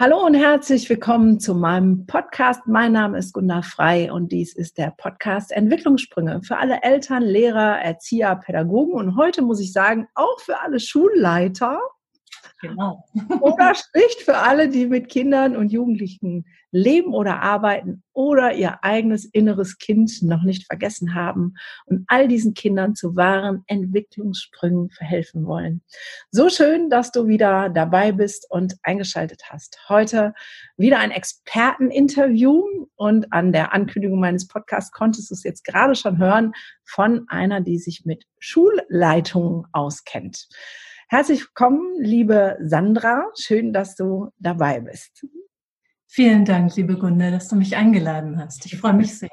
Hallo 0.00 0.24
und 0.24 0.34
herzlich 0.34 0.88
willkommen 0.88 1.40
zu 1.40 1.56
meinem 1.56 2.06
Podcast. 2.06 2.68
Mein 2.68 2.92
Name 2.92 3.18
ist 3.18 3.32
Gunda 3.32 3.62
Frei 3.62 4.12
und 4.12 4.30
dies 4.30 4.54
ist 4.54 4.78
der 4.78 4.94
Podcast 4.96 5.50
Entwicklungssprünge 5.50 6.40
für 6.44 6.56
alle 6.56 6.84
Eltern, 6.84 7.24
Lehrer, 7.24 7.80
Erzieher, 7.80 8.36
Pädagogen 8.36 8.92
und 8.92 9.16
heute 9.16 9.42
muss 9.42 9.58
ich 9.58 9.72
sagen, 9.72 10.06
auch 10.14 10.38
für 10.38 10.60
alle 10.60 10.78
Schulleiter. 10.78 11.80
Genau. 12.60 13.04
Oder 13.40 13.74
spricht 13.74 14.22
für 14.22 14.38
alle, 14.38 14.68
die 14.68 14.86
mit 14.86 15.08
Kindern 15.08 15.56
und 15.56 15.70
Jugendlichen 15.70 16.44
leben 16.70 17.14
oder 17.14 17.40
arbeiten 17.40 18.02
oder 18.12 18.52
ihr 18.52 18.82
eigenes 18.82 19.24
inneres 19.24 19.78
Kind 19.78 20.22
noch 20.22 20.42
nicht 20.42 20.66
vergessen 20.66 21.14
haben 21.14 21.54
und 21.86 22.04
all 22.08 22.26
diesen 22.26 22.54
Kindern 22.54 22.94
zu 22.94 23.16
wahren 23.16 23.62
Entwicklungssprüngen 23.68 24.90
verhelfen 24.90 25.46
wollen. 25.46 25.82
So 26.30 26.48
schön, 26.48 26.90
dass 26.90 27.12
du 27.12 27.26
wieder 27.28 27.68
dabei 27.68 28.12
bist 28.12 28.50
und 28.50 28.76
eingeschaltet 28.82 29.44
hast. 29.48 29.78
Heute 29.88 30.34
wieder 30.76 30.98
ein 30.98 31.12
Experteninterview 31.12 32.86
und 32.96 33.32
an 33.32 33.52
der 33.52 33.72
Ankündigung 33.72 34.18
meines 34.18 34.48
Podcasts 34.48 34.90
konntest 34.90 35.30
du 35.30 35.34
es 35.34 35.44
jetzt 35.44 35.64
gerade 35.64 35.94
schon 35.94 36.18
hören 36.18 36.52
von 36.84 37.24
einer, 37.28 37.60
die 37.60 37.78
sich 37.78 38.04
mit 38.04 38.24
Schulleitungen 38.40 39.64
auskennt. 39.72 40.48
Herzlich 41.10 41.40
willkommen, 41.40 42.02
liebe 42.02 42.58
Sandra. 42.60 43.30
Schön, 43.34 43.72
dass 43.72 43.96
du 43.96 44.28
dabei 44.38 44.80
bist. 44.80 45.26
Vielen 46.06 46.44
Dank, 46.44 46.76
liebe 46.76 46.98
Gunde, 46.98 47.30
dass 47.30 47.48
du 47.48 47.56
mich 47.56 47.74
eingeladen 47.74 48.38
hast. 48.38 48.66
Ich 48.66 48.76
freue 48.76 48.92
mich 48.92 49.18
sehr. 49.18 49.30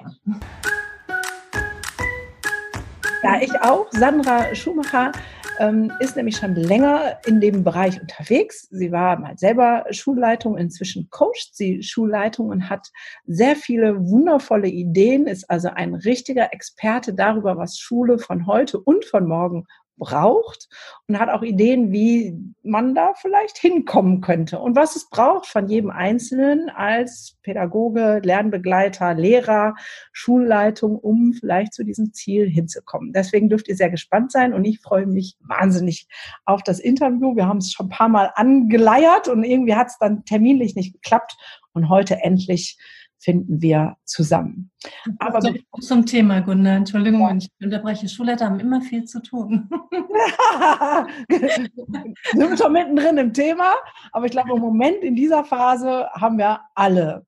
Ja, 3.21 3.41
ich 3.41 3.51
auch. 3.59 3.91
Sandra 3.91 4.55
Schumacher 4.55 5.11
ähm, 5.59 5.91
ist 5.99 6.15
nämlich 6.15 6.37
schon 6.37 6.55
länger 6.55 7.19
in 7.25 7.41
dem 7.41 7.65
Bereich 7.65 7.99
unterwegs. 7.99 8.69
Sie 8.71 8.93
war 8.93 9.19
mal 9.19 9.37
selber 9.37 9.83
Schulleitung, 9.89 10.57
inzwischen 10.57 11.09
coacht 11.09 11.49
sie 11.51 11.83
Schulleitung 11.83 12.47
und 12.47 12.69
hat 12.69 12.87
sehr 13.25 13.57
viele 13.57 13.99
wundervolle 14.07 14.69
Ideen, 14.69 15.27
ist 15.27 15.49
also 15.49 15.67
ein 15.67 15.93
richtiger 15.93 16.53
Experte 16.53 17.13
darüber, 17.13 17.57
was 17.57 17.77
Schule 17.77 18.17
von 18.17 18.47
heute 18.47 18.79
und 18.79 19.03
von 19.03 19.27
morgen 19.27 19.65
braucht 19.97 20.67
und 21.07 21.19
hat 21.19 21.29
auch 21.29 21.41
Ideen, 21.41 21.91
wie 21.91 22.37
man 22.63 22.95
da 22.95 23.13
vielleicht 23.15 23.57
hinkommen 23.57 24.21
könnte 24.21 24.59
und 24.59 24.75
was 24.75 24.95
es 24.95 25.09
braucht 25.09 25.45
von 25.45 25.67
jedem 25.67 25.89
Einzelnen 25.89 26.69
als 26.69 27.37
Pädagoge, 27.43 28.21
Lernbegleiter, 28.23 29.13
Lehrer, 29.13 29.75
Schulleitung, 30.11 30.97
um 30.97 31.33
vielleicht 31.33 31.73
zu 31.73 31.83
diesem 31.83 32.13
Ziel 32.13 32.49
hinzukommen. 32.49 33.13
Deswegen 33.13 33.49
dürft 33.49 33.67
ihr 33.67 33.75
sehr 33.75 33.89
gespannt 33.89 34.31
sein 34.31 34.53
und 34.53 34.65
ich 34.65 34.79
freue 34.81 35.05
mich 35.05 35.37
wahnsinnig 35.39 36.07
auf 36.45 36.63
das 36.63 36.79
Interview. 36.79 37.35
Wir 37.35 37.47
haben 37.47 37.59
es 37.59 37.71
schon 37.71 37.87
ein 37.87 37.89
paar 37.89 38.09
Mal 38.09 38.31
angeleiert 38.35 39.27
und 39.27 39.43
irgendwie 39.43 39.75
hat 39.75 39.87
es 39.87 39.97
dann 39.99 40.25
terminlich 40.25 40.75
nicht 40.75 40.93
geklappt 40.93 41.35
und 41.73 41.89
heute 41.89 42.23
endlich 42.23 42.77
finden 43.25 43.59
wir 43.61 43.97
zusammen. 44.05 44.71
Aber 45.17 45.39
zum, 45.39 45.57
zum 45.81 46.05
Thema, 46.05 46.41
Gunnar, 46.41 46.77
Entschuldigung, 46.77 47.21
ja. 47.21 47.35
ich 47.35 47.49
unterbreche. 47.61 48.07
Schulleiter 48.07 48.45
haben 48.45 48.59
immer 48.59 48.81
viel 48.81 49.05
zu 49.05 49.19
tun. 49.21 49.67
Sind 51.29 52.49
wir 52.49 52.57
schon 52.57 52.71
mittendrin 52.71 53.17
im 53.17 53.33
Thema, 53.33 53.73
aber 54.11 54.27
ich 54.27 54.31
glaube, 54.31 54.53
im 54.53 54.61
Moment 54.61 55.03
in 55.03 55.15
dieser 55.15 55.43
Phase 55.43 56.07
haben 56.13 56.37
wir 56.37 56.59
alle 56.75 57.25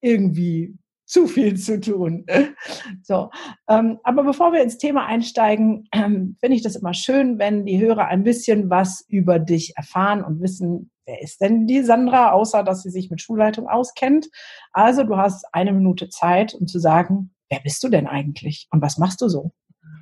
irgendwie 0.00 0.74
zu 1.04 1.26
viel 1.26 1.56
zu 1.56 1.78
tun. 1.80 2.24
So, 3.02 3.30
ähm, 3.68 3.98
aber 4.02 4.24
bevor 4.24 4.52
wir 4.52 4.62
ins 4.62 4.78
Thema 4.78 5.04
einsteigen, 5.04 5.86
ähm, 5.92 6.36
finde 6.40 6.56
ich 6.56 6.62
das 6.62 6.76
immer 6.76 6.94
schön, 6.94 7.38
wenn 7.38 7.66
die 7.66 7.78
Hörer 7.78 8.06
ein 8.06 8.24
bisschen 8.24 8.70
was 8.70 9.04
über 9.08 9.38
dich 9.38 9.76
erfahren 9.76 10.24
und 10.24 10.40
wissen, 10.40 10.90
wer 11.06 11.22
ist 11.22 11.40
denn 11.40 11.66
die 11.66 11.82
Sandra, 11.82 12.32
außer 12.32 12.62
dass 12.62 12.82
sie 12.82 12.90
sich 12.90 13.10
mit 13.10 13.20
Schulleitung 13.20 13.68
auskennt. 13.68 14.28
Also 14.72 15.04
du 15.04 15.16
hast 15.16 15.46
eine 15.52 15.72
Minute 15.72 16.08
Zeit, 16.08 16.54
um 16.54 16.66
zu 16.66 16.78
sagen, 16.78 17.34
wer 17.48 17.60
bist 17.60 17.82
du 17.84 17.88
denn 17.88 18.06
eigentlich 18.06 18.68
und 18.70 18.82
was 18.82 18.98
machst 18.98 19.20
du 19.20 19.28
so? 19.28 19.52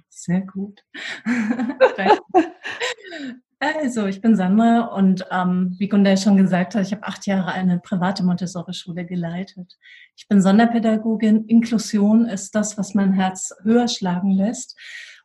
Sehr 0.08 0.40
gut. 0.42 0.84
Also, 3.64 4.06
ich 4.06 4.20
bin 4.20 4.34
Sandra 4.34 4.86
und 4.86 5.24
ähm, 5.30 5.76
wie 5.78 5.88
Gunda 5.88 6.16
schon 6.16 6.36
gesagt 6.36 6.74
hat, 6.74 6.84
ich 6.84 6.90
habe 6.90 7.04
acht 7.04 7.28
Jahre 7.28 7.52
eine 7.52 7.78
private 7.78 8.24
Montessori-Schule 8.24 9.06
geleitet. 9.06 9.78
Ich 10.16 10.26
bin 10.26 10.42
Sonderpädagogin. 10.42 11.44
Inklusion 11.44 12.26
ist 12.26 12.56
das, 12.56 12.76
was 12.76 12.94
mein 12.94 13.12
Herz 13.12 13.54
höher 13.62 13.86
schlagen 13.86 14.32
lässt. 14.32 14.76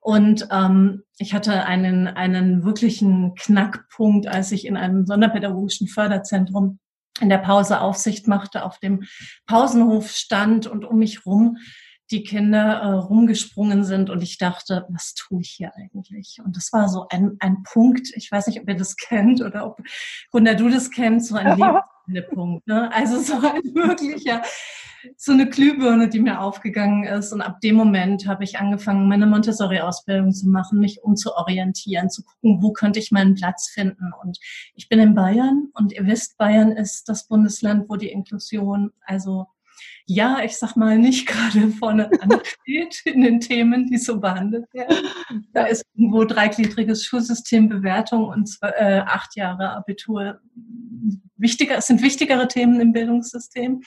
Und 0.07 0.47
ähm, 0.51 1.03
ich 1.17 1.33
hatte 1.33 1.65
einen, 1.65 2.07
einen 2.07 2.63
wirklichen 2.63 3.35
Knackpunkt, 3.35 4.25
als 4.25 4.53
ich 4.53 4.65
in 4.65 4.77
einem 4.77 5.05
sonderpädagogischen 5.05 5.89
Förderzentrum 5.89 6.79
in 7.19 7.27
der 7.27 7.39
Pause 7.39 7.81
Aufsicht 7.81 8.25
machte, 8.25 8.63
auf 8.63 8.79
dem 8.79 9.03
Pausenhof 9.47 10.09
stand 10.09 10.65
und 10.65 10.85
um 10.85 10.99
mich 10.99 11.25
rum 11.25 11.57
die 12.09 12.23
Kinder 12.23 12.75
äh, 12.75 12.93
rumgesprungen 12.93 13.83
sind 13.83 14.09
und 14.09 14.23
ich 14.23 14.37
dachte, 14.37 14.85
was 14.87 15.13
tue 15.13 15.41
ich 15.41 15.49
hier 15.49 15.73
eigentlich? 15.75 16.37
Und 16.41 16.55
das 16.55 16.71
war 16.71 16.87
so 16.87 17.07
ein, 17.09 17.35
ein 17.41 17.63
Punkt, 17.63 18.07
ich 18.15 18.31
weiß 18.31 18.47
nicht, 18.47 18.61
ob 18.61 18.69
ihr 18.69 18.77
das 18.77 18.95
kennt 18.95 19.41
oder 19.41 19.65
ob 19.65 19.81
Gunda, 20.31 20.53
du 20.53 20.69
das 20.69 20.89
kennst, 20.89 21.27
so 21.27 21.35
ein 21.35 21.57
Lebenspunkt. 22.07 22.65
Ne? 22.65 22.89
Also 22.93 23.19
so 23.19 23.33
ein 23.33 23.61
wirklicher, 23.75 24.41
so 25.15 25.31
eine 25.31 25.49
Glühbirne, 25.49 26.09
die 26.09 26.19
mir 26.19 26.41
aufgegangen 26.41 27.03
ist. 27.05 27.33
Und 27.33 27.41
ab 27.41 27.61
dem 27.61 27.75
Moment 27.75 28.27
habe 28.27 28.43
ich 28.43 28.57
angefangen, 28.59 29.07
meine 29.07 29.27
Montessori-Ausbildung 29.27 30.31
zu 30.31 30.47
machen, 30.47 30.79
mich 30.79 31.03
umzuorientieren, 31.03 32.09
zu 32.09 32.23
gucken, 32.23 32.61
wo 32.61 32.71
könnte 32.71 32.99
ich 32.99 33.11
meinen 33.11 33.35
Platz 33.35 33.69
finden. 33.69 34.11
Und 34.21 34.37
ich 34.75 34.89
bin 34.89 34.99
in 34.99 35.15
Bayern 35.15 35.69
und 35.73 35.93
ihr 35.93 36.05
wisst, 36.05 36.37
Bayern 36.37 36.71
ist 36.71 37.09
das 37.09 37.27
Bundesland, 37.27 37.89
wo 37.89 37.95
die 37.95 38.09
Inklusion 38.09 38.91
also 39.01 39.47
ja, 40.05 40.39
ich 40.43 40.57
sag 40.57 40.75
mal, 40.75 40.97
nicht 40.97 41.27
gerade 41.27 41.69
vorne 41.69 42.09
ansteht 42.21 43.01
in 43.05 43.21
den 43.21 43.39
Themen, 43.39 43.87
die 43.87 43.97
so 43.97 44.19
behandelt 44.19 44.65
werden. 44.73 45.07
Da 45.53 45.65
ist 45.65 45.85
irgendwo 45.93 46.23
dreigliedriges 46.23 47.05
Schulsystem, 47.05 47.69
Bewertung 47.69 48.25
und 48.25 48.47
zwei, 48.47 48.69
äh, 48.69 48.99
acht 48.99 49.35
Jahre 49.35 49.71
Abitur 49.71 50.39
wichtiger, 51.35 51.77
es 51.77 51.87
sind 51.87 52.01
wichtigere 52.01 52.47
Themen 52.47 52.79
im 52.79 52.93
Bildungssystem. 52.93 53.81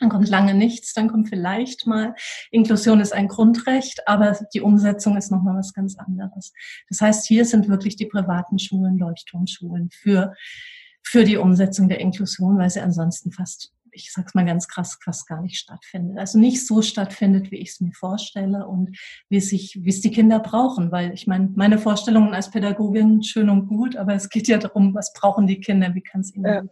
Dann 0.00 0.08
kommt 0.08 0.28
lange 0.28 0.54
nichts, 0.54 0.94
dann 0.94 1.08
kommt 1.08 1.28
vielleicht 1.28 1.86
mal 1.86 2.14
Inklusion 2.50 3.00
ist 3.00 3.12
ein 3.12 3.28
Grundrecht, 3.28 4.08
aber 4.08 4.36
die 4.54 4.62
Umsetzung 4.62 5.16
ist 5.16 5.30
nochmal 5.30 5.56
was 5.56 5.74
ganz 5.74 5.96
anderes. 5.98 6.52
Das 6.88 7.00
heißt, 7.00 7.26
hier 7.26 7.44
sind 7.44 7.68
wirklich 7.68 7.96
die 7.96 8.06
privaten 8.06 8.58
Schulen, 8.58 8.98
Leuchtturmschulen 8.98 9.90
für, 9.90 10.34
für 11.02 11.24
die 11.24 11.36
Umsetzung 11.36 11.88
der 11.88 12.00
Inklusion, 12.00 12.58
weil 12.58 12.70
sie 12.70 12.80
ansonsten 12.80 13.30
fast 13.30 13.72
ich 13.92 14.12
sag's 14.12 14.34
mal 14.34 14.44
ganz 14.44 14.68
krass, 14.68 14.98
fast 15.02 15.26
gar 15.26 15.42
nicht 15.42 15.58
stattfindet. 15.58 16.18
Also 16.18 16.38
nicht 16.38 16.66
so 16.66 16.82
stattfindet, 16.82 17.50
wie 17.50 17.56
ich 17.56 17.70
es 17.70 17.80
mir 17.80 17.92
vorstelle 17.92 18.66
und 18.66 18.96
wie 19.28 19.38
es 19.38 19.48
sich, 19.48 19.78
wie 19.82 19.88
es 19.88 20.00
die 20.00 20.10
Kinder 20.10 20.38
brauchen. 20.38 20.92
Weil 20.92 21.12
ich 21.12 21.26
meine, 21.26 21.50
meine 21.54 21.78
Vorstellungen 21.78 22.34
als 22.34 22.50
Pädagogin 22.50 23.22
schön 23.22 23.50
und 23.50 23.66
gut, 23.66 23.96
aber 23.96 24.14
es 24.14 24.28
geht 24.28 24.48
ja 24.48 24.58
darum, 24.58 24.94
was 24.94 25.12
brauchen 25.12 25.46
die 25.46 25.60
Kinder, 25.60 25.94
wie 25.94 26.02
kann 26.02 26.20
es 26.20 26.34
ihnen 26.34 26.44
ja. 26.44 26.62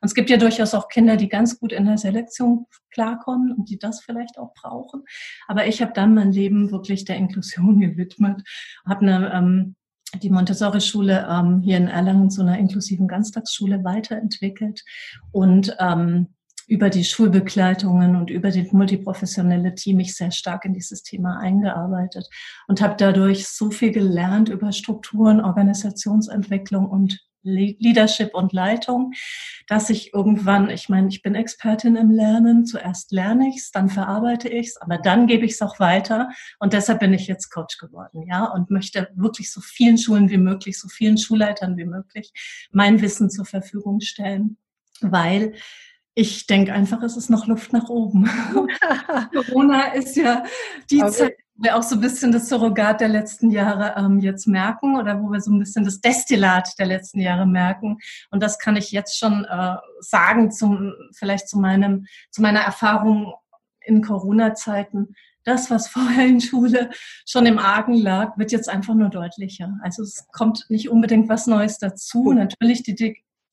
Und 0.00 0.06
es 0.06 0.14
gibt 0.14 0.30
ja 0.30 0.36
durchaus 0.36 0.74
auch 0.74 0.88
Kinder, 0.88 1.16
die 1.16 1.28
ganz 1.28 1.58
gut 1.58 1.72
in 1.72 1.86
der 1.86 1.98
Selektion 1.98 2.66
klarkommen 2.90 3.52
und 3.52 3.68
die 3.70 3.78
das 3.78 4.00
vielleicht 4.00 4.38
auch 4.38 4.54
brauchen. 4.54 5.04
Aber 5.46 5.66
ich 5.66 5.82
habe 5.82 5.92
dann 5.92 6.14
mein 6.14 6.32
Leben 6.32 6.70
wirklich 6.70 7.04
der 7.04 7.16
Inklusion 7.16 7.80
gewidmet, 7.80 8.42
habe 8.86 9.00
eine 9.00 9.32
ähm, 9.32 9.76
die 10.22 10.30
Montessori-Schule 10.30 11.26
ähm, 11.28 11.60
hier 11.60 11.76
in 11.76 11.88
Erlangen 11.88 12.30
zu 12.30 12.40
einer 12.42 12.58
inklusiven 12.58 13.08
Ganztagsschule 13.08 13.84
weiterentwickelt 13.84 14.84
und 15.32 15.76
ähm, 15.78 16.28
über 16.68 16.90
die 16.90 17.04
Schulbegleitungen 17.04 18.16
und 18.16 18.30
über 18.30 18.50
das 18.50 18.72
multiprofessionelle 18.72 19.74
Team 19.74 19.98
mich 19.98 20.16
sehr 20.16 20.32
stark 20.32 20.64
in 20.64 20.74
dieses 20.74 21.02
Thema 21.02 21.38
eingearbeitet 21.38 22.28
und 22.66 22.80
habe 22.80 22.96
dadurch 22.98 23.46
so 23.46 23.70
viel 23.70 23.92
gelernt 23.92 24.48
über 24.48 24.72
Strukturen, 24.72 25.40
Organisationsentwicklung 25.40 26.88
und 26.88 27.20
Leadership 27.46 28.34
und 28.34 28.52
Leitung, 28.52 29.12
dass 29.66 29.90
ich 29.90 30.12
irgendwann, 30.12 30.70
ich 30.70 30.88
meine, 30.88 31.08
ich 31.08 31.22
bin 31.22 31.34
Expertin 31.34 31.96
im 31.96 32.10
Lernen, 32.10 32.66
zuerst 32.66 33.12
lerne 33.12 33.48
ich 33.48 33.56
es, 33.56 33.70
dann 33.70 33.88
verarbeite 33.88 34.48
ich 34.48 34.68
es, 34.68 34.76
aber 34.76 34.98
dann 34.98 35.26
gebe 35.26 35.44
ich 35.44 35.52
es 35.52 35.62
auch 35.62 35.80
weiter 35.80 36.28
und 36.58 36.72
deshalb 36.72 37.00
bin 37.00 37.14
ich 37.14 37.26
jetzt 37.26 37.50
Coach 37.50 37.78
geworden, 37.78 38.24
ja, 38.28 38.44
und 38.44 38.70
möchte 38.70 39.08
wirklich 39.14 39.52
so 39.52 39.60
vielen 39.60 39.98
Schulen 39.98 40.30
wie 40.30 40.38
möglich, 40.38 40.78
so 40.78 40.88
vielen 40.88 41.18
Schulleitern 41.18 41.76
wie 41.76 41.84
möglich 41.84 42.32
mein 42.70 43.00
Wissen 43.00 43.30
zur 43.30 43.44
Verfügung 43.44 44.00
stellen, 44.00 44.58
weil 45.00 45.54
ich 46.18 46.46
denke 46.46 46.72
einfach, 46.72 47.02
es 47.02 47.16
ist 47.16 47.28
noch 47.28 47.46
Luft 47.46 47.74
nach 47.74 47.90
oben. 47.90 48.24
Corona 49.34 49.92
ist 49.92 50.16
ja 50.16 50.44
die 50.90 51.02
okay. 51.02 51.12
Zeit, 51.12 51.36
wir 51.58 51.76
auch 51.76 51.82
so 51.82 51.96
ein 51.96 52.00
bisschen 52.00 52.32
das 52.32 52.48
Surrogat 52.48 53.00
der 53.00 53.08
letzten 53.08 53.50
Jahre 53.50 53.94
ähm, 53.96 54.18
jetzt 54.18 54.46
merken 54.46 54.96
oder 54.96 55.22
wo 55.22 55.30
wir 55.30 55.40
so 55.40 55.50
ein 55.50 55.58
bisschen 55.58 55.84
das 55.84 56.00
Destillat 56.00 56.78
der 56.78 56.86
letzten 56.86 57.20
Jahre 57.20 57.46
merken. 57.46 57.98
Und 58.30 58.42
das 58.42 58.58
kann 58.58 58.76
ich 58.76 58.90
jetzt 58.92 59.18
schon 59.18 59.44
äh, 59.44 59.76
sagen, 60.00 60.50
zum, 60.50 60.92
vielleicht 61.14 61.48
zu, 61.48 61.58
meinem, 61.58 62.06
zu 62.30 62.42
meiner 62.42 62.60
Erfahrung 62.60 63.32
in 63.80 64.02
Corona-Zeiten. 64.02 65.14
Das, 65.44 65.70
was 65.70 65.88
vorher 65.88 66.26
in 66.26 66.40
Schule 66.40 66.90
schon 67.24 67.46
im 67.46 67.58
Argen 67.58 67.94
lag, 67.94 68.36
wird 68.36 68.52
jetzt 68.52 68.68
einfach 68.68 68.94
nur 68.94 69.08
deutlicher. 69.08 69.78
Also 69.82 70.02
es 70.02 70.26
kommt 70.32 70.66
nicht 70.68 70.90
unbedingt 70.90 71.28
was 71.28 71.46
Neues 71.46 71.78
dazu. 71.78 72.32
Natürlich 72.32 72.82
die 72.82 72.94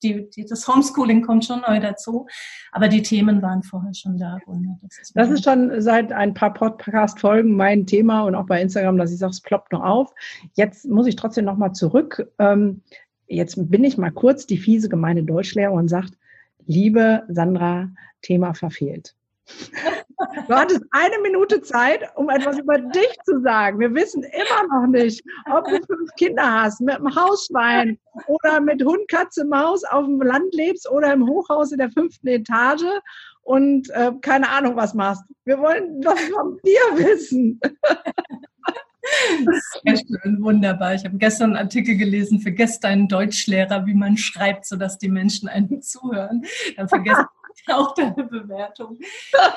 die, 0.04 0.30
die, 0.30 0.44
das 0.44 0.68
Homeschooling 0.68 1.22
kommt 1.22 1.44
schon 1.44 1.62
neu 1.66 1.80
dazu, 1.80 2.26
aber 2.70 2.88
die 2.88 3.02
Themen 3.02 3.42
waren 3.42 3.62
vorher 3.62 3.94
schon 3.94 4.18
da. 4.18 4.38
Das 4.82 4.98
ist, 4.98 5.16
das 5.16 5.30
ist 5.30 5.44
schon 5.44 5.80
seit 5.80 6.12
ein 6.12 6.34
paar 6.34 6.52
Podcast-Folgen 6.52 7.56
mein 7.56 7.86
Thema 7.86 8.22
und 8.22 8.34
auch 8.34 8.46
bei 8.46 8.60
Instagram, 8.60 8.98
dass 8.98 9.12
ich 9.12 9.18
sage, 9.18 9.30
es 9.30 9.40
ploppt 9.40 9.72
noch 9.72 9.82
auf. 9.82 10.12
Jetzt 10.54 10.86
muss 10.86 11.06
ich 11.06 11.16
trotzdem 11.16 11.46
noch 11.46 11.56
mal 11.56 11.72
zurück. 11.72 12.30
Ähm, 12.38 12.82
jetzt 13.26 13.56
bin 13.70 13.82
ich 13.82 13.98
mal 13.98 14.12
kurz 14.12 14.46
die 14.46 14.58
fiese 14.58 14.88
gemeine 14.88 15.24
Deutschlehrerin 15.24 15.78
und 15.78 15.88
sagt, 15.88 16.12
liebe 16.66 17.24
Sandra, 17.28 17.88
Thema 18.22 18.54
verfehlt. 18.54 19.14
Du 20.48 20.54
hattest 20.54 20.82
eine 20.90 21.18
Minute 21.22 21.60
Zeit, 21.60 22.00
um 22.16 22.30
etwas 22.30 22.58
über 22.58 22.78
dich 22.78 23.14
zu 23.24 23.40
sagen. 23.42 23.78
Wir 23.78 23.94
wissen 23.94 24.22
immer 24.22 24.80
noch 24.80 24.86
nicht, 24.86 25.22
ob 25.50 25.66
du 25.66 25.80
fünf 25.86 26.10
Kinder 26.16 26.62
hast, 26.62 26.80
mit 26.80 26.96
einem 26.96 27.14
Hausschwein 27.14 27.98
oder 28.26 28.60
mit 28.60 28.82
Hund, 28.84 29.08
Katze, 29.08 29.44
Maus 29.44 29.84
auf 29.84 30.06
dem 30.06 30.20
Land 30.20 30.54
lebst 30.54 30.90
oder 30.90 31.12
im 31.12 31.26
Hochhaus 31.26 31.72
in 31.72 31.78
der 31.78 31.90
fünften 31.90 32.28
Etage 32.28 32.84
und 33.42 33.90
äh, 33.90 34.12
keine 34.22 34.48
Ahnung 34.48 34.76
was 34.76 34.94
machst. 34.94 35.22
Wir 35.44 35.58
wollen 35.58 36.00
das 36.00 36.20
von 36.20 36.58
dir 36.64 36.80
wissen. 36.94 37.60
Sehr 39.84 39.96
schön, 39.96 40.42
wunderbar. 40.42 40.94
Ich 40.94 41.04
habe 41.04 41.18
gestern 41.18 41.50
einen 41.50 41.66
Artikel 41.66 41.96
gelesen, 41.96 42.40
vergesst 42.40 42.84
deinen 42.84 43.06
Deutschlehrer, 43.08 43.84
wie 43.84 43.94
man 43.94 44.16
schreibt, 44.16 44.64
sodass 44.64 44.98
die 44.98 45.10
Menschen 45.10 45.48
einem 45.48 45.82
zuhören. 45.82 46.44
Dann 46.76 46.88
vergesst 46.88 47.26
auch 47.68 47.94
deine 47.94 48.24
Bewertung. 48.24 48.98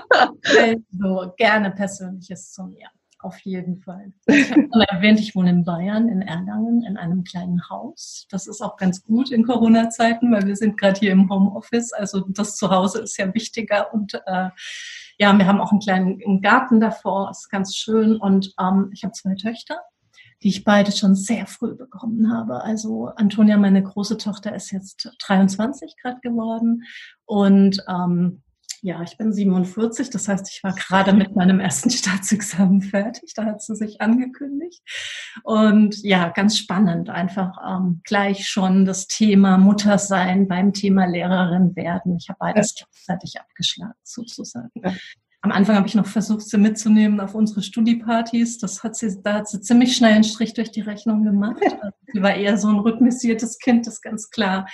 Also 0.10 1.34
gerne 1.38 1.72
Persönliches 1.72 2.52
zu 2.52 2.64
mir. 2.66 2.90
Auf 3.20 3.40
jeden 3.40 3.82
Fall. 3.82 4.14
Ich 4.28 4.52
habe 4.52 4.70
schon 4.72 4.82
erwähnt, 4.82 5.20
ich 5.20 5.36
wohne 5.36 5.50
in 5.50 5.66
Bayern, 5.66 6.08
in 6.08 6.22
Erlangen, 6.22 6.84
in 6.84 6.98
einem 6.98 7.24
kleinen 7.24 7.68
Haus. 7.68 8.28
Das 8.30 8.46
ist 8.46 8.62
auch 8.62 8.78
ganz 8.78 9.04
gut 9.04 9.32
in 9.32 9.44
Corona-Zeiten, 9.44 10.32
weil 10.32 10.46
wir 10.46 10.56
sind 10.56 10.78
gerade 10.78 11.00
hier 11.00 11.14
im 11.14 11.28
Homeoffice. 11.30 11.94
Also 11.94 12.26
das 12.30 12.56
Zuhause 12.56 13.02
ist 13.02 13.18
ja 13.18 13.34
wichtiger. 13.34 13.92
Und 13.92 14.14
äh, 14.14 14.50
ja, 15.18 15.36
wir 15.36 15.48
haben 15.48 15.60
auch 15.60 15.72
einen 15.72 15.80
kleinen 15.80 16.42
Garten 16.42 16.80
davor. 16.80 17.32
Ist 17.32 17.50
ganz 17.50 17.76
schön. 17.76 18.18
Und 18.18 18.54
ähm, 18.60 18.92
ich 18.94 19.04
habe 19.04 19.14
zwei 19.14 19.34
Töchter 19.34 19.82
die 20.44 20.50
ich 20.50 20.64
beide 20.64 20.92
schon 20.92 21.16
sehr 21.16 21.48
früh 21.48 21.76
bekommen 21.76 22.32
habe. 22.32 22.64
Also 22.64 23.08
Antonia, 23.16 23.58
meine 23.58 23.84
große 23.84 24.18
Tochter, 24.18 24.56
ist 24.56 24.72
jetzt 24.72 25.12
23 25.26 25.96
Grad 26.02 26.22
geworden 26.22 26.84
und 27.26 27.84
ähm, 27.88 28.44
ja, 28.82 29.02
ich 29.02 29.18
bin 29.18 29.34
47, 29.34 30.10
das 30.12 30.28
heißt, 30.28 30.50
ich 30.52 30.64
war 30.64 30.74
gerade 30.74 31.14
mit 31.14 31.36
meinem 31.36 31.60
ersten 31.60 31.90
Staatsexamen 31.92 32.82
fertig, 32.82 33.34
da 33.36 33.46
hat 33.46 33.62
sie 33.62 33.76
sich 33.76 34.02
angekündigt. 34.02 34.82
Und 35.44 36.02
ja, 36.04 36.30
ganz 36.30 36.58
spannend, 36.58 37.10
einfach 37.10 37.58
ähm, 37.68 38.02
gleich 38.04 38.48
schon 38.48 38.86
das 38.86 39.08
Thema 39.08 39.58
Muttersein 39.58 40.48
beim 40.48 40.74
Thema 40.74 41.06
Lehrerin 41.06 41.76
werden. 41.76 42.18
Ich 42.18 42.30
habe 42.30 42.38
beides 42.40 42.76
gleichzeitig 42.76 43.40
abgeschlagen, 43.40 43.96
sozusagen. 44.04 44.72
Am 45.48 45.54
Anfang 45.54 45.78
habe 45.78 45.88
ich 45.88 45.96
noch 45.96 46.08
versucht, 46.08 46.42
sie 46.42 46.58
mitzunehmen 46.58 47.22
auf 47.22 47.34
unsere 47.34 47.62
Studiepartys. 47.62 48.58
Das 48.58 48.84
hat 48.84 48.98
sie, 48.98 49.18
da 49.24 49.36
hat 49.36 49.48
sie 49.48 49.62
ziemlich 49.62 49.96
schnell 49.96 50.12
einen 50.12 50.26
Strich 50.26 50.54
durch 50.54 50.72
die 50.72 50.82
Rechnung 50.82 51.24
gemacht. 51.24 51.62
Also 51.82 51.96
sie 52.12 52.22
war 52.22 52.36
eher 52.36 52.58
so 52.58 52.68
ein 52.68 52.80
rhythmisiertes 52.80 53.58
Kind, 53.60 53.88
das 53.88 54.02
ganz 54.02 54.30
klar 54.30 54.68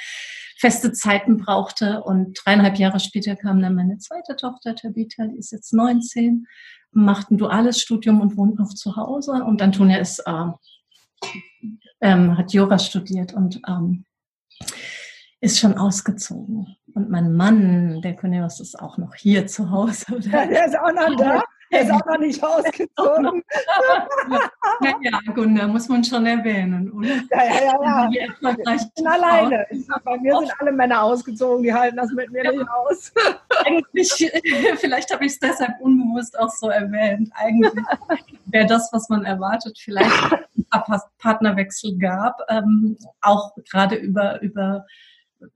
feste 0.57 0.91
Zeiten 0.91 1.37
brauchte. 1.37 2.01
Und 2.01 2.39
dreieinhalb 2.43 2.79
Jahre 2.79 2.99
später 2.99 3.35
kam 3.35 3.61
dann 3.61 3.75
meine 3.75 3.99
zweite 3.99 4.35
Tochter, 4.35 4.73
Tabitha, 4.73 5.27
die 5.27 5.37
ist 5.37 5.51
jetzt 5.51 5.73
19, 5.73 6.47
macht 6.91 7.29
ein 7.29 7.37
duales 7.37 7.79
Studium 7.79 8.19
und 8.19 8.35
wohnt 8.35 8.57
noch 8.57 8.73
zu 8.73 8.95
Hause. 8.95 9.43
Und 9.43 9.61
Antonia 9.61 9.97
ist, 9.97 10.23
äh, 10.25 10.45
ähm, 12.01 12.35
hat 12.35 12.51
Yoga 12.51 12.79
studiert 12.79 13.35
und 13.35 13.61
ähm, 13.67 14.05
ist 15.39 15.59
schon 15.59 15.77
ausgezogen. 15.77 16.75
Und 16.95 17.09
mein 17.09 17.33
Mann, 17.33 18.01
der 18.01 18.15
Cornelius, 18.15 18.59
ist 18.59 18.79
auch 18.79 18.97
noch 18.97 19.15
hier 19.15 19.47
zu 19.47 19.71
Hause. 19.71 20.05
Oder? 20.15 20.27
Ja, 20.27 20.45
der 20.45 20.65
ist 20.67 20.77
auch 20.77 20.91
noch 20.91 21.15
da. 21.17 21.43
Der 21.71 21.81
ist 21.81 21.91
auch 21.91 22.05
noch 22.05 22.19
nicht 22.19 22.43
ausgezogen. 22.43 23.41
ja, 24.83 24.93
ja, 25.01 25.19
Gunda, 25.33 25.67
muss 25.67 25.89
man 25.89 26.03
schon 26.03 26.23
erwähnen, 26.27 26.91
oder? 26.91 27.07
Ja, 27.07 27.43
ja, 27.45 27.73
ja. 27.81 28.09
ja. 28.11 28.75
Ich 28.75 28.93
bin 28.93 29.07
alleine. 29.07 29.65
bei 30.03 30.17
mir 30.19 30.37
sind 30.37 30.51
alle 30.59 30.71
Männer 30.71 31.01
ausgezogen, 31.01 31.63
die 31.63 31.73
halten 31.73 31.97
das 31.97 32.11
mit 32.11 32.31
mir 32.31 32.43
ja. 32.43 32.51
nicht 32.51 32.69
aus. 32.69 33.11
Eigentlich, 33.65 34.11
vielleicht 34.77 35.11
habe 35.11 35.25
ich 35.25 35.31
es 35.31 35.39
deshalb 35.39 35.81
unbewusst 35.81 36.37
auch 36.37 36.51
so 36.51 36.69
erwähnt. 36.69 37.31
Eigentlich 37.33 37.73
wäre 38.45 38.67
das, 38.67 38.93
was 38.93 39.09
man 39.09 39.25
erwartet, 39.25 39.79
vielleicht 39.79 40.11
ein 40.69 41.01
Partnerwechsel 41.17 41.97
gab, 41.97 42.39
ähm, 42.49 42.97
auch 43.21 43.55
gerade 43.71 43.95
über, 43.95 44.39
über 44.43 44.85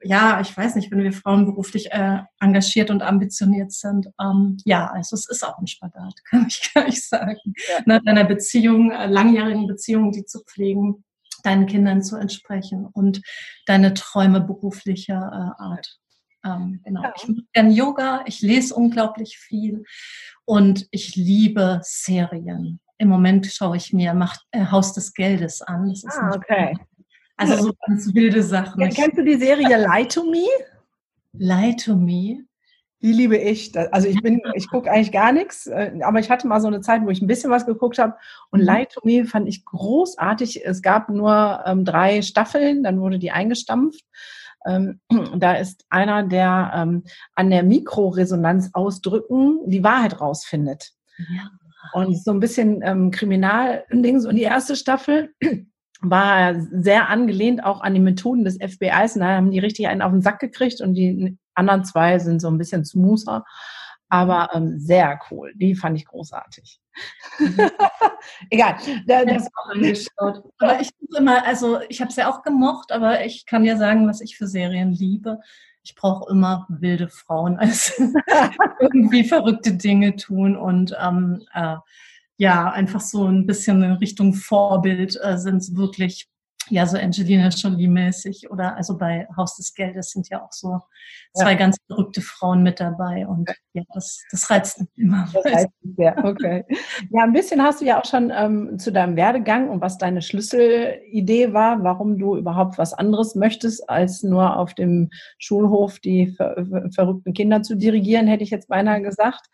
ja, 0.02 0.40
ich 0.42 0.56
weiß 0.56 0.76
nicht, 0.76 0.92
wenn 0.92 1.04
wir 1.04 1.14
Frauen 1.14 1.46
beruflich 1.46 1.92
äh, 1.92 2.20
engagiert 2.40 2.90
und 2.90 3.02
ambitioniert 3.02 3.72
sind, 3.72 4.10
ähm, 4.20 4.58
ja, 4.66 4.88
also 4.88 5.16
es 5.16 5.28
ist 5.30 5.46
auch 5.46 5.58
ein 5.60 5.68
Spagat, 5.68 6.14
kann 6.30 6.46
ich 6.48 6.72
gar 6.74 6.86
nicht 6.86 7.04
sagen. 7.04 7.40
Ja. 7.46 7.80
Nach 7.86 8.02
ne, 8.04 8.12
einer 8.12 8.24
Beziehung, 8.26 8.92
äh, 8.92 9.08
langjährigen 9.08 9.68
Beziehung, 9.68 10.12
die 10.12 10.26
zu 10.26 10.44
pflegen, 10.44 11.04
deinen 11.44 11.66
Kindern 11.66 12.04
zu 12.04 12.18
entsprechen 12.18 12.86
und 12.86 13.22
deine 13.66 13.94
Träume 13.94 14.42
beruflicher 14.42 15.56
äh, 15.60 15.62
Art. 15.64 15.98
Ähm, 16.46 16.82
genau. 16.84 17.04
Ja. 17.04 17.14
Ich 17.16 17.28
mache 17.28 17.42
gerne 17.54 17.72
Yoga, 17.72 18.24
ich 18.26 18.42
lese 18.42 18.76
unglaublich 18.76 19.38
viel 19.38 19.84
und 20.46 20.88
ich 20.92 21.16
liebe 21.16 21.80
Serien. 21.84 22.80
Im 23.00 23.10
Moment 23.10 23.46
schaue 23.48 23.78
ich 23.78 23.94
mir 23.94 24.14
Macht, 24.14 24.42
äh, 24.52 24.66
Haus 24.66 24.94
des 24.94 25.14
Geldes 25.14 25.62
an. 25.62 25.90
Das 25.90 26.04
ist 26.04 26.18
ah, 26.18 26.32
okay. 26.36 26.76
Also 27.38 27.56
so 27.56 27.74
ganz 27.86 28.14
wilde 28.14 28.44
Sachen. 28.44 28.82
Ja, 28.82 28.90
kennst 28.90 29.18
du 29.18 29.24
die 29.24 29.38
Serie 29.38 29.78
Lie 29.78 30.08
to 30.08 30.24
Me? 30.24 30.48
Lie 31.34 31.76
to 31.76 31.96
Me? 31.96 32.44
Die 33.02 33.12
liebe 33.12 33.38
ich. 33.38 33.78
Also 33.94 34.08
ich 34.08 34.22
bin, 34.22 34.42
ich 34.56 34.70
gucke 34.70 34.92
eigentlich 34.92 35.12
gar 35.12 35.32
nichts, 35.32 35.68
äh, 35.68 35.92
aber 36.02 36.20
ich 36.20 36.32
hatte 36.32 36.48
mal 36.48 36.60
so 36.60 36.68
eine 36.68 36.82
Zeit, 36.82 37.04
wo 37.04 37.10
ich 37.10 37.22
ein 37.22 37.28
bisschen 37.28 37.52
was 37.52 37.66
geguckt 37.66 38.00
habe. 38.00 38.16
Und 38.50 38.62
mhm. 38.62 38.66
Lie 38.66 38.86
to 38.88 39.02
Me 39.04 39.26
fand 39.26 39.48
ich 39.48 39.66
großartig. 39.66 40.66
Es 40.66 40.82
gab 40.82 41.10
nur 41.10 41.64
ähm, 41.66 41.86
drei 41.86 42.22
Staffeln, 42.24 42.84
dann 42.84 43.00
wurde 43.00 43.20
die 43.20 43.32
eingestampft. 43.32 44.04
Ähm, 44.66 45.00
da 45.38 45.54
ist 45.54 45.86
einer, 45.90 46.24
der 46.24 46.72
ähm, 46.76 47.04
an 47.36 47.52
der 47.52 47.64
Mikroresonanz 47.64 48.72
ausdrücken 48.74 49.60
die 49.68 49.84
Wahrheit 49.84 50.20
rausfindet. 50.20 50.94
Ja. 51.18 51.52
Und 51.94 52.22
so 52.22 52.32
ein 52.32 52.40
bisschen 52.40 52.82
ähm, 52.84 53.12
Kriminal-Dings. 53.12 54.26
Und 54.26 54.36
die 54.36 54.44
erste 54.44 54.76
Staffel 54.76 55.34
war 56.02 56.56
sehr 56.60 57.10
angelehnt 57.10 57.64
auch 57.64 57.82
an 57.82 57.94
die 57.94 58.00
Methoden 58.00 58.44
des 58.44 58.58
FBIs. 58.58 59.16
Und 59.16 59.22
da 59.22 59.36
haben 59.36 59.52
die 59.52 59.60
richtig 59.60 59.88
einen 59.88 60.02
auf 60.02 60.12
den 60.12 60.22
Sack 60.22 60.40
gekriegt 60.40 60.82
und 60.82 60.94
die 60.94 61.38
anderen 61.54 61.86
zwei 61.86 62.20
sind 62.20 62.40
so 62.42 62.50
ein 62.50 62.58
bisschen 62.58 62.86
smoother. 62.86 63.44
Aber 64.10 64.50
ähm, 64.54 64.80
sehr 64.80 65.20
cool. 65.30 65.52
Die 65.56 65.76
fand 65.76 65.98
ich 65.98 66.06
großartig. 66.06 66.80
Egal. 68.50 68.78
Da, 69.06 69.26
das 69.26 69.48
auch 69.48 69.72
angeschaut. 69.72 70.44
Aber 70.60 70.80
ich 70.80 70.92
immer, 71.18 71.46
also 71.46 71.80
ich 71.90 72.00
habe 72.00 72.10
es 72.10 72.16
ja 72.16 72.30
auch 72.30 72.42
gemocht, 72.42 72.92
aber 72.92 73.26
ich 73.26 73.46
kann 73.46 73.66
ja 73.66 73.78
sagen, 73.78 74.08
was 74.08 74.22
ich 74.22 74.38
für 74.38 74.48
Serien 74.48 74.92
liebe. 74.92 75.40
Ich 75.84 75.96
brauche 75.96 76.30
immer 76.32 76.66
wilde 76.70 77.08
Frauen, 77.08 77.58
also 77.58 78.12
irgendwie 78.80 79.24
verrückte 79.24 79.74
Dinge 79.74 80.16
tun 80.16 80.58
und 80.58 80.96
ähm, 81.02 81.46
äh, 81.54 81.78
ja, 82.38 82.70
einfach 82.72 83.02
so 83.02 83.26
ein 83.26 83.46
bisschen 83.48 83.84
in 83.84 83.94
Richtung 83.94 84.34
Vorbild 84.34 85.20
äh, 85.22 85.38
sind 85.38 85.58
es 85.58 85.76
wirklich, 85.76 86.28
ja, 86.70 86.86
so 86.86 86.98
Angelina 86.98 87.48
Jolie-mäßig 87.50 88.52
oder 88.52 88.76
also 88.76 88.98
bei 88.98 89.28
Haus 89.36 89.56
des 89.56 89.74
Geldes 89.74 90.12
sind 90.12 90.30
ja 90.30 90.44
auch 90.44 90.52
so 90.52 90.82
zwei 91.34 91.54
ja. 91.54 91.58
ganz 91.58 91.78
verrückte 91.88 92.22
Frauen 92.22 92.62
mit 92.62 92.80
dabei 92.80 93.26
und 93.26 93.50
ja, 93.74 93.84
das, 93.94 94.22
das 94.30 94.50
reizt 94.50 94.80
mich 94.82 94.90
immer. 94.98 95.28
Das 95.34 95.46
reizt 95.46 95.70
mich 95.82 95.96
sehr, 95.96 96.24
okay. 96.26 96.66
Ja, 97.10 97.24
ein 97.24 97.34
bisschen 97.34 97.64
hast 97.64 97.82
du 97.82 97.86
ja 97.86 98.00
auch 98.00 98.06
schon 98.06 98.32
ähm, 98.36 98.78
zu 98.78 98.92
deinem 98.92 99.16
Werdegang 99.16 99.70
und 99.70 99.82
was 99.82 99.98
deine 99.98 100.22
Schlüsselidee 100.22 101.54
war, 101.54 101.84
warum 101.84 102.20
du 102.20 102.36
überhaupt 102.36 102.78
was 102.78 102.94
anderes 102.94 103.34
möchtest, 103.34 103.90
als 103.90 104.22
nur 104.22 104.58
auf 104.58 104.76
dem 104.76 105.10
Schulhof 105.40 106.00
die 106.00 106.28
ver 106.28 106.66
verrückten 106.94 107.34
Kinder 107.34 107.64
zu 107.64 107.76
dirigieren, 107.76 108.28
hätte 108.28 108.44
ich 108.44 108.52
jetzt 108.52 108.68
beinahe 108.68 109.02
gesagt. 109.02 109.48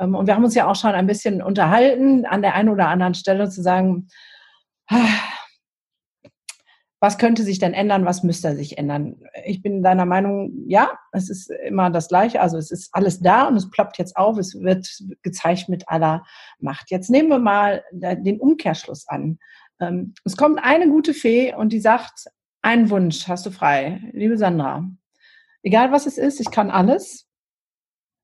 Ähm, 0.00 0.14
und 0.14 0.26
wir 0.26 0.34
haben 0.34 0.44
uns 0.44 0.54
ja 0.54 0.68
auch 0.68 0.74
schon 0.74 0.92
ein 0.92 1.06
bisschen 1.06 1.42
unterhalten, 1.42 2.26
an 2.26 2.42
der 2.42 2.54
einen 2.54 2.70
oder 2.70 2.88
anderen 2.88 3.14
Stelle 3.14 3.48
zu 3.48 3.62
sagen, 3.62 4.08
was 7.00 7.16
könnte 7.16 7.44
sich 7.44 7.58
denn 7.58 7.72
ändern, 7.72 8.04
was 8.04 8.22
müsste 8.24 8.56
sich 8.56 8.76
ändern? 8.76 9.22
Ich 9.44 9.62
bin 9.62 9.82
deiner 9.82 10.04
Meinung, 10.04 10.52
ja, 10.66 10.90
es 11.12 11.30
ist 11.30 11.50
immer 11.50 11.90
das 11.90 12.08
Gleiche, 12.08 12.40
also 12.40 12.58
es 12.58 12.70
ist 12.70 12.90
alles 12.92 13.20
da 13.20 13.46
und 13.46 13.56
es 13.56 13.70
ploppt 13.70 13.98
jetzt 13.98 14.16
auf, 14.16 14.36
es 14.36 14.60
wird 14.60 14.86
gezeigt 15.22 15.68
mit 15.68 15.88
aller 15.88 16.24
Macht. 16.58 16.90
Jetzt 16.90 17.08
nehmen 17.08 17.28
wir 17.28 17.38
mal 17.38 17.84
den 17.92 18.40
Umkehrschluss 18.40 19.06
an. 19.08 19.38
Ähm, 19.80 20.14
es 20.24 20.36
kommt 20.36 20.58
eine 20.62 20.88
gute 20.88 21.14
Fee 21.14 21.54
und 21.54 21.72
die 21.72 21.80
sagt, 21.80 22.26
einen 22.62 22.90
Wunsch 22.90 23.28
hast 23.28 23.46
du 23.46 23.50
frei, 23.50 24.00
liebe 24.12 24.36
Sandra. 24.36 24.84
Egal 25.62 25.92
was 25.92 26.06
es 26.06 26.18
ist, 26.18 26.40
ich 26.40 26.50
kann 26.50 26.70
alles 26.70 27.29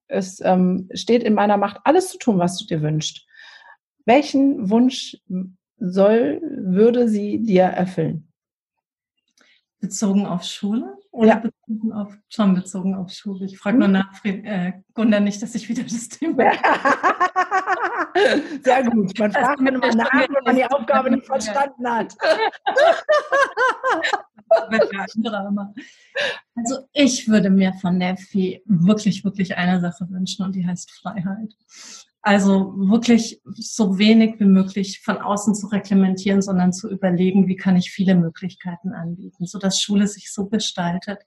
es 0.07 0.39
ähm, 0.41 0.89
steht 0.93 1.23
in 1.23 1.33
meiner 1.33 1.57
Macht, 1.57 1.81
alles 1.83 2.09
zu 2.09 2.17
tun, 2.17 2.39
was 2.39 2.57
du 2.57 2.65
dir 2.65 2.81
wünschst. 2.81 3.25
Welchen 4.05 4.69
Wunsch 4.69 5.17
soll, 5.77 6.41
würde 6.41 7.07
sie 7.07 7.39
dir 7.43 7.63
erfüllen? 7.63 8.31
Bezogen 9.79 10.25
auf 10.25 10.43
Schule? 10.43 10.97
Oder 11.11 11.27
ja. 11.27 11.35
bezogen 11.39 11.93
auf, 11.93 12.17
schon 12.29 12.55
bezogen 12.55 12.95
auf 12.95 13.11
Schule? 13.11 13.45
Ich 13.45 13.57
frage 13.57 13.77
nur 13.77 13.87
nach, 13.87 14.23
äh, 14.23 14.73
Gunda, 14.93 15.19
nicht, 15.19 15.41
dass 15.41 15.55
ich 15.55 15.69
wieder 15.69 15.83
das 15.83 16.09
Thema. 16.09 16.51
Sehr 18.63 18.83
gut. 18.83 19.17
Man 19.19 19.31
fragt 19.31 19.61
mir 19.61 19.69
immer 19.69 19.93
nach, 19.95 20.11
wenn 20.13 20.43
man 20.43 20.55
die 20.55 20.65
Aufgabe 20.65 21.11
nicht 21.11 21.25
verstanden 21.25 21.89
hat. 21.89 22.15
Also 26.55 26.87
ich 26.93 27.27
würde 27.27 27.49
mir 27.49 27.73
von 27.73 27.99
der 27.99 28.17
Fee 28.17 28.61
wirklich, 28.65 29.23
wirklich 29.23 29.57
eine 29.57 29.79
Sache 29.79 30.07
wünschen 30.09 30.43
und 30.43 30.55
die 30.55 30.65
heißt 30.65 30.91
Freiheit. 30.91 31.53
Also 32.27 32.73
wirklich 32.75 33.41
so 33.53 33.99
wenig 33.99 34.37
wie 34.39 34.45
möglich 34.45 34.99
von 34.99 35.17
außen 35.17 35.55
zu 35.55 35.67
reglementieren, 35.67 36.41
sondern 36.41 36.73
zu 36.73 36.89
überlegen, 36.89 37.47
wie 37.47 37.55
kann 37.55 37.77
ich 37.77 37.91
viele 37.91 38.15
Möglichkeiten 38.15 38.91
anbieten, 38.91 39.45
sodass 39.45 39.81
Schule 39.81 40.07
sich 40.07 40.33
so 40.33 40.47
gestaltet, 40.49 41.19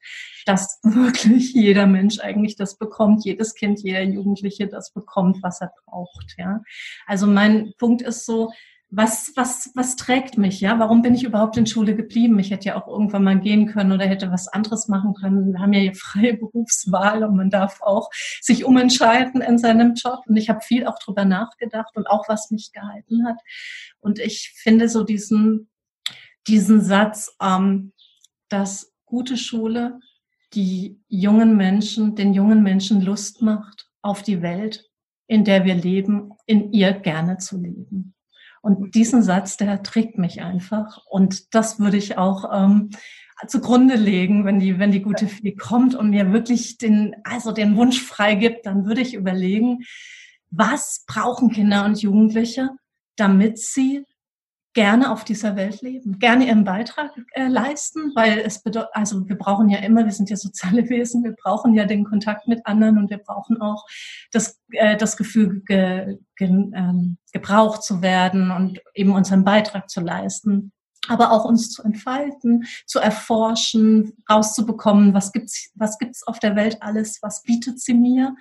dass 0.44 0.78
wirklich 0.82 1.54
jeder 1.54 1.86
Mensch 1.86 2.18
eigentlich 2.20 2.56
das 2.56 2.76
bekommt, 2.76 3.24
jedes 3.24 3.54
Kind, 3.54 3.80
jeder 3.80 4.02
Jugendliche 4.02 4.66
das 4.66 4.92
bekommt, 4.92 5.42
was 5.42 5.62
er 5.62 5.72
braucht. 5.86 6.34
Ja, 6.36 6.60
also 7.06 7.26
mein 7.26 7.72
Punkt 7.78 8.02
ist 8.02 8.26
so, 8.26 8.50
was, 8.92 9.32
was, 9.36 9.70
was 9.76 9.94
trägt 9.94 10.36
mich, 10.36 10.60
ja? 10.60 10.80
Warum 10.80 11.00
bin 11.00 11.14
ich 11.14 11.22
überhaupt 11.22 11.56
in 11.56 11.66
Schule 11.66 11.94
geblieben? 11.94 12.40
Ich 12.40 12.50
hätte 12.50 12.68
ja 12.70 12.80
auch 12.80 12.88
irgendwann 12.88 13.22
mal 13.22 13.38
gehen 13.38 13.66
können 13.66 13.92
oder 13.92 14.04
hätte 14.04 14.32
was 14.32 14.48
anderes 14.48 14.88
machen 14.88 15.14
können. 15.14 15.52
Wir 15.52 15.60
haben 15.60 15.72
ja 15.72 15.80
hier 15.80 15.94
freie 15.94 16.36
Berufswahl 16.38 17.22
und 17.22 17.36
man 17.36 17.50
darf 17.50 17.80
auch 17.82 18.10
sich 18.40 18.64
umentscheiden 18.64 19.42
in 19.42 19.58
seinem 19.58 19.94
Job. 19.94 20.24
Und 20.26 20.36
ich 20.36 20.48
habe 20.48 20.60
viel 20.60 20.86
auch 20.86 20.98
drüber 20.98 21.24
nachgedacht 21.24 21.96
und 21.96 22.08
auch 22.08 22.28
was 22.28 22.50
mich 22.50 22.72
gehalten 22.72 23.26
hat. 23.26 23.38
Und 24.00 24.18
ich 24.18 24.52
finde 24.56 24.88
so 24.88 25.04
diesen, 25.04 25.70
diesen 26.48 26.80
Satz, 26.80 27.36
ähm, 27.40 27.92
dass 28.48 28.92
gute 29.06 29.36
Schule 29.36 30.00
die 30.52 31.00
jungen 31.06 31.56
Menschen, 31.56 32.16
den 32.16 32.34
jungen 32.34 32.64
Menschen 32.64 33.02
Lust 33.02 33.40
macht 33.40 33.88
auf 34.02 34.24
die 34.24 34.42
Welt, 34.42 34.90
in 35.28 35.44
der 35.44 35.64
wir 35.64 35.76
leben, 35.76 36.32
in 36.46 36.72
ihr 36.72 36.92
gerne 36.92 37.36
zu 37.36 37.56
leben. 37.56 38.14
Und 38.60 38.94
diesen 38.94 39.22
Satz, 39.22 39.56
der 39.56 39.82
trägt 39.82 40.18
mich 40.18 40.42
einfach. 40.42 41.04
Und 41.06 41.54
das 41.54 41.78
würde 41.78 41.96
ich 41.96 42.18
auch 42.18 42.50
ähm, 42.52 42.90
zugrunde 43.46 43.94
legen, 43.94 44.44
wenn 44.44 44.58
die, 44.58 44.78
wenn 44.78 44.92
die 44.92 45.02
gute 45.02 45.26
Fee 45.26 45.54
kommt 45.54 45.94
und 45.94 46.10
mir 46.10 46.32
wirklich 46.32 46.78
den, 46.78 47.16
also 47.24 47.52
den 47.52 47.76
Wunsch 47.76 48.02
freigibt, 48.02 48.66
dann 48.66 48.84
würde 48.84 49.00
ich 49.00 49.14
überlegen, 49.14 49.84
was 50.50 51.04
brauchen 51.06 51.50
Kinder 51.50 51.84
und 51.84 52.02
Jugendliche, 52.02 52.70
damit 53.16 53.58
sie 53.58 54.04
gerne 54.72 55.10
auf 55.10 55.24
dieser 55.24 55.56
Welt 55.56 55.82
leben, 55.82 56.18
gerne 56.18 56.46
ihren 56.46 56.64
Beitrag 56.64 57.10
äh, 57.32 57.48
leisten, 57.48 58.12
weil 58.14 58.38
es 58.38 58.62
bedeutet, 58.62 58.90
also 58.92 59.28
wir 59.28 59.36
brauchen 59.36 59.68
ja 59.68 59.78
immer, 59.78 60.04
wir 60.04 60.12
sind 60.12 60.30
ja 60.30 60.36
soziale 60.36 60.88
Wesen, 60.88 61.24
wir 61.24 61.32
brauchen 61.32 61.74
ja 61.74 61.84
den 61.84 62.04
Kontakt 62.04 62.46
mit 62.46 62.64
anderen 62.66 62.98
und 62.98 63.10
wir 63.10 63.18
brauchen 63.18 63.60
auch 63.60 63.84
das, 64.32 64.60
äh, 64.70 64.96
das 64.96 65.16
Gefühl, 65.16 65.62
ge, 65.66 66.18
ge, 66.36 66.48
ähm, 66.48 67.18
gebraucht 67.32 67.82
zu 67.82 68.02
werden 68.02 68.50
und 68.50 68.80
eben 68.94 69.12
unseren 69.12 69.44
Beitrag 69.44 69.90
zu 69.90 70.00
leisten 70.00 70.72
aber 71.08 71.32
auch 71.32 71.44
uns 71.44 71.70
zu 71.70 71.82
entfalten, 71.82 72.66
zu 72.86 72.98
erforschen, 72.98 74.12
rauszubekommen, 74.28 75.14
was 75.14 75.32
gibt's, 75.32 75.70
was 75.74 75.98
gibt's 75.98 76.26
auf 76.26 76.38
der 76.38 76.56
Welt 76.56 76.78
alles, 76.80 77.18
was 77.22 77.42
bietet 77.42 77.80
sie 77.80 77.94
mir, 77.94 78.36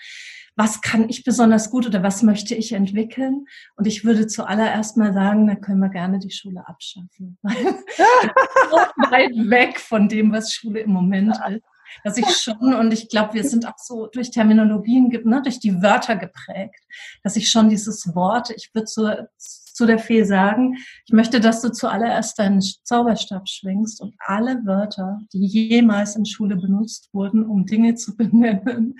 was 0.55 0.81
kann 0.81 1.07
ich 1.07 1.23
besonders 1.23 1.69
gut 1.69 1.87
oder 1.87 2.03
was 2.03 2.21
möchte 2.21 2.53
ich 2.53 2.73
entwickeln? 2.73 3.45
Und 3.77 3.87
ich 3.87 4.03
würde 4.03 4.27
zuallererst 4.27 4.97
mal 4.97 5.13
sagen, 5.13 5.47
da 5.47 5.55
können 5.55 5.79
wir 5.79 5.89
gerne 5.89 6.19
die 6.19 6.31
Schule 6.31 6.67
abschaffen. 6.67 7.37
so 7.43 8.77
weit 9.09 9.31
weg 9.49 9.79
von 9.79 10.09
dem, 10.09 10.33
was 10.33 10.53
Schule 10.53 10.81
im 10.81 10.91
Moment 10.91 11.29
ist. 11.49 11.61
Dass 12.03 12.17
ich 12.17 12.27
schon, 12.29 12.73
und 12.73 12.91
ich 12.93 13.09
glaube, 13.09 13.33
wir 13.33 13.43
sind 13.43 13.67
auch 13.67 13.77
so 13.77 14.07
durch 14.07 14.31
Terminologien, 14.31 15.09
ne, 15.23 15.41
durch 15.41 15.59
die 15.59 15.81
Wörter 15.81 16.15
geprägt, 16.15 16.83
dass 17.23 17.35
ich 17.35 17.49
schon 17.49 17.69
dieses 17.69 18.13
Wort, 18.15 18.51
ich 18.51 18.69
würde 18.73 18.85
zu, 18.85 19.27
zu 19.37 19.85
der 19.85 19.99
Fee 19.99 20.23
sagen, 20.23 20.75
ich 21.05 21.13
möchte, 21.13 21.39
dass 21.39 21.61
du 21.61 21.71
zuallererst 21.71 22.37
deinen 22.37 22.61
Zauberstab 22.61 23.47
schwingst 23.47 24.01
und 24.01 24.13
alle 24.19 24.65
Wörter, 24.65 25.19
die 25.31 25.45
jemals 25.45 26.15
in 26.15 26.25
Schule 26.25 26.57
benutzt 26.57 27.09
wurden, 27.13 27.45
um 27.45 27.65
Dinge 27.65 27.95
zu 27.95 28.15
benennen 28.15 28.95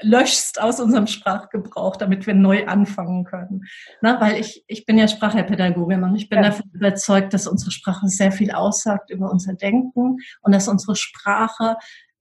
löschst 0.00 0.60
aus 0.60 0.80
unserem 0.80 1.06
Sprachgebrauch, 1.06 1.96
damit 1.96 2.26
wir 2.26 2.34
neu 2.34 2.66
anfangen 2.66 3.24
können. 3.24 3.64
Na, 4.02 4.20
weil 4.20 4.40
ich, 4.40 4.64
ich 4.66 4.86
bin 4.86 4.98
ja 4.98 5.08
Sprachpädagogin 5.08 6.02
und 6.02 6.16
ich 6.16 6.28
bin 6.28 6.42
ja. 6.42 6.50
davon 6.50 6.70
überzeugt, 6.72 7.34
dass 7.34 7.46
unsere 7.46 7.70
Sprache 7.70 8.08
sehr 8.08 8.32
viel 8.32 8.50
aussagt 8.50 9.10
über 9.10 9.30
unser 9.30 9.54
Denken 9.54 10.18
und 10.42 10.52
dass 10.52 10.68
unsere 10.68 10.96
Sprache 10.96 11.76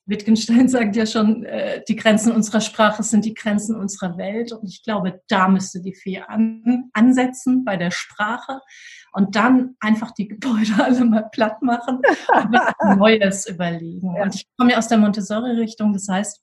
Wittgenstein 0.05 0.67
sagt 0.69 0.95
ja 0.95 1.05
schon, 1.05 1.43
äh, 1.43 1.83
die 1.87 1.95
Grenzen 1.95 2.31
unserer 2.31 2.61
Sprache 2.61 3.03
sind 3.03 3.25
die 3.25 3.33
Grenzen 3.33 3.75
unserer 3.75 4.17
Welt. 4.17 4.51
Und 4.51 4.67
ich 4.67 4.83
glaube, 4.83 5.21
da 5.27 5.47
müsste 5.47 5.81
die 5.81 5.95
Fee 5.95 6.19
an, 6.19 6.89
ansetzen 6.93 7.65
bei 7.65 7.77
der 7.77 7.91
Sprache 7.91 8.61
und 9.13 9.35
dann 9.35 9.75
einfach 9.79 10.11
die 10.11 10.27
Gebäude 10.27 10.73
alle 10.83 11.05
mal 11.05 11.29
platt 11.31 11.61
machen 11.61 11.97
und 11.97 12.53
was 12.53 12.73
Neues 12.97 13.47
überlegen. 13.47 14.15
Ja. 14.15 14.23
Und 14.23 14.35
ich 14.35 14.45
komme 14.57 14.71
ja 14.71 14.77
aus 14.77 14.87
der 14.87 14.97
Montessori-Richtung. 14.97 15.93
Das 15.93 16.07
heißt, 16.07 16.41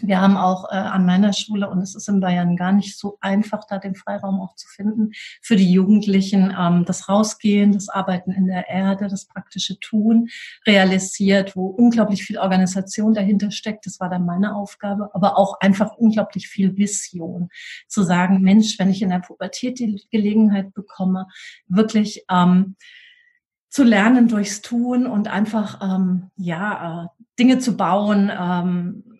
wir 0.00 0.20
haben 0.20 0.36
auch 0.36 0.70
äh, 0.70 0.76
an 0.76 1.04
meiner 1.04 1.32
Schule, 1.32 1.68
und 1.68 1.80
es 1.80 1.94
ist 1.94 2.08
in 2.08 2.20
Bayern 2.20 2.56
gar 2.56 2.72
nicht 2.72 2.98
so 2.98 3.18
einfach, 3.20 3.66
da 3.68 3.78
den 3.78 3.94
Freiraum 3.94 4.40
auch 4.40 4.54
zu 4.56 4.66
finden, 4.68 5.12
für 5.42 5.54
die 5.54 5.70
Jugendlichen 5.70 6.54
ähm, 6.58 6.84
das 6.86 7.08
Rausgehen, 7.08 7.72
das 7.72 7.88
Arbeiten 7.88 8.32
in 8.32 8.46
der 8.46 8.68
Erde, 8.68 9.08
das 9.08 9.26
praktische 9.26 9.78
Tun 9.80 10.28
realisiert, 10.66 11.56
wo 11.56 11.66
unglaublich 11.66 12.24
viel 12.24 12.38
Organisation 12.38 13.12
dahinter 13.12 13.50
steckt. 13.50 13.84
Das 13.86 14.00
war 14.00 14.08
dann 14.08 14.24
meine 14.24 14.54
Aufgabe, 14.54 15.10
aber 15.14 15.36
auch 15.36 15.60
einfach 15.60 15.92
unglaublich 15.96 16.48
viel 16.48 16.76
Vision. 16.76 17.50
Zu 17.86 18.02
sagen, 18.02 18.40
Mensch, 18.40 18.78
wenn 18.78 18.90
ich 18.90 19.02
in 19.02 19.10
der 19.10 19.20
Pubertät 19.20 19.78
die 19.78 20.02
Gelegenheit 20.10 20.72
bekomme, 20.72 21.26
wirklich 21.68 22.24
ähm, 22.30 22.76
zu 23.68 23.84
lernen 23.84 24.28
durchs 24.28 24.62
Tun 24.62 25.06
und 25.06 25.28
einfach 25.28 25.80
ähm, 25.82 26.30
ja 26.36 27.04
äh, 27.04 27.08
Dinge 27.38 27.58
zu 27.58 27.76
bauen, 27.76 28.30
ähm, 28.30 29.11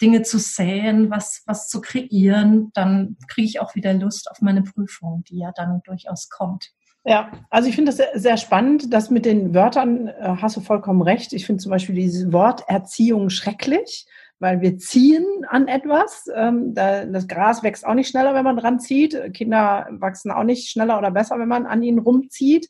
Dinge 0.00 0.22
zu 0.22 0.38
säen, 0.38 1.10
was, 1.10 1.42
was 1.46 1.68
zu 1.68 1.80
kreieren, 1.80 2.70
dann 2.74 3.16
kriege 3.28 3.46
ich 3.46 3.60
auch 3.60 3.74
wieder 3.74 3.94
Lust 3.94 4.30
auf 4.30 4.40
meine 4.40 4.62
Prüfung, 4.62 5.24
die 5.28 5.38
ja 5.38 5.52
dann 5.54 5.80
durchaus 5.84 6.28
kommt. 6.28 6.72
Ja, 7.04 7.30
also 7.48 7.68
ich 7.68 7.74
finde 7.74 7.90
das 7.90 7.96
sehr, 7.96 8.10
sehr, 8.14 8.36
spannend, 8.36 8.92
dass 8.92 9.08
mit 9.08 9.24
den 9.24 9.54
Wörtern 9.54 10.08
äh, 10.08 10.36
hast 10.42 10.56
du 10.56 10.60
vollkommen 10.60 11.00
recht. 11.00 11.32
Ich 11.32 11.46
finde 11.46 11.62
zum 11.62 11.70
Beispiel 11.70 11.94
dieses 11.94 12.32
Wort 12.32 12.64
Erziehung 12.68 13.30
schrecklich, 13.30 14.06
weil 14.40 14.60
wir 14.60 14.76
ziehen 14.78 15.24
an 15.48 15.68
etwas. 15.68 16.28
Ähm, 16.34 16.74
da, 16.74 17.06
das 17.06 17.26
Gras 17.26 17.62
wächst 17.62 17.86
auch 17.86 17.94
nicht 17.94 18.10
schneller, 18.10 18.34
wenn 18.34 18.44
man 18.44 18.56
dran 18.56 18.78
zieht. 18.78 19.32
Kinder 19.32 19.86
wachsen 19.90 20.30
auch 20.30 20.44
nicht 20.44 20.68
schneller 20.68 20.98
oder 20.98 21.10
besser, 21.10 21.38
wenn 21.38 21.48
man 21.48 21.66
an 21.66 21.82
ihnen 21.82 21.98
rumzieht. 21.98 22.68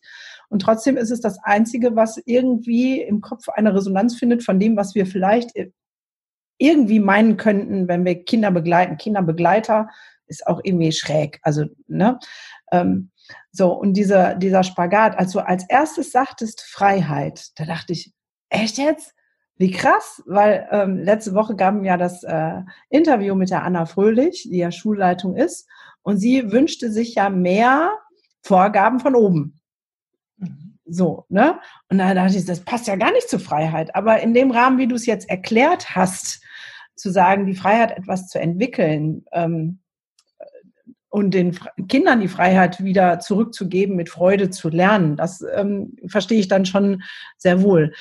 Und 0.51 0.63
trotzdem 0.63 0.97
ist 0.97 1.11
es 1.11 1.21
das 1.21 1.39
Einzige, 1.43 1.97
was 1.97 2.21
irgendwie 2.25 3.03
im 3.03 3.21
Kopf 3.21 3.49
eine 3.49 3.75
Resonanz 3.75 4.17
findet 4.17 4.45
von 4.45 4.61
dem, 4.61 4.77
was 4.77 4.95
wir 4.95 5.07
vielleicht 5.07 5.51
irgendwie 6.59 7.01
meinen 7.01 7.37
könnten, 7.37 7.89
wenn 7.89 8.05
wir 8.05 8.25
Kinder 8.25 8.51
begleiten. 8.51 8.97
Kinderbegleiter 8.97 9.89
ist 10.27 10.47
auch 10.47 10.61
irgendwie 10.63 10.93
schräg. 10.93 11.39
Also, 11.43 11.65
ne? 11.87 12.19
Ähm, 12.73 13.11
so, 13.51 13.73
und 13.73 13.95
dieser, 13.95 14.35
dieser 14.35 14.63
Spagat, 14.63 15.19
als 15.19 15.33
du 15.33 15.41
als 15.41 15.65
erstes 15.69 16.13
sagtest 16.13 16.63
Freiheit, 16.63 17.49
da 17.57 17.65
dachte 17.65 17.93
ich, 17.93 18.13
echt 18.51 18.79
jetzt? 18.79 19.15
Wie 19.57 19.73
krass, 19.73 20.23
weil 20.27 20.69
ähm, 20.71 20.99
letzte 20.99 21.35
Woche 21.35 21.57
gaben 21.57 21.85
ja 21.85 21.97
das 21.97 22.23
äh, 22.23 22.63
Interview 22.91 23.35
mit 23.35 23.51
der 23.51 23.65
Anna 23.65 23.87
Fröhlich, 23.87 24.49
die 24.49 24.59
ja 24.59 24.71
Schulleitung 24.71 25.37
ist, 25.37 25.69
und 26.03 26.19
sie 26.19 26.53
wünschte 26.53 26.93
sich 26.93 27.17
ja 27.17 27.29
mehr 27.29 27.99
Vorgaben 28.43 29.01
von 29.01 29.17
oben. 29.17 29.61
Mhm. 30.37 30.79
So, 30.85 31.27
ne? 31.29 31.59
Und 31.91 31.99
da 31.99 32.15
dachte 32.15 32.39
ich, 32.39 32.45
das 32.45 32.61
passt 32.61 32.87
ja 32.87 32.97
gar 32.97 33.13
nicht 33.13 33.29
zur 33.29 33.41
Freiheit. 33.41 33.95
Aber 33.95 34.21
in 34.21 34.33
dem 34.33 34.51
Rahmen, 34.51 34.79
wie 34.79 34.87
du 34.87 34.95
es 34.95 35.07
jetzt 35.07 35.29
erklärt 35.29 35.95
hast, 35.95 36.41
zu 36.99 37.11
sagen, 37.11 37.47
die 37.47 37.55
Freiheit, 37.55 37.97
etwas 37.97 38.29
zu 38.29 38.39
entwickeln 38.39 39.25
ähm, 39.33 39.81
und 41.09 41.33
den 41.33 41.59
Kindern 41.89 42.21
die 42.21 42.29
Freiheit 42.29 42.83
wieder 42.83 43.19
zurückzugeben, 43.19 43.97
mit 43.97 44.11
Freude 44.11 44.51
zu 44.51 44.69
lernen, 44.69 45.17
das 45.17 45.45
ähm, 45.55 45.97
verstehe 46.07 46.39
ich 46.39 46.49
dann 46.49 46.67
schon 46.67 47.03
sehr 47.39 47.63
wohl. 47.63 47.93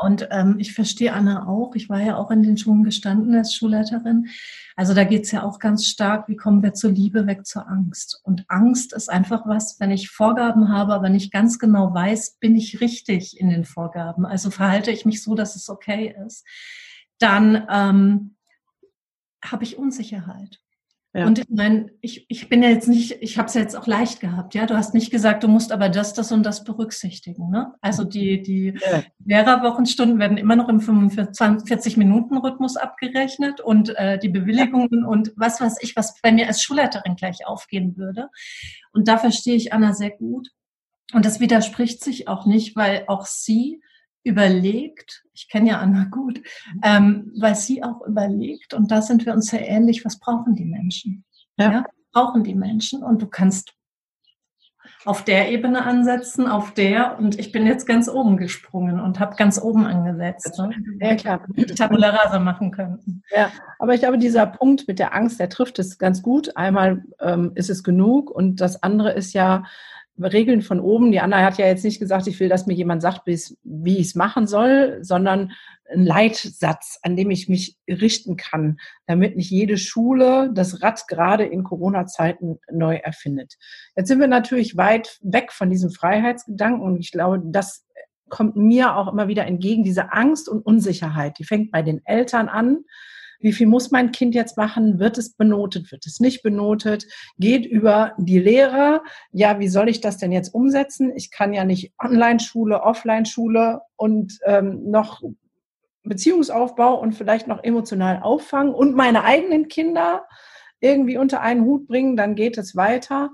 Und 0.00 0.28
ähm, 0.30 0.56
ich 0.58 0.72
verstehe 0.72 1.12
Anna 1.12 1.48
auch. 1.48 1.74
Ich 1.74 1.88
war 1.88 2.00
ja 2.00 2.16
auch 2.16 2.30
in 2.30 2.42
den 2.42 2.56
Schulen 2.56 2.84
gestanden 2.84 3.34
als 3.34 3.54
Schulleiterin. 3.54 4.28
Also 4.76 4.94
da 4.94 5.04
geht 5.04 5.24
es 5.24 5.32
ja 5.32 5.42
auch 5.42 5.58
ganz 5.58 5.86
stark, 5.86 6.28
wie 6.28 6.36
kommen 6.36 6.62
wir 6.62 6.74
zur 6.74 6.92
Liebe 6.92 7.26
weg 7.26 7.44
zur 7.44 7.68
Angst. 7.68 8.20
Und 8.22 8.44
Angst 8.48 8.92
ist 8.92 9.10
einfach 9.10 9.46
was, 9.46 9.80
wenn 9.80 9.90
ich 9.90 10.10
Vorgaben 10.10 10.68
habe, 10.68 10.94
aber 10.94 11.08
nicht 11.08 11.32
ganz 11.32 11.58
genau 11.58 11.92
weiß, 11.92 12.38
bin 12.38 12.56
ich 12.56 12.80
richtig 12.80 13.38
in 13.38 13.50
den 13.50 13.64
Vorgaben. 13.64 14.24
Also 14.24 14.50
verhalte 14.50 14.90
ich 14.90 15.04
mich 15.04 15.22
so, 15.22 15.34
dass 15.34 15.56
es 15.56 15.68
okay 15.68 16.14
ist 16.26 16.44
dann 17.22 17.66
ähm, 17.70 18.36
habe 19.44 19.64
ich 19.64 19.78
Unsicherheit. 19.78 20.62
Ja. 21.14 21.26
Und 21.26 21.38
ich 21.38 21.44
meine, 21.50 21.90
ich, 22.00 22.24
ich 22.30 22.48
bin 22.48 22.62
ja 22.62 22.70
jetzt 22.70 22.88
nicht, 22.88 23.18
ich 23.20 23.36
habe 23.36 23.46
es 23.46 23.52
ja 23.52 23.60
jetzt 23.60 23.76
auch 23.76 23.86
leicht 23.86 24.20
gehabt, 24.20 24.54
ja. 24.54 24.64
Du 24.64 24.74
hast 24.74 24.94
nicht 24.94 25.10
gesagt, 25.10 25.42
du 25.42 25.48
musst 25.48 25.70
aber 25.70 25.90
das, 25.90 26.14
das 26.14 26.32
und 26.32 26.42
das 26.42 26.64
berücksichtigen. 26.64 27.50
Ne? 27.50 27.74
Also 27.82 28.04
die, 28.04 28.40
die 28.40 28.78
ja. 28.80 29.02
Lehrerwochenstunden 29.22 30.18
werden 30.18 30.38
immer 30.38 30.56
noch 30.56 30.70
im 30.70 30.80
45-Minuten-Rhythmus 30.80 32.78
abgerechnet 32.78 33.60
und 33.60 33.94
äh, 33.96 34.18
die 34.18 34.30
Bewilligungen 34.30 35.04
und 35.04 35.32
was 35.36 35.60
weiß 35.60 35.82
ich, 35.82 35.96
was 35.96 36.18
bei 36.22 36.32
mir 36.32 36.46
als 36.46 36.62
Schulleiterin 36.62 37.16
gleich 37.16 37.46
aufgehen 37.46 37.98
würde. 37.98 38.30
Und 38.92 39.06
da 39.06 39.18
verstehe 39.18 39.56
ich 39.56 39.74
Anna 39.74 39.92
sehr 39.92 40.12
gut. 40.12 40.48
Und 41.12 41.26
das 41.26 41.40
widerspricht 41.40 42.02
sich 42.02 42.26
auch 42.26 42.46
nicht, 42.46 42.74
weil 42.74 43.04
auch 43.06 43.26
sie 43.26 43.82
überlegt, 44.24 45.24
ich 45.34 45.48
kenne 45.48 45.70
ja 45.70 45.78
Anna 45.78 46.04
gut, 46.04 46.42
ähm, 46.82 47.32
weil 47.38 47.54
sie 47.54 47.82
auch 47.82 48.06
überlegt, 48.06 48.74
und 48.74 48.90
da 48.90 49.02
sind 49.02 49.26
wir 49.26 49.32
uns 49.32 49.46
sehr 49.46 49.68
ähnlich, 49.68 50.04
was 50.04 50.18
brauchen 50.18 50.54
die 50.54 50.64
Menschen? 50.64 51.24
Ja. 51.56 51.72
ja. 51.72 51.84
Brauchen 52.12 52.44
die 52.44 52.54
Menschen 52.54 53.02
und 53.02 53.22
du 53.22 53.26
kannst 53.26 53.74
auf 55.04 55.24
der 55.24 55.50
Ebene 55.50 55.84
ansetzen, 55.84 56.46
auf 56.46 56.74
der, 56.74 57.18
und 57.18 57.38
ich 57.38 57.50
bin 57.50 57.66
jetzt 57.66 57.86
ganz 57.86 58.08
oben 58.08 58.36
gesprungen 58.36 59.00
und 59.00 59.18
habe 59.18 59.36
ganz 59.36 59.60
oben 59.60 59.84
angesetzt. 59.84 60.58
Ne? 60.58 60.70
Ja, 61.00 61.14
klar. 61.16 61.40
Tabula 61.76 62.10
rasa 62.10 62.38
machen 62.38 62.70
könnten. 62.70 63.22
Ja, 63.34 63.50
aber 63.78 63.94
ich 63.94 64.00
glaube, 64.00 64.18
dieser 64.18 64.46
Punkt 64.46 64.86
mit 64.86 64.98
der 64.98 65.14
Angst, 65.14 65.40
der 65.40 65.48
trifft 65.48 65.78
es 65.78 65.98
ganz 65.98 66.22
gut. 66.22 66.56
Einmal 66.56 67.02
ähm, 67.20 67.52
ist 67.54 67.70
es 67.70 67.82
genug 67.82 68.30
und 68.30 68.60
das 68.60 68.82
andere 68.82 69.12
ist 69.12 69.32
ja, 69.32 69.64
Regeln 70.20 70.62
von 70.62 70.80
oben. 70.80 71.12
Die 71.12 71.20
Anna 71.20 71.42
hat 71.42 71.58
ja 71.58 71.66
jetzt 71.66 71.84
nicht 71.84 71.98
gesagt, 71.98 72.26
ich 72.26 72.38
will, 72.38 72.48
dass 72.48 72.66
mir 72.66 72.74
jemand 72.74 73.02
sagt, 73.02 73.22
wie 73.26 73.96
ich 73.96 74.06
es 74.08 74.14
machen 74.14 74.46
soll, 74.46 74.98
sondern 75.02 75.52
ein 75.90 76.04
Leitsatz, 76.04 76.98
an 77.02 77.16
dem 77.16 77.30
ich 77.30 77.48
mich 77.48 77.78
richten 77.88 78.36
kann, 78.36 78.78
damit 79.06 79.36
nicht 79.36 79.50
jede 79.50 79.76
Schule 79.76 80.50
das 80.54 80.82
Rad 80.82 81.06
gerade 81.08 81.44
in 81.44 81.64
Corona-Zeiten 81.64 82.58
neu 82.70 82.96
erfindet. 82.96 83.54
Jetzt 83.96 84.08
sind 84.08 84.20
wir 84.20 84.28
natürlich 84.28 84.76
weit 84.76 85.18
weg 85.22 85.52
von 85.52 85.70
diesem 85.70 85.90
Freiheitsgedanken 85.90 86.82
und 86.82 86.98
ich 86.98 87.10
glaube, 87.10 87.40
das 87.44 87.84
kommt 88.28 88.56
mir 88.56 88.96
auch 88.96 89.12
immer 89.12 89.28
wieder 89.28 89.46
entgegen, 89.46 89.84
diese 89.84 90.12
Angst 90.12 90.48
und 90.48 90.64
Unsicherheit. 90.64 91.38
Die 91.38 91.44
fängt 91.44 91.70
bei 91.70 91.82
den 91.82 92.00
Eltern 92.06 92.48
an 92.48 92.84
wie 93.42 93.52
viel 93.52 93.66
muss 93.66 93.90
mein 93.90 94.12
Kind 94.12 94.34
jetzt 94.34 94.56
machen? 94.56 94.98
Wird 94.98 95.18
es 95.18 95.34
benotet? 95.34 95.90
Wird 95.90 96.06
es 96.06 96.20
nicht 96.20 96.42
benotet? 96.42 97.06
Geht 97.38 97.66
über 97.66 98.14
die 98.18 98.38
Lehrer. 98.38 99.02
Ja, 99.32 99.58
wie 99.58 99.68
soll 99.68 99.88
ich 99.88 100.00
das 100.00 100.18
denn 100.18 100.32
jetzt 100.32 100.54
umsetzen? 100.54 101.12
Ich 101.14 101.30
kann 101.30 101.52
ja 101.52 101.64
nicht 101.64 101.92
Online-Schule, 101.98 102.82
Offline-Schule 102.82 103.80
und 103.96 104.38
ähm, 104.44 104.90
noch 104.90 105.22
Beziehungsaufbau 106.04 106.94
und 107.00 107.12
vielleicht 107.12 107.46
noch 107.46 107.62
emotional 107.62 108.22
auffangen 108.22 108.74
und 108.74 108.94
meine 108.94 109.24
eigenen 109.24 109.68
Kinder 109.68 110.26
irgendwie 110.80 111.16
unter 111.16 111.40
einen 111.40 111.64
Hut 111.64 111.86
bringen, 111.86 112.16
dann 112.16 112.34
geht 112.34 112.58
es 112.58 112.74
weiter. 112.74 113.30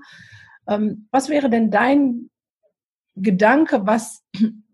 Ähm, 0.67 1.07
was 1.11 1.29
wäre 1.29 1.49
denn 1.49 1.71
dein 1.71 2.29
Gedanke, 3.15 3.85
was, 3.85 4.23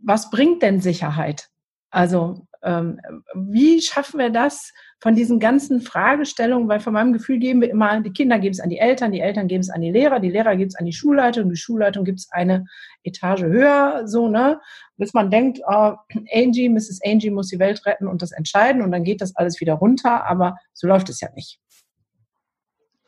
was 0.03 0.29
bringt 0.29 0.61
denn 0.61 0.81
Sicherheit? 0.81 1.49
Also 1.89 2.47
wie 2.65 3.79
schaffen 3.79 4.19
wir 4.19 4.31
das 4.31 4.73
von 4.99 5.15
diesen 5.15 5.39
ganzen 5.39 5.81
Fragestellungen? 5.81 6.67
Weil 6.67 6.79
von 6.79 6.93
meinem 6.93 7.13
Gefühl 7.13 7.37
geben 7.37 7.61
wir 7.61 7.69
immer, 7.69 8.01
die 8.01 8.11
Kinder 8.11 8.39
geben 8.39 8.53
es 8.53 8.59
an 8.59 8.69
die 8.69 8.79
Eltern, 8.79 9.11
die 9.11 9.19
Eltern 9.19 9.47
geben 9.47 9.61
es 9.61 9.69
an 9.69 9.81
die 9.81 9.91
Lehrer, 9.91 10.19
die 10.19 10.31
Lehrer 10.31 10.55
geben 10.55 10.69
es 10.69 10.75
an 10.75 10.85
die 10.85 10.93
Schulleitung, 10.93 11.49
die 11.49 11.57
Schulleitung 11.57 12.05
gibt 12.05 12.19
es 12.19 12.27
eine 12.31 12.65
Etage 13.03 13.43
höher, 13.43 14.07
so, 14.07 14.27
ne? 14.27 14.59
Bis 14.97 15.13
man 15.13 15.29
denkt, 15.29 15.59
oh, 15.67 15.93
Angie, 16.33 16.69
Mrs. 16.69 17.01
Angie 17.05 17.29
muss 17.29 17.49
die 17.49 17.59
Welt 17.59 17.85
retten 17.85 18.07
und 18.07 18.23
das 18.23 18.31
entscheiden 18.31 18.81
und 18.81 18.91
dann 18.91 19.03
geht 19.03 19.21
das 19.21 19.35
alles 19.35 19.61
wieder 19.61 19.73
runter, 19.73 20.25
aber 20.25 20.57
so 20.73 20.87
läuft 20.87 21.09
es 21.09 21.21
ja 21.21 21.29
nicht. 21.35 21.59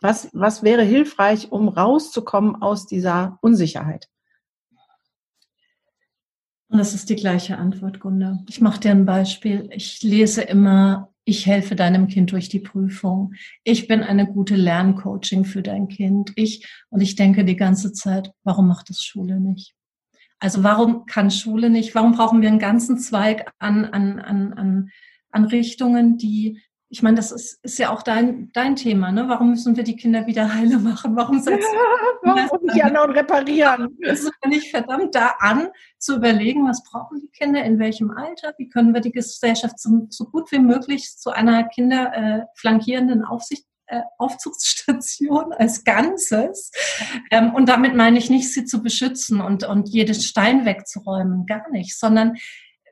Was, 0.01 0.29
was 0.33 0.61
wäre 0.61 0.83
hilfreich, 0.83 1.51
um 1.51 1.67
rauszukommen 1.67 2.61
aus 2.61 2.85
dieser 2.85 3.39
Unsicherheit? 3.41 4.07
Und 6.69 6.79
das 6.79 6.93
ist 6.93 7.09
die 7.09 7.15
gleiche 7.15 7.57
Antwort, 7.57 7.99
Gunda. 7.99 8.43
Ich 8.49 8.59
mache 8.59 8.79
dir 8.79 8.91
ein 8.91 9.05
Beispiel. 9.05 9.69
Ich 9.71 10.03
lese 10.03 10.41
immer, 10.41 11.13
ich 11.23 11.45
helfe 11.45 11.75
deinem 11.75 12.07
Kind 12.07 12.31
durch 12.31 12.49
die 12.49 12.59
Prüfung. 12.59 13.33
Ich 13.63 13.87
bin 13.87 14.03
eine 14.03 14.27
gute 14.27 14.55
Lerncoaching 14.55 15.45
für 15.45 15.61
dein 15.61 15.87
Kind. 15.87 16.33
Ich, 16.35 16.67
und 16.89 17.01
ich 17.01 17.15
denke 17.15 17.45
die 17.45 17.55
ganze 17.55 17.93
Zeit, 17.93 18.31
warum 18.43 18.67
macht 18.67 18.89
das 18.89 19.01
Schule 19.01 19.39
nicht? 19.39 19.75
Also 20.39 20.63
warum 20.63 21.05
kann 21.05 21.31
Schule 21.31 21.69
nicht? 21.69 21.95
Warum 21.95 22.11
brauchen 22.11 22.41
wir 22.41 22.49
einen 22.49 22.59
ganzen 22.59 22.97
Zweig 22.99 23.49
an, 23.59 23.85
an, 23.85 24.19
an, 24.19 24.53
an, 24.53 24.89
an 25.31 25.45
Richtungen, 25.45 26.17
die 26.17 26.61
ich 26.89 27.03
meine, 27.03 27.17
das 27.17 27.31
ist, 27.31 27.59
ist 27.63 27.79
ja 27.79 27.89
auch 27.89 28.01
dein, 28.01 28.49
dein 28.53 28.77
Thema, 28.77 29.11
ne? 29.11 29.27
Warum 29.27 29.49
müssen 29.49 29.75
wir 29.75 29.83
die 29.83 29.97
Kinder 29.97 30.25
wieder 30.25 30.53
heile 30.53 30.77
machen? 30.77 31.15
Warum 31.17 31.39
setzen 31.39 31.73
ja, 31.73 32.33
warum 32.33 32.65
nicht 32.65 32.83
an 32.83 32.97
und 32.97 33.11
reparieren? 33.11 33.97
Es 34.01 34.21
ist 34.21 34.33
nicht 34.45 34.71
verdammt 34.71 35.13
da 35.13 35.35
an, 35.39 35.67
zu 35.97 36.15
überlegen, 36.15 36.67
was 36.67 36.83
brauchen 36.83 37.19
die 37.19 37.29
Kinder, 37.29 37.63
in 37.63 37.79
welchem 37.79 38.11
Alter, 38.11 38.53
wie 38.57 38.69
können 38.69 38.93
wir 38.93 39.01
die 39.01 39.11
Gesellschaft 39.11 39.79
so, 39.79 40.07
so 40.09 40.25
gut 40.25 40.51
wie 40.51 40.59
möglich 40.59 41.17
zu 41.17 41.31
einer 41.31 41.65
kinderflankierenden 41.65 43.21
äh, 43.21 43.25
Aufsicht 43.25 43.65
äh, 43.87 44.01
Aufzugsstation 44.17 45.53
als 45.53 45.83
Ganzes. 45.83 46.71
Ähm, 47.31 47.53
und 47.53 47.69
damit 47.69 47.95
meine 47.95 48.17
ich 48.17 48.29
nicht, 48.29 48.53
sie 48.53 48.65
zu 48.65 48.81
beschützen 48.81 49.41
und, 49.41 49.63
und 49.63 49.89
jedes 49.89 50.25
Stein 50.25 50.65
wegzuräumen, 50.65 51.45
gar 51.45 51.69
nicht, 51.71 51.97
sondern 51.97 52.37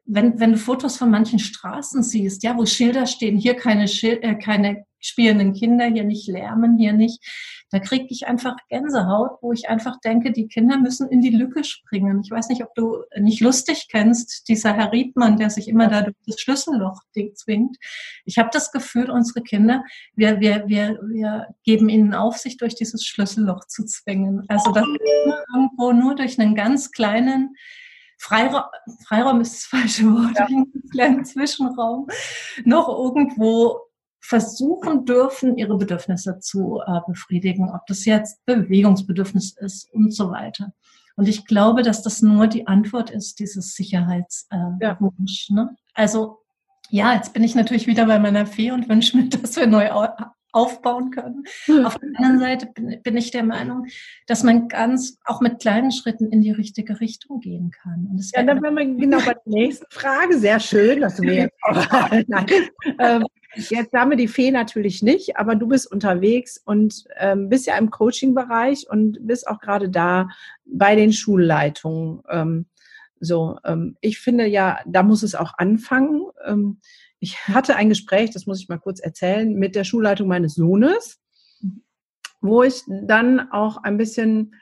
wenn, 0.05 0.39
wenn 0.39 0.53
du 0.53 0.57
Fotos 0.57 0.97
von 0.97 1.09
manchen 1.09 1.39
Straßen 1.39 2.03
siehst, 2.03 2.43
ja, 2.43 2.57
wo 2.57 2.65
Schilder 2.65 3.07
stehen, 3.07 3.37
hier 3.37 3.55
keine, 3.55 3.87
Schil 3.87 4.19
äh, 4.21 4.35
keine 4.35 4.85
spielenden 4.99 5.53
Kinder, 5.53 5.85
hier 5.85 6.03
nicht 6.03 6.27
lärmen, 6.27 6.77
hier 6.77 6.93
nicht, 6.93 7.23
da 7.71 7.79
kriege 7.79 8.07
ich 8.09 8.27
einfach 8.27 8.55
Gänsehaut, 8.69 9.31
wo 9.41 9.51
ich 9.51 9.67
einfach 9.69 9.99
denke, 9.99 10.31
die 10.31 10.47
Kinder 10.47 10.77
müssen 10.77 11.09
in 11.09 11.21
die 11.21 11.29
Lücke 11.29 11.63
springen. 11.63 12.21
Ich 12.23 12.31
weiß 12.31 12.49
nicht, 12.49 12.63
ob 12.63 12.73
du 12.75 13.03
nicht 13.19 13.41
lustig 13.41 13.87
kennst, 13.91 14.47
dieser 14.47 14.73
Herr 14.73 14.91
Riedmann, 14.91 15.37
der 15.37 15.49
sich 15.49 15.67
immer 15.67 15.87
da 15.87 16.01
durch 16.03 16.15
das 16.25 16.39
Schlüsselloch 16.39 17.01
zwingt. 17.33 17.77
Ich 18.23 18.37
habe 18.37 18.49
das 18.53 18.71
Gefühl, 18.71 19.09
unsere 19.09 19.41
Kinder, 19.41 19.83
wir, 20.15 20.39
wir, 20.39 20.67
wir, 20.67 20.99
wir 21.07 21.47
geben 21.63 21.89
ihnen 21.89 22.13
auf, 22.13 22.37
sich 22.37 22.57
durch 22.57 22.75
dieses 22.75 23.05
Schlüsselloch 23.05 23.65
zu 23.65 23.83
zwingen. 23.85 24.43
Also 24.47 24.71
das 24.71 24.85
ist 24.85 25.45
irgendwo 25.53 25.91
nur 25.91 26.15
durch 26.15 26.39
einen 26.39 26.55
ganz 26.55 26.91
kleinen 26.91 27.55
Freiraum, 28.17 28.63
Freiraum 29.08 29.41
ist 29.41 29.54
das 29.56 29.63
falsche 29.65 30.06
Wort, 30.06 30.38
ja. 30.38 30.45
einen 30.47 30.89
kleinen 30.91 31.25
Zwischenraum, 31.25 32.08
noch 32.63 32.88
irgendwo 32.89 33.80
versuchen 34.21 35.06
dürfen, 35.06 35.58
ihre 35.58 35.78
Bedürfnisse 35.78 36.39
zu 36.39 36.82
äh, 36.86 36.99
befriedigen, 37.08 37.69
ob 37.69 37.86
das 37.88 38.06
jetzt 38.06 38.43
Bewegungsbedürfnis 38.45 39.56
ist 39.58 39.91
und 39.93 40.13
so 40.13 40.32
weiter. 40.32 40.73
Und 41.15 41.28
ich 41.28 41.45
glaube, 41.45 41.84
dass 41.84 42.01
das 42.01 42.21
nur 42.21 42.47
die 42.47 42.67
Antwort 42.67 43.10
ist, 43.10 43.39
dieses 43.39 43.73
Sicherheitswunsch. 43.75 45.47
Äh, 45.49 45.54
ja. 45.54 45.63
ne? 45.63 45.75
Also 45.93 46.39
ja, 46.89 47.13
jetzt 47.13 47.34
bin 47.34 47.43
ich 47.43 47.56
natürlich 47.56 47.88
wieder 47.88 48.06
bei 48.06 48.19
meiner 48.19 48.45
Fee 48.45 48.71
und 48.71 48.89
wünsche 48.89 49.17
mir, 49.17 49.30
dass 49.30 49.56
wir 49.56 49.67
neu 49.67 49.89
aufbauen 50.55 51.11
können. 51.11 51.43
Auf 51.85 51.97
der 51.97 52.09
anderen 52.15 52.39
Seite 52.39 52.67
bin, 52.67 53.01
bin, 53.03 53.17
ich 53.17 53.31
der 53.31 53.43
Meinung, 53.43 53.87
dass 54.25 54.43
man 54.43 54.67
ganz 54.69 55.19
auch 55.25 55.41
mit 55.41 55.59
kleinen 55.59 55.91
Schritten 55.91 56.31
in 56.31 56.41
die 56.41 56.51
richtige 56.51 56.99
Richtung 57.01 57.41
gehen 57.41 57.71
kann. 57.71 58.07
Und 58.09 58.23
ja, 58.33 58.43
dann 58.43 58.63
wären 58.63 58.75
wir 58.75 58.85
genau 58.85 59.17
bei 59.17 59.33
der 59.33 59.41
nächsten 59.45 59.85
Frage. 59.89 60.39
Sehr 60.39 60.59
schön, 60.59 61.01
dass 61.01 61.17
du 61.17 61.23
mir 61.23 61.35
jetzt 61.35 61.57
auch, 61.61 62.09
nein, 62.27 62.45
ähm, 62.99 63.25
Jetzt 63.57 63.93
haben 63.93 64.09
wir 64.09 64.17
die 64.17 64.27
Fee 64.27 64.51
natürlich 64.51 65.01
nicht, 65.01 65.37
aber 65.37 65.55
du 65.55 65.67
bist 65.67 65.89
unterwegs 65.89 66.61
und 66.65 67.05
ähm, 67.15 67.47
bist 67.47 67.65
ja 67.65 67.77
im 67.77 67.89
Coaching-Bereich 67.89 68.89
und 68.89 69.25
bist 69.25 69.47
auch 69.47 69.59
gerade 69.59 69.89
da 69.89 70.27
bei 70.65 70.95
den 70.95 71.13
Schulleitungen. 71.13 72.21
Ähm, 72.29 72.65
so, 73.21 73.57
ähm, 73.63 73.95
ich 74.01 74.19
finde 74.19 74.45
ja, 74.45 74.79
da 74.85 75.03
muss 75.03 75.23
es 75.23 75.35
auch 75.35 75.53
anfangen. 75.57 76.23
Ich 77.25 77.47
hatte 77.47 77.75
ein 77.75 77.89
Gespräch, 77.89 78.29
das 78.29 78.45
muss 78.45 78.61
ich 78.61 78.69
mal 78.69 78.77
kurz 78.77 78.99
erzählen, 78.99 79.51
mit 79.55 79.75
der 79.75 79.83
Schulleitung 79.83 80.27
meines 80.27 80.53
Sohnes, 80.53 81.19
wo 82.39 82.61
ich 82.61 82.83
dann 82.88 83.51
auch 83.51 83.77
ein 83.77 83.97
bisschen, 83.97 84.53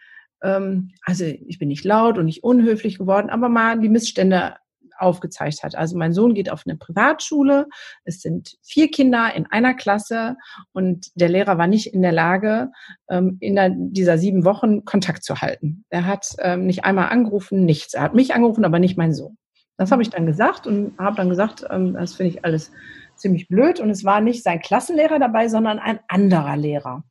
ähm, 0.41 0.91
also 1.01 1.25
ich 1.25 1.59
bin 1.59 1.67
nicht 1.67 1.83
laut 1.83 2.17
und 2.17 2.23
nicht 2.23 2.41
unhöflich 2.41 2.97
geworden, 2.97 3.29
aber 3.29 3.49
mal 3.49 3.77
die 3.81 3.89
Missstände 3.89 4.55
aufgezeigt 4.97 5.61
hat. 5.61 5.75
Also 5.75 5.97
mein 5.97 6.13
Sohn 6.13 6.35
geht 6.35 6.49
auf 6.49 6.63
eine 6.65 6.77
Privatschule. 6.77 7.67
Es 8.05 8.21
sind 8.21 8.55
vier 8.61 8.89
Kinder 8.89 9.35
in 9.35 9.45
einer 9.45 9.73
Klasse 9.73 10.37
und 10.71 11.07
der 11.15 11.27
Lehrer 11.27 11.57
war 11.57 11.67
nicht 11.67 11.87
in 11.87 12.01
der 12.01 12.13
Lage, 12.13 12.71
ähm, 13.09 13.35
in 13.41 13.91
dieser 13.91 14.17
sieben 14.17 14.45
Wochen 14.45 14.85
Kontakt 14.85 15.25
zu 15.25 15.41
halten. 15.41 15.83
Er 15.89 16.05
hat 16.05 16.27
ähm, 16.39 16.65
nicht 16.65 16.85
einmal 16.85 17.09
angerufen, 17.09 17.65
nichts. 17.65 17.93
Er 17.93 18.03
hat 18.03 18.13
mich 18.13 18.33
angerufen, 18.33 18.63
aber 18.63 18.79
nicht 18.79 18.97
mein 18.97 19.13
Sohn. 19.13 19.37
Das 19.77 19.91
habe 19.91 20.01
ich 20.01 20.09
dann 20.09 20.25
gesagt 20.25 20.67
und 20.67 20.97
habe 20.97 21.15
dann 21.15 21.29
gesagt, 21.29 21.65
ähm, 21.69 21.93
das 21.93 22.15
finde 22.15 22.31
ich 22.31 22.45
alles 22.45 22.71
ziemlich 23.15 23.47
blöd. 23.47 23.79
Und 23.79 23.89
es 23.89 24.03
war 24.03 24.21
nicht 24.21 24.43
sein 24.43 24.59
Klassenlehrer 24.59 25.19
dabei, 25.19 25.47
sondern 25.47 25.79
ein 25.79 25.99
anderer 26.07 26.57
Lehrer. 26.57 27.03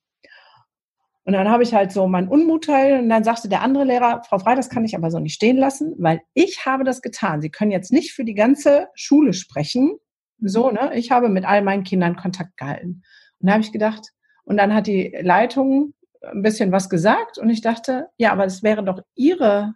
Und 1.24 1.34
dann 1.34 1.48
habe 1.48 1.62
ich 1.62 1.72
halt 1.72 1.92
so 1.92 2.08
mein 2.08 2.26
Unmutteil 2.26 3.00
und 3.00 3.08
dann 3.08 3.22
sagte 3.22 3.48
der 3.48 3.62
andere 3.62 3.84
Lehrer, 3.84 4.22
Frau 4.28 4.38
Frey, 4.40 4.56
das 4.56 4.70
kann 4.70 4.84
ich 4.84 4.96
aber 4.96 5.10
so 5.10 5.20
nicht 5.20 5.34
stehen 5.34 5.56
lassen, 5.56 5.94
weil 5.98 6.20
ich 6.34 6.66
habe 6.66 6.82
das 6.82 7.00
getan. 7.00 7.40
Sie 7.40 7.50
können 7.50 7.70
jetzt 7.70 7.92
nicht 7.92 8.12
für 8.12 8.24
die 8.24 8.34
ganze 8.34 8.88
Schule 8.94 9.32
sprechen. 9.32 9.98
So, 10.40 10.70
ne? 10.70 10.90
Ich 10.94 11.12
habe 11.12 11.28
mit 11.28 11.44
all 11.44 11.62
meinen 11.62 11.84
Kindern 11.84 12.16
Kontakt 12.16 12.56
gehalten. 12.56 13.02
Und 13.38 13.46
da 13.46 13.52
habe 13.52 13.62
ich 13.62 13.72
gedacht, 13.72 14.08
Und 14.44 14.56
dann 14.56 14.74
hat 14.74 14.86
die 14.86 15.16
Leitung 15.22 15.94
ein 16.22 16.42
bisschen 16.42 16.72
was 16.72 16.88
gesagt 16.88 17.38
und 17.38 17.50
ich 17.50 17.60
dachte, 17.60 18.08
ja, 18.16 18.32
aber 18.32 18.44
es 18.44 18.62
wäre 18.62 18.84
doch 18.84 19.00
ihre 19.14 19.74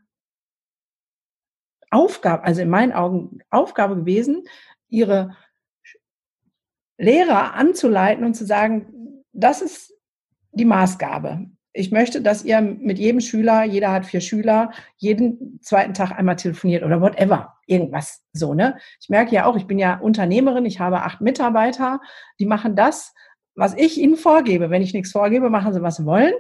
Aufgabe, 1.97 2.45
also 2.45 2.61
in 2.61 2.69
meinen 2.69 2.93
Augen 2.93 3.39
Aufgabe 3.51 3.97
gewesen, 3.97 4.45
ihre 4.89 5.35
Lehrer 6.99 7.55
anzuleiten 7.55 8.25
und 8.25 8.35
zu 8.35 8.45
sagen, 8.45 9.23
das 9.33 9.63
ist 9.63 9.95
die 10.53 10.65
Maßgabe. 10.67 11.47
Ich 11.73 11.91
möchte, 11.91 12.23
dass 12.23 12.45
ihr 12.45 12.61
mit 12.61 12.99
jedem 12.99 13.21
Schüler, 13.21 13.65
jeder 13.65 13.93
hat 13.93 14.07
vier 14.07 14.21
Schüler, 14.21 14.73
jeden 14.97 15.61
zweiten 15.63 15.95
Tag 15.95 16.13
einmal 16.13 16.37
telefoniert 16.37 16.83
oder 16.83 17.01
whatever, 17.01 17.55
irgendwas 17.67 18.23
so, 18.33 18.55
ne? 18.55 18.79
Ich 19.01 19.09
merke 19.09 19.35
ja 19.35 19.45
auch, 19.45 19.57
ich 19.57 19.67
bin 19.67 19.79
ja 19.79 19.99
Unternehmerin, 19.99 20.65
ich 20.65 20.81
habe 20.81 21.03
acht 21.03 21.21
Mitarbeiter, 21.21 22.01
die 22.39 22.47
machen 22.47 22.77
das, 22.77 23.15
was 23.55 23.75
ich 23.75 23.99
ihnen 23.99 24.17
vorgebe. 24.17 24.71
Wenn 24.71 24.83
ich 24.83 24.95
nichts 24.95 25.13
vorgebe, 25.13 25.51
machen 25.51 25.73
sie, 25.73 25.83
was 25.83 25.97
sie 25.97 26.07
wollen. 26.07 26.35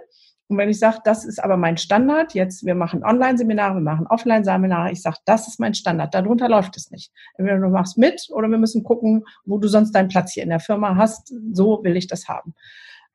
Und 0.48 0.58
wenn 0.58 0.68
ich 0.68 0.78
sage, 0.78 0.98
das 1.04 1.24
ist 1.24 1.42
aber 1.42 1.56
mein 1.56 1.76
Standard, 1.76 2.34
jetzt 2.34 2.64
wir 2.64 2.76
machen 2.76 3.02
Online-Seminare, 3.04 3.74
wir 3.74 3.80
machen 3.80 4.06
Offline-Seminare, 4.06 4.92
ich 4.92 5.02
sage, 5.02 5.16
das 5.24 5.48
ist 5.48 5.58
mein 5.58 5.74
Standard, 5.74 6.14
darunter 6.14 6.48
läuft 6.48 6.76
es 6.76 6.90
nicht. 6.90 7.12
Entweder 7.36 7.58
du 7.58 7.68
machst 7.68 7.98
mit 7.98 8.28
oder 8.30 8.48
wir 8.48 8.58
müssen 8.58 8.84
gucken, 8.84 9.24
wo 9.44 9.58
du 9.58 9.66
sonst 9.66 9.92
deinen 9.92 10.08
Platz 10.08 10.32
hier 10.32 10.44
in 10.44 10.50
der 10.50 10.60
Firma 10.60 10.94
hast. 10.94 11.34
So 11.52 11.82
will 11.82 11.96
ich 11.96 12.06
das 12.06 12.28
haben. 12.28 12.54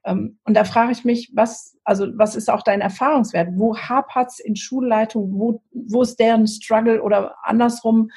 Ähm, 0.03 0.39
und 0.43 0.55
da 0.55 0.65
frage 0.65 0.91
ich 0.91 1.05
mich, 1.05 1.31
was, 1.33 1.77
also 1.85 2.07
was 2.15 2.35
ist 2.35 2.49
auch 2.49 2.63
dein 2.63 2.81
Erfahrungswert? 2.81 3.49
Wo 3.53 3.77
hapert's 3.77 4.39
in 4.39 4.57
Schulleitung? 4.57 5.31
Wo, 5.39 5.61
wo 5.71 6.01
ist 6.01 6.19
deren 6.19 6.47
Struggle 6.47 7.01
oder 7.01 7.35
andersrum, 7.43 8.09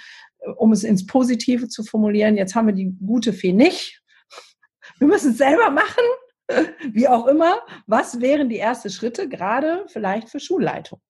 um 0.57 0.73
es 0.73 0.83
ins 0.83 1.07
Positive 1.07 1.69
zu 1.69 1.85
formulieren? 1.85 2.37
Jetzt 2.37 2.57
haben 2.57 2.67
wir 2.67 2.75
die 2.75 2.97
gute 3.07 3.33
Fee 3.33 3.53
nicht. 3.53 4.03
Wir 4.99 5.07
müssen 5.07 5.33
es 5.33 5.39
selber 5.39 5.71
machen 5.71 6.03
wie 6.93 7.09
auch 7.09 7.27
immer, 7.27 7.61
was 7.87 8.21
wären 8.21 8.49
die 8.49 8.59
ersten 8.59 8.91
Schritte, 8.91 9.29
gerade 9.29 9.85
vielleicht 9.89 10.29
für 10.31 10.41
Schulleitung? 10.41 11.01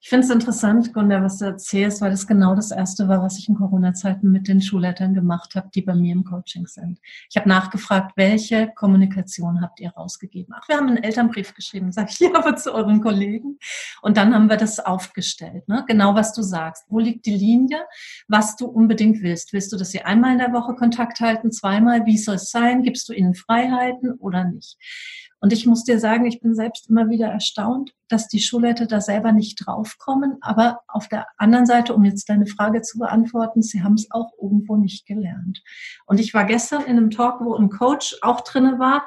Ich 0.00 0.10
finde 0.10 0.26
es 0.26 0.30
interessant, 0.30 0.94
Gunda, 0.94 1.24
was 1.24 1.38
du 1.38 1.46
erzählst, 1.46 2.00
weil 2.00 2.12
das 2.12 2.28
genau 2.28 2.54
das 2.54 2.70
Erste 2.70 3.08
war, 3.08 3.20
was 3.20 3.36
ich 3.36 3.48
in 3.48 3.56
Corona-Zeiten 3.56 4.30
mit 4.30 4.46
den 4.46 4.60
Schulleitern 4.60 5.12
gemacht 5.12 5.56
habe, 5.56 5.70
die 5.74 5.82
bei 5.82 5.94
mir 5.94 6.12
im 6.12 6.22
Coaching 6.22 6.68
sind. 6.68 7.00
Ich 7.28 7.36
habe 7.36 7.48
nachgefragt, 7.48 8.12
welche 8.14 8.68
Kommunikation 8.76 9.60
habt 9.60 9.80
ihr 9.80 9.90
rausgegeben? 9.90 10.54
Ach, 10.56 10.68
wir 10.68 10.76
haben 10.76 10.86
einen 10.86 11.02
Elternbrief 11.02 11.52
geschrieben, 11.52 11.90
sage 11.90 12.10
ich, 12.12 12.20
ja, 12.20 12.30
aber 12.34 12.54
zu 12.54 12.72
euren 12.72 13.00
Kollegen. 13.00 13.58
Und 14.00 14.16
dann 14.16 14.32
haben 14.34 14.48
wir 14.48 14.56
das 14.56 14.78
aufgestellt, 14.78 15.68
ne? 15.68 15.84
genau 15.88 16.14
was 16.14 16.32
du 16.32 16.42
sagst. 16.42 16.84
Wo 16.88 17.00
liegt 17.00 17.26
die 17.26 17.36
Linie, 17.36 17.80
was 18.28 18.54
du 18.54 18.66
unbedingt 18.66 19.20
willst? 19.22 19.52
Willst 19.52 19.72
du, 19.72 19.76
dass 19.76 19.90
sie 19.90 20.02
einmal 20.02 20.32
in 20.32 20.38
der 20.38 20.52
Woche 20.52 20.76
Kontakt 20.76 21.18
halten, 21.18 21.50
zweimal? 21.50 22.06
Wie 22.06 22.18
soll 22.18 22.36
es 22.36 22.52
sein? 22.52 22.84
Gibst 22.84 23.08
du 23.08 23.12
ihnen 23.14 23.34
Freiheiten 23.34 24.12
oder 24.12 24.44
nicht? 24.44 24.78
Und 25.40 25.52
ich 25.52 25.66
muss 25.66 25.84
dir 25.84 26.00
sagen, 26.00 26.26
ich 26.26 26.40
bin 26.40 26.54
selbst 26.54 26.90
immer 26.90 27.08
wieder 27.10 27.28
erstaunt, 27.28 27.92
dass 28.08 28.26
die 28.26 28.40
Schulleiter 28.40 28.86
da 28.86 29.00
selber 29.00 29.32
nicht 29.32 29.56
draufkommen. 29.64 30.38
Aber 30.40 30.80
auf 30.88 31.08
der 31.08 31.26
anderen 31.36 31.66
Seite, 31.66 31.94
um 31.94 32.04
jetzt 32.04 32.28
deine 32.28 32.46
Frage 32.46 32.82
zu 32.82 32.98
beantworten, 32.98 33.62
sie 33.62 33.82
haben 33.82 33.94
es 33.94 34.08
auch 34.10 34.32
irgendwo 34.40 34.76
nicht 34.76 35.06
gelernt. 35.06 35.62
Und 36.06 36.18
ich 36.18 36.34
war 36.34 36.44
gestern 36.44 36.82
in 36.82 36.96
einem 36.96 37.10
Talk, 37.10 37.40
wo 37.40 37.54
ein 37.54 37.70
Coach 37.70 38.16
auch 38.22 38.40
drinne 38.40 38.78
war, 38.78 39.06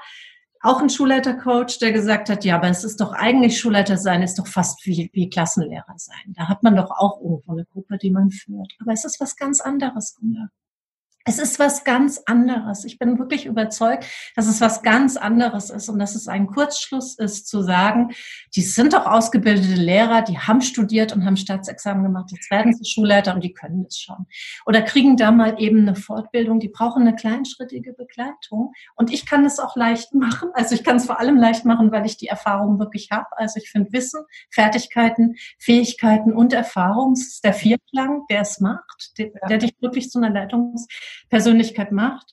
auch 0.64 0.80
ein 0.80 0.90
Schulleitercoach, 0.90 1.80
der 1.80 1.92
gesagt 1.92 2.30
hat, 2.30 2.46
ja, 2.46 2.56
aber 2.56 2.70
es 2.70 2.84
ist 2.84 3.02
doch 3.02 3.14
eigentlich 3.14 3.60
Schulleiter 3.60 3.98
sein, 3.98 4.22
ist 4.22 4.38
doch 4.38 4.48
fast 4.48 4.86
wie, 4.86 5.10
wie 5.14 5.30
Klassenlehrer 5.30 5.96
sein. 5.98 6.34
Da 6.36 6.48
hat 6.48 6.62
man 6.62 6.76
doch 6.76 6.92
auch 6.92 7.20
irgendwo 7.20 7.54
eine 7.54 7.66
Gruppe, 7.66 7.98
die 7.98 8.12
man 8.12 8.30
führt. 8.30 8.72
Aber 8.80 8.94
es 8.94 9.04
ist 9.04 9.20
was 9.20 9.36
ganz 9.36 9.60
anderes, 9.60 10.16
Gunnar. 10.16 10.50
Es 11.26 11.38
ist 11.38 11.60
was 11.60 11.84
ganz 11.84 12.22
anderes. 12.26 12.84
Ich 12.84 12.98
bin 12.98 13.20
wirklich 13.20 13.46
überzeugt, 13.46 14.06
dass 14.36 14.48
es 14.48 14.60
was 14.60 14.82
ganz 14.82 15.18
anderes 15.18 15.70
ist 15.70 15.88
und 15.90 16.00
dass 16.00 16.16
es 16.16 16.28
ein 16.28 16.48
Kurzschluss 16.48 17.18
ist 17.18 17.48
zu 17.48 17.62
sagen, 17.62 18.10
die 18.56 18.62
sind 18.62 18.94
doch 18.94 19.06
ausgebildete 19.06 19.76
Lehrer, 19.76 20.24
die 20.24 20.40
haben 20.40 20.62
studiert 20.62 21.14
und 21.14 21.26
haben 21.26 21.38
Staatsexamen 21.38 22.04
gemacht, 22.04 22.32
jetzt 22.32 22.50
werden 22.50 22.74
sie 22.74 22.90
Schulleiter 22.90 23.36
und 23.36 23.44
die 23.44 23.54
können 23.54 23.86
es 23.88 24.00
schon. 24.00 24.26
Oder 24.66 24.82
kriegen 24.82 25.16
da 25.16 25.32
mal 25.32 25.62
eben 25.62 25.82
eine 25.82 25.96
Fortbildung, 25.96 26.60
die 26.60 26.70
brauchen 26.70 27.04
eine 27.04 27.16
kleinschrittige 27.16 27.94
Begleitung. 27.94 28.74
Und 28.96 29.14
ich 29.14 29.26
kann 29.26 29.46
es 29.46 29.60
auch 29.60 29.76
leicht 29.76 30.14
machen. 30.14 30.50
Also 30.54 30.74
ich 30.74 30.84
kann 30.84 30.98
es 30.98 31.06
vor 31.06 31.20
allem 31.20 31.38
leicht 31.38 31.66
machen, 31.66 31.92
weil 31.92 32.06
ich 32.06 32.18
die 32.18 32.28
Erfahrung 32.28 32.80
wirklich 32.80 33.10
habe. 33.12 33.28
Also 33.38 33.60
ich 33.60 33.70
finde 33.70 33.94
Wissen, 33.94 34.22
Fertigkeiten, 34.50 35.36
Fähigkeiten 35.60 36.34
und 36.34 36.54
Erfahrung, 36.54 37.14
das 37.14 37.28
ist 37.28 37.44
der 37.44 37.54
Vierklang, 37.54 38.26
der 38.30 38.42
es 38.42 38.60
macht, 38.60 39.18
der, 39.18 39.30
der 39.48 39.60
dich 39.60 39.74
wirklich 39.82 40.10
zu 40.10 40.18
einer 40.18 40.32
Leitungs 40.32 40.88
Persönlichkeit 41.30 41.92
macht. 41.92 42.32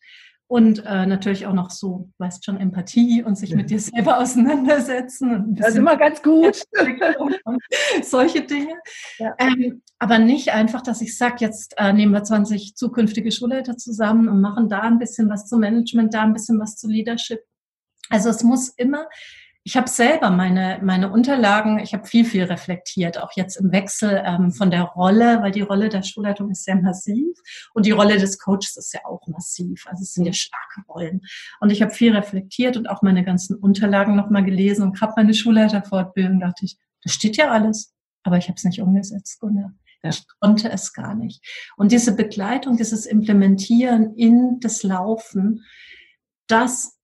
Und 0.51 0.83
äh, 0.87 1.05
natürlich 1.05 1.47
auch 1.47 1.53
noch 1.53 1.69
so, 1.69 2.09
weißt 2.17 2.43
schon, 2.43 2.59
Empathie 2.59 3.23
und 3.23 3.37
sich 3.37 3.55
mit 3.55 3.69
dir 3.69 3.79
selber 3.79 4.19
auseinandersetzen. 4.19 5.55
das 5.55 5.71
ist 5.71 5.77
immer 5.77 5.99
ganz 5.99 6.23
gut. 6.23 6.63
solche 8.03 8.41
Dinge. 8.41 8.73
Ja. 9.19 9.35
Ähm, 9.39 9.83
aber 9.99 10.19
nicht 10.19 10.49
einfach, 10.49 10.81
dass 10.81 11.03
ich 11.03 11.19
sage, 11.19 11.37
jetzt 11.41 11.75
äh, 11.77 11.93
nehmen 11.93 12.15
wir 12.15 12.25
20 12.25 12.77
zukünftige 12.77 13.31
Schulleiter 13.31 13.77
zusammen 13.77 14.27
und 14.29 14.41
machen 14.41 14.71
da 14.71 14.81
ein 14.81 14.99
bisschen 14.99 15.29
was 15.29 15.47
zu 15.47 15.59
Management, 15.59 16.15
da 16.15 16.23
ein 16.23 16.33
bisschen 16.33 16.59
was 16.59 16.77
zu 16.77 16.89
Leadership. 16.89 17.41
Also 18.09 18.31
es 18.31 18.43
muss 18.43 18.71
immer 18.71 19.07
ich 19.69 19.77
habe 19.77 19.87
selber 19.87 20.31
meine, 20.31 20.81
meine 20.83 21.13
Unterlagen, 21.13 21.79
ich 21.79 21.93
habe 21.93 22.07
viel, 22.07 22.25
viel 22.25 22.45
reflektiert, 22.45 23.19
auch 23.19 23.33
jetzt 23.35 23.57
im 23.57 23.71
Wechsel 23.71 24.23
ähm, 24.25 24.51
von 24.51 24.71
der 24.71 24.85
Rolle, 24.85 25.43
weil 25.43 25.51
die 25.51 25.61
Rolle 25.61 25.91
der 25.91 26.03
Schulleitung 26.03 26.51
ist 26.51 26.65
sehr 26.65 26.77
massiv 26.77 27.37
und 27.75 27.85
die 27.85 27.91
Rolle 27.91 28.17
des 28.17 28.39
Coaches 28.39 28.79
ist 28.79 28.95
ja 28.95 29.05
auch 29.05 29.27
massiv. 29.27 29.85
Also 29.87 30.05
es 30.05 30.15
sind 30.15 30.25
ja 30.25 30.33
starke 30.33 30.81
Rollen. 30.89 31.21
Und 31.61 31.69
ich 31.69 31.83
habe 31.83 31.93
viel 31.93 32.17
reflektiert 32.17 32.79
und 32.79 32.89
auch 32.89 33.03
meine 33.03 33.27
ganzen 33.27 33.57
Unterlagen 33.57 34.17
nochmal 34.17 34.43
gelesen 34.43 34.85
und 34.85 34.97
gerade 34.97 35.13
meine 35.17 35.35
Schulleiterfortbildung 35.35 36.41
dachte 36.41 36.65
ich, 36.65 36.79
das 37.03 37.13
steht 37.13 37.37
ja 37.37 37.51
alles, 37.51 37.95
aber 38.23 38.39
ich 38.39 38.49
habe 38.49 38.57
es 38.57 38.65
nicht 38.65 38.81
umgesetzt, 38.81 39.39
Gunnar. 39.39 39.75
Ja. 40.03 40.09
Ich 40.09 40.25
konnte 40.41 40.71
es 40.71 40.95
gar 40.95 41.15
nicht. 41.15 41.45
Und 41.77 41.93
diese 41.93 42.17
Begleitung, 42.17 42.79
dieses 42.79 43.05
Implementieren 43.05 44.15
in 44.15 44.61
das 44.61 44.83
Laufen, 44.83 45.63
das 46.47 46.99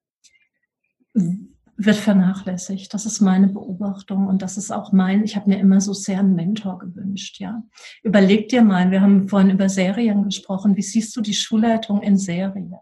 wird 1.77 1.97
vernachlässigt. 1.97 2.95
Das 2.95 3.07
ist 3.07 3.21
meine 3.21 3.49
Beobachtung 3.49 4.29
und 4.29 4.43
das 4.43 4.57
ist 4.57 4.71
auch 4.71 4.93
mein, 4.93 5.25
ich 5.25 5.37
habe 5.37 5.51
mir 5.51 5.59
immer 5.59 5.81
so 5.81 5.93
sehr 5.93 6.21
einen 6.21 6.35
Mentor 6.35 6.79
gewünscht, 6.79 7.41
ja. 7.41 7.63
Überleg 8.03 8.49
dir 8.49 8.63
mal, 8.63 8.91
wir 8.91 9.01
haben 9.01 9.29
vorhin 9.29 9.51
über 9.51 9.69
Serien 9.69 10.25
gesprochen, 10.25 10.77
wie 10.77 10.83
siehst 10.83 11.17
du 11.17 11.21
die 11.21 11.35
Schulleitung 11.35 12.03
in 12.03 12.17
Serien? 12.17 12.75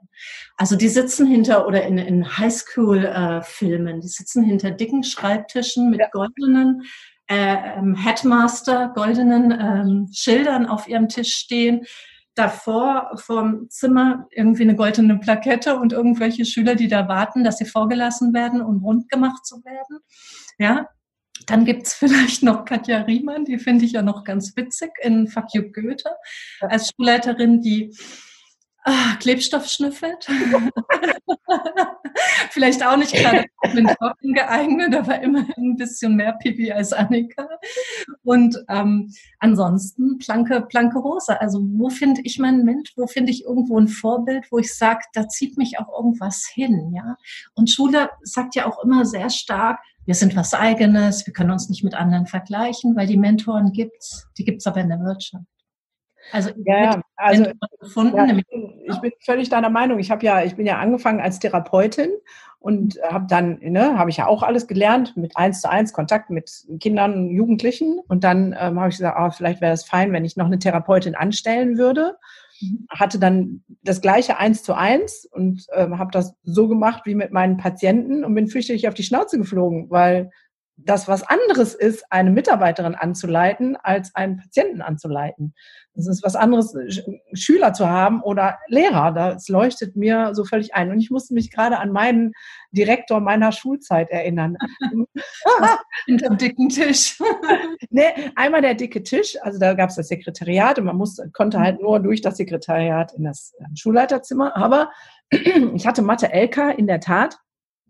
Also 0.56 0.76
die 0.76 0.88
sitzen 0.88 1.26
hinter 1.26 1.66
oder 1.66 1.84
in, 1.84 1.98
in 1.98 2.38
Highschool-Filmen, 2.38 3.98
äh, 3.98 4.00
die 4.00 4.08
sitzen 4.08 4.44
hinter 4.44 4.70
dicken 4.70 5.02
Schreibtischen 5.02 5.90
mit 5.90 6.00
ja. 6.00 6.08
goldenen 6.10 6.82
äh, 7.28 7.78
ähm, 7.78 7.94
Headmaster, 7.94 8.92
goldenen 8.94 9.52
ähm, 9.52 10.08
Schildern 10.12 10.66
auf 10.66 10.86
ihrem 10.86 11.08
Tisch 11.08 11.34
stehen 11.34 11.86
davor 12.34 13.10
vom 13.16 13.68
Zimmer 13.68 14.26
irgendwie 14.30 14.62
eine 14.62 14.76
goldene 14.76 15.18
Plakette 15.18 15.78
und 15.78 15.92
irgendwelche 15.92 16.44
Schüler, 16.44 16.74
die 16.74 16.88
da 16.88 17.08
warten, 17.08 17.44
dass 17.44 17.58
sie 17.58 17.66
vorgelassen 17.66 18.32
werden 18.32 18.62
und 18.62 18.82
rund 18.82 19.10
gemacht 19.10 19.44
zu 19.44 19.64
werden. 19.64 19.98
Ja, 20.58 20.88
dann 21.46 21.64
gibt's 21.64 21.94
vielleicht 21.94 22.42
noch 22.42 22.64
Katja 22.64 23.02
Riemann, 23.02 23.44
die 23.44 23.58
finde 23.58 23.84
ich 23.84 23.92
ja 23.92 24.02
noch 24.02 24.24
ganz 24.24 24.56
witzig 24.56 24.90
in 25.02 25.28
Fuck 25.28 25.54
You 25.54 25.70
Goethe, 25.72 26.10
als 26.60 26.90
Schulleiterin, 26.90 27.60
die 27.60 27.94
ah, 28.84 29.16
Klebstoff 29.20 29.68
schnüffelt. 29.68 30.26
Vielleicht 32.50 32.84
auch 32.84 32.96
nicht 32.96 33.12
gerade 33.12 33.44
den 33.74 33.86
Trocken 33.86 34.34
geeignet, 34.34 34.94
aber 34.94 35.20
immerhin 35.20 35.72
ein 35.72 35.76
bisschen 35.76 36.16
mehr 36.16 36.32
Pipi 36.34 36.72
als 36.72 36.92
Annika. 36.92 37.48
Und 38.22 38.56
ähm, 38.68 39.12
ansonsten 39.38 40.18
Planke, 40.18 40.62
Planke 40.62 40.98
Rosa. 40.98 41.34
Also 41.34 41.60
wo 41.62 41.88
finde 41.88 42.20
ich 42.24 42.38
meinen 42.38 42.64
Mensch? 42.64 42.92
Wo 42.96 43.06
finde 43.06 43.32
ich 43.32 43.44
irgendwo 43.44 43.78
ein 43.78 43.88
Vorbild, 43.88 44.46
wo 44.50 44.58
ich 44.58 44.74
sage, 44.74 45.04
da 45.14 45.28
zieht 45.28 45.56
mich 45.56 45.78
auch 45.78 45.88
irgendwas 45.96 46.48
hin, 46.52 46.92
ja? 46.94 47.16
Und 47.54 47.70
Schule 47.70 48.10
sagt 48.22 48.54
ja 48.54 48.66
auch 48.66 48.82
immer 48.84 49.04
sehr 49.04 49.30
stark, 49.30 49.80
wir 50.04 50.14
sind 50.14 50.34
was 50.34 50.52
Eigenes, 50.52 51.26
wir 51.26 51.32
können 51.32 51.52
uns 51.52 51.68
nicht 51.68 51.84
mit 51.84 51.94
anderen 51.94 52.26
vergleichen, 52.26 52.96
weil 52.96 53.06
die 53.06 53.16
Mentoren 53.16 53.72
gibt's, 53.72 54.26
die 54.36 54.44
gibt's 54.44 54.66
aber 54.66 54.80
in 54.80 54.88
der 54.88 55.00
Wirtschaft. 55.00 55.44
Also, 56.30 56.50
ja, 56.64 57.00
also 57.16 57.44
gefunden, 57.80 58.16
ja, 58.16 58.26
ich, 58.26 58.46
bin, 58.46 58.80
ich, 58.84 59.00
bin, 59.00 59.12
völlig 59.20 59.48
deiner 59.48 59.70
Meinung. 59.70 59.98
Ich 59.98 60.10
habe 60.10 60.24
ja, 60.24 60.42
ich 60.44 60.56
bin 60.56 60.66
ja 60.66 60.78
angefangen 60.78 61.20
als 61.20 61.38
Therapeutin 61.40 62.10
und 62.62 62.98
habe 63.02 63.26
dann, 63.28 63.58
ne, 63.60 63.98
habe 63.98 64.10
ich 64.10 64.18
ja 64.18 64.26
auch 64.26 64.42
alles 64.42 64.68
gelernt 64.68 65.16
mit 65.16 65.36
eins 65.36 65.60
zu 65.60 65.68
eins 65.68 65.92
Kontakt 65.92 66.30
mit 66.30 66.64
Kindern 66.78 67.14
und 67.14 67.30
Jugendlichen. 67.30 67.98
Und 68.06 68.22
dann 68.22 68.56
ähm, 68.58 68.78
habe 68.78 68.88
ich 68.88 68.96
gesagt, 68.96 69.18
oh, 69.20 69.30
vielleicht 69.30 69.60
wäre 69.60 69.72
es 69.72 69.84
fein, 69.84 70.12
wenn 70.12 70.24
ich 70.24 70.36
noch 70.36 70.46
eine 70.46 70.60
Therapeutin 70.60 71.16
anstellen 71.16 71.76
würde. 71.76 72.16
Mhm. 72.60 72.86
Hatte 72.88 73.18
dann 73.18 73.64
das 73.82 74.00
gleiche 74.00 74.38
eins 74.38 74.62
zu 74.62 74.74
eins 74.74 75.28
und 75.30 75.66
ähm, 75.74 75.98
habe 75.98 76.12
das 76.12 76.36
so 76.44 76.68
gemacht 76.68 77.02
wie 77.04 77.16
mit 77.16 77.32
meinen 77.32 77.56
Patienten 77.56 78.24
und 78.24 78.34
bin 78.34 78.46
fürchterlich 78.46 78.86
auf 78.86 78.94
die 78.94 79.02
Schnauze 79.02 79.38
geflogen, 79.38 79.90
weil 79.90 80.30
das 80.84 81.08
was 81.08 81.22
anderes 81.22 81.74
ist, 81.74 82.04
eine 82.10 82.30
Mitarbeiterin 82.30 82.94
anzuleiten, 82.94 83.76
als 83.76 84.14
einen 84.14 84.38
Patienten 84.38 84.82
anzuleiten. 84.82 85.54
Das 85.94 86.06
ist 86.06 86.24
was 86.24 86.36
anderes, 86.36 86.74
Schüler 87.34 87.74
zu 87.74 87.88
haben 87.88 88.22
oder 88.22 88.58
Lehrer. 88.68 89.12
Das 89.12 89.48
leuchtet 89.48 89.94
mir 89.94 90.34
so 90.34 90.44
völlig 90.44 90.74
ein. 90.74 90.90
Und 90.90 91.00
ich 91.00 91.10
musste 91.10 91.34
mich 91.34 91.50
gerade 91.50 91.78
an 91.78 91.92
meinen 91.92 92.32
Direktor 92.70 93.20
meiner 93.20 93.52
Schulzeit 93.52 94.10
erinnern. 94.10 94.56
Hinter 96.06 96.28
dem 96.30 96.38
dicken 96.38 96.68
Tisch. 96.70 97.18
nee, 97.90 98.06
einmal 98.36 98.62
der 98.62 98.74
dicke 98.74 99.02
Tisch, 99.02 99.36
also 99.42 99.58
da 99.58 99.74
gab 99.74 99.90
es 99.90 99.96
das 99.96 100.08
Sekretariat 100.08 100.78
und 100.78 100.86
man 100.86 100.96
musste, 100.96 101.30
konnte 101.32 101.60
halt 101.60 101.80
nur 101.80 102.00
durch 102.00 102.22
das 102.22 102.38
Sekretariat 102.38 103.12
in 103.12 103.24
das 103.24 103.54
Schulleiterzimmer. 103.74 104.56
Aber 104.56 104.90
ich 105.30 105.86
hatte 105.86 106.02
Mathe 106.02 106.30
LK 106.32 106.78
in 106.78 106.86
der 106.86 107.00
Tat. 107.00 107.38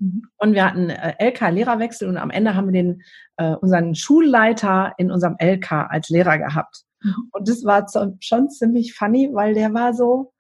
Mhm. 0.03 0.23
Und 0.37 0.55
wir 0.55 0.65
hatten 0.65 0.91
äh, 0.91 1.15
LK-Lehrerwechsel 1.31 2.09
und 2.09 2.17
am 2.17 2.31
Ende 2.31 2.55
haben 2.55 2.67
wir 2.67 2.83
den, 2.83 3.03
äh, 3.37 3.55
unseren 3.55 3.95
Schulleiter 3.95 4.93
in 4.99 5.11
unserem 5.11 5.37
LK 5.41 5.73
als 5.91 6.09
Lehrer 6.09 6.39
gehabt. 6.39 6.83
Mhm. 7.03 7.29
Und 7.31 7.49
das 7.49 7.65
war 7.65 7.87
schon 8.21 8.51
ziemlich 8.51 8.95
funny, 8.95 9.31
weil 9.33 9.55
der 9.55 9.73
war 9.73 9.95
so, 9.95 10.33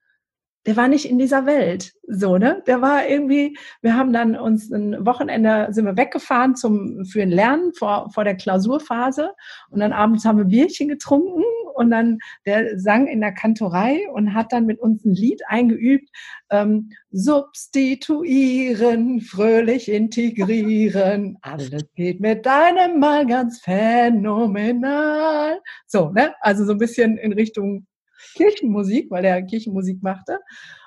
der 0.66 0.76
war 0.76 0.88
nicht 0.88 1.08
in 1.08 1.18
dieser 1.18 1.46
Welt, 1.46 1.92
so, 2.06 2.38
ne? 2.38 2.62
Der 2.66 2.80
war 2.80 3.06
irgendwie, 3.06 3.56
wir 3.80 3.96
haben 3.96 4.12
dann 4.12 4.36
uns 4.36 4.70
ein 4.70 5.04
Wochenende, 5.04 5.68
sind 5.70 5.86
wir 5.86 5.96
weggefahren 5.96 6.54
zum, 6.54 7.04
für 7.04 7.22
ein 7.22 7.30
Lernen 7.30 7.72
vor, 7.74 8.10
vor 8.12 8.22
der 8.24 8.36
Klausurphase 8.36 9.32
und 9.70 9.80
dann 9.80 9.92
abends 9.92 10.24
haben 10.24 10.38
wir 10.38 10.44
Bierchen 10.44 10.88
getrunken 10.88 11.42
und 11.74 11.90
dann 11.90 12.18
der 12.46 12.78
sang 12.78 13.06
in 13.06 13.20
der 13.20 13.32
Kantorei 13.32 14.08
und 14.12 14.34
hat 14.34 14.52
dann 14.52 14.66
mit 14.66 14.80
uns 14.80 15.04
ein 15.04 15.14
Lied 15.14 15.42
eingeübt, 15.46 16.08
ähm, 16.50 16.90
substituieren, 17.10 19.20
fröhlich 19.20 19.90
integrieren, 19.90 21.38
alles 21.42 21.84
geht 21.94 22.20
mit 22.20 22.46
deinem 22.46 23.00
Mal 23.00 23.26
ganz 23.26 23.60
phänomenal. 23.60 25.60
So, 25.86 26.10
ne? 26.10 26.34
Also 26.40 26.64
so 26.64 26.72
ein 26.72 26.78
bisschen 26.78 27.18
in 27.18 27.32
Richtung 27.32 27.86
Kirchenmusik, 28.34 29.10
weil 29.10 29.22
der 29.22 29.42
Kirchenmusik 29.42 30.02
machte. 30.02 30.38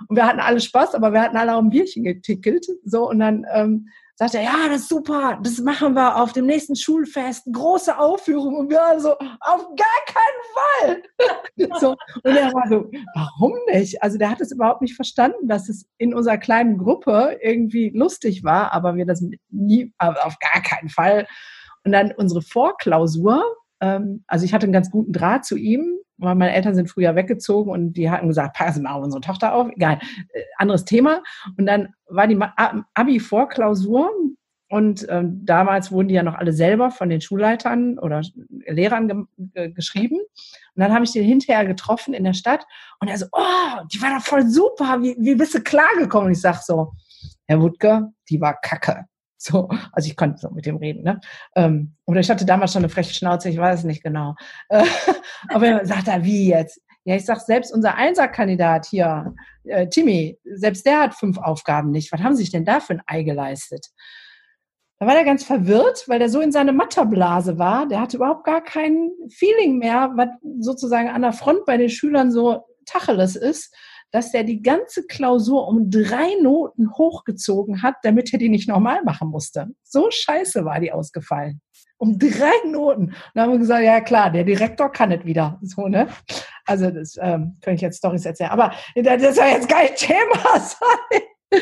Und 0.08 0.16
wir 0.16 0.26
hatten 0.26 0.40
alle 0.40 0.60
Spaß, 0.60 0.96
aber 0.96 1.14
wir 1.14 1.22
hatten 1.22 1.38
alle 1.38 1.56
auch 1.56 1.62
ein 1.62 1.70
Bierchen 1.70 2.04
getickelt. 2.04 2.66
So, 2.84 3.10
und 3.10 3.20
dann 3.20 3.46
ähm, 3.54 3.88
sagte 4.18 4.38
er, 4.38 4.44
ja, 4.44 4.70
das 4.70 4.82
ist 4.82 4.90
super, 4.90 5.40
das 5.44 5.60
machen 5.60 5.94
wir 5.94 6.16
auf 6.22 6.32
dem 6.32 6.46
nächsten 6.46 6.76
Schulfest, 6.76 7.46
große 7.52 7.98
Aufführung. 7.98 8.56
Und 8.56 8.70
wir 8.70 8.78
waren 8.78 9.00
so, 9.00 9.12
auf 9.12 9.68
gar 9.76 10.06
keinen 10.08 11.00
Fall. 11.60 11.78
so, 11.80 11.96
und 12.24 12.36
er 12.36 12.54
war 12.54 12.68
so, 12.70 12.90
warum 13.14 13.54
nicht? 13.72 14.02
Also 14.02 14.18
der 14.18 14.30
hat 14.30 14.40
es 14.40 14.52
überhaupt 14.52 14.82
nicht 14.82 14.96
verstanden, 14.96 15.48
dass 15.48 15.68
es 15.68 15.86
in 15.98 16.14
unserer 16.14 16.38
kleinen 16.38 16.78
Gruppe 16.78 17.38
irgendwie 17.42 17.92
lustig 17.94 18.44
war, 18.44 18.72
aber 18.72 18.96
wir 18.96 19.06
das 19.06 19.24
nie, 19.50 19.94
auf 20.00 20.40
gar 20.40 20.62
keinen 20.62 20.90
Fall. 20.90 21.28
Und 21.84 21.92
dann 21.92 22.14
unsere 22.14 22.42
Vorklausur, 22.42 23.44
ähm, 23.82 24.24
also 24.28 24.46
ich 24.46 24.54
hatte 24.54 24.64
einen 24.66 24.74
ganz 24.74 24.90
guten 24.90 25.12
Draht 25.12 25.46
zu 25.46 25.58
ihm, 25.58 26.00
weil 26.18 26.36
meine 26.36 26.54
Eltern 26.54 26.76
sind 26.76 26.90
früher 26.90 27.16
weggezogen 27.16 27.72
und 27.72 27.94
die 27.94 28.10
hatten 28.10 28.28
gesagt, 28.28 28.56
passen 28.56 28.84
mal 28.84 28.96
unsere 28.96 29.22
Tochter 29.22 29.54
auf. 29.54 29.68
Egal, 29.76 30.00
äh, 30.34 30.42
anderes 30.58 30.86
Thema. 30.86 31.22
Und 31.58 31.66
dann 31.66 31.90
war 32.08 32.28
die 32.28 32.40
Abi-Vorklausur 32.94 34.12
und 34.70 35.06
ähm, 35.10 35.46
damals 35.46 35.92
wurden 35.92 36.08
die 36.08 36.16
ja 36.16 36.24
noch 36.24 36.36
alle 36.36 36.52
selber 36.52 36.90
von 36.90 37.10
den 37.10 37.22
Schulleitern 37.22 38.00
oder 38.00 38.22
Lehrern 38.68 39.28
ge 39.38 39.72
geschrieben. 39.72 40.18
Und 40.18 40.82
dann 40.82 40.94
habe 40.94 41.06
ich 41.06 41.12
den 41.12 41.24
hinterher 41.24 41.66
getroffen 41.66 42.14
in 42.14 42.24
der 42.24 42.34
Stadt 42.34 42.66
und 43.00 43.08
er 43.08 43.18
so, 43.18 43.28
oh, 43.32 43.84
die 43.94 44.02
war 44.02 44.16
doch 44.16 44.26
voll 44.26 44.48
super, 44.48 45.02
wie, 45.02 45.16
wie 45.20 45.36
bist 45.36 45.54
du 45.54 45.62
klargekommen? 45.62 46.28
Und 46.28 46.34
ich 46.34 46.42
sag 46.42 46.62
so, 46.64 46.94
Herr 47.48 47.62
Wutke, 47.62 48.10
die 48.30 48.42
war 48.42 48.60
kacke. 48.60 49.06
So, 49.46 49.70
also 49.92 50.10
ich 50.10 50.16
konnte 50.16 50.40
so 50.40 50.50
mit 50.50 50.66
dem 50.66 50.78
reden. 50.78 51.04
Ne? 51.04 51.20
Ähm, 51.56 51.94
oder 52.06 52.20
ich 52.20 52.30
hatte 52.32 52.46
damals 52.46 52.74
schon 52.74 52.82
eine 52.82 52.90
freche 52.90 53.14
Schnauze, 53.14 53.50
ich 53.50 53.58
weiß 53.58 53.80
es 53.80 53.86
nicht 53.86 54.04
genau. 54.04 54.34
Äh, 54.70 54.84
aber 55.50 55.68
er 55.68 55.86
sagt 55.86 56.08
er, 56.08 56.24
wie 56.24 56.50
jetzt? 56.50 56.82
Ja, 57.04 57.16
ich 57.16 57.26
sag 57.26 57.40
selbst 57.42 57.72
unser 57.72 57.94
Einserkandidat 57.94 58.88
hier, 58.88 59.36
äh, 59.66 59.88
Timmy, 59.88 60.40
selbst 60.44 60.88
der 60.88 61.02
hat 61.02 61.14
fünf 61.14 61.38
Aufgaben 61.38 61.92
nicht. 61.92 62.12
Was 62.12 62.22
haben 62.22 62.36
Sie 62.36 62.42
sich 62.42 62.52
denn 62.52 62.66
da 62.66 62.80
für 62.80 62.94
ein 62.94 63.04
Ei 63.06 63.22
geleistet? 63.22 63.86
Da 64.98 65.06
war 65.06 65.14
der 65.14 65.26
ganz 65.26 65.44
verwirrt, 65.44 66.06
weil 66.08 66.18
der 66.18 66.30
so 66.30 66.42
in 66.42 66.52
seine 66.52 66.74
Matterblase 66.74 67.60
war. 67.60 67.88
Der 67.88 68.02
hatte 68.02 68.18
überhaupt 68.18 68.46
gar 68.46 68.64
kein 68.64 69.12
Feeling 69.30 69.78
mehr, 69.78 70.12
was 70.16 70.30
sozusagen 70.60 71.10
an 71.10 71.22
der 71.22 71.34
Front 71.34 71.66
bei 71.66 71.78
den 71.78 71.90
Schülern 71.90 72.32
so 72.32 72.66
Tacheles 72.88 73.36
ist 73.36 73.76
dass 74.16 74.34
er 74.34 74.46
die 74.46 74.62
ganze 74.62 75.06
Klausur 75.06 75.68
um 75.68 75.92
drei 75.92 76.36
Noten 76.42 76.90
hochgezogen 76.98 77.84
hat, 77.84 77.96
damit 78.04 78.32
er 78.32 78.40
die 78.40 78.48
nicht 78.48 78.70
nochmal 78.70 79.04
machen 79.04 79.28
musste. 79.28 79.68
So 79.84 80.10
scheiße 80.10 80.64
war 80.64 80.80
die 80.80 80.94
ausgefallen. 80.94 81.60
Um 81.98 82.18
drei 82.18 82.54
Noten. 82.66 83.08
Und 83.08 83.16
dann 83.34 83.44
haben 83.44 83.52
wir 83.52 83.60
gesagt, 83.60 83.84
ja 83.84 84.00
klar, 84.00 84.32
der 84.32 84.46
Direktor 84.46 84.90
kann 84.90 85.12
es 85.12 85.26
wieder. 85.26 85.60
So, 85.62 85.90
ne? 85.90 86.08
Also 86.66 86.92
das 86.92 87.18
ähm, 87.20 87.58
könnte 87.62 87.76
ich 87.76 87.82
jetzt 87.82 87.98
Storys 87.98 88.26
erzählen. 88.26 88.52
Aber 88.52 88.72
das 88.96 89.36
soll 89.36 89.48
jetzt 89.48 89.68
kein 89.68 89.94
Thema 89.96 90.60
sein. 90.62 91.62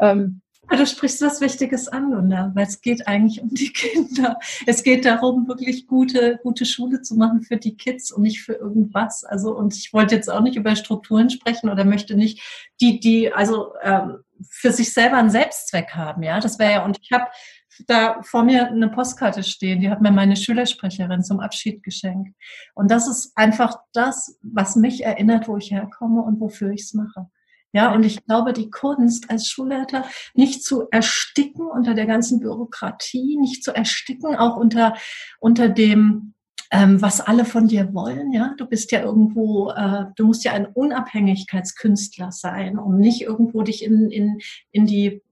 ähm, 0.00 0.40
Du 0.70 0.86
sprichst 0.86 1.20
was 1.20 1.40
Wichtiges 1.40 1.88
an, 1.88 2.12
Lunda, 2.12 2.52
weil 2.54 2.66
es 2.66 2.80
geht 2.80 3.08
eigentlich 3.08 3.42
um 3.42 3.48
die 3.52 3.72
Kinder. 3.72 4.38
Es 4.66 4.82
geht 4.82 5.04
darum, 5.04 5.48
wirklich 5.48 5.86
gute, 5.86 6.38
gute 6.42 6.64
Schule 6.64 7.02
zu 7.02 7.16
machen 7.16 7.42
für 7.42 7.56
die 7.56 7.76
Kids 7.76 8.12
und 8.12 8.22
nicht 8.22 8.42
für 8.42 8.54
irgendwas. 8.54 9.24
Also, 9.24 9.54
und 9.54 9.76
ich 9.76 9.92
wollte 9.92 10.14
jetzt 10.14 10.30
auch 10.30 10.40
nicht 10.40 10.56
über 10.56 10.76
Strukturen 10.76 11.28
sprechen 11.28 11.70
oder 11.70 11.84
möchte 11.84 12.14
nicht 12.14 12.40
die, 12.80 13.00
die, 13.00 13.32
also 13.32 13.72
ähm, 13.82 14.18
für 14.48 14.72
sich 14.72 14.92
selber 14.92 15.16
einen 15.16 15.30
Selbstzweck 15.30 15.90
haben, 15.94 16.22
ja. 16.22 16.38
Das 16.38 16.58
wäre 16.58 16.72
ja, 16.72 16.84
und 16.84 16.98
ich 17.02 17.10
habe 17.12 17.26
da 17.86 18.22
vor 18.22 18.44
mir 18.44 18.68
eine 18.68 18.88
Postkarte 18.88 19.42
stehen, 19.42 19.80
die 19.80 19.90
hat 19.90 20.00
mir 20.00 20.12
meine 20.12 20.36
Schülersprecherin 20.36 21.24
zum 21.24 21.40
Abschied 21.40 21.82
geschenkt. 21.82 22.34
Und 22.74 22.90
das 22.90 23.08
ist 23.08 23.32
einfach 23.36 23.78
das, 23.92 24.38
was 24.42 24.76
mich 24.76 25.04
erinnert, 25.04 25.48
wo 25.48 25.56
ich 25.56 25.70
herkomme 25.70 26.22
und 26.22 26.40
wofür 26.40 26.70
ich 26.70 26.82
es 26.82 26.94
mache. 26.94 27.28
Ja, 27.72 27.94
und 27.94 28.04
ich 28.04 28.24
glaube, 28.24 28.52
die 28.52 28.70
Kunst 28.70 29.30
als 29.30 29.46
Schulleiter 29.46 30.04
nicht 30.34 30.64
zu 30.64 30.88
ersticken 30.90 31.66
unter 31.66 31.94
der 31.94 32.06
ganzen 32.06 32.40
Bürokratie, 32.40 33.36
nicht 33.38 33.62
zu 33.62 33.72
ersticken 33.72 34.34
auch 34.34 34.56
unter, 34.56 34.94
unter 35.38 35.68
dem, 35.68 36.34
ähm, 36.72 37.00
was 37.00 37.20
alle 37.20 37.44
von 37.44 37.68
dir 37.68 37.94
wollen. 37.94 38.32
Ja, 38.32 38.54
du 38.56 38.66
bist 38.66 38.90
ja 38.90 39.02
irgendwo, 39.02 39.70
äh, 39.70 40.06
du 40.16 40.26
musst 40.26 40.44
ja 40.44 40.52
ein 40.52 40.66
Unabhängigkeitskünstler 40.66 42.32
sein, 42.32 42.78
um 42.78 42.98
nicht 42.98 43.22
irgendwo 43.22 43.62
dich 43.62 43.84
in, 43.84 44.10
in, 44.10 44.40
in 44.72 44.86
die 44.86 45.22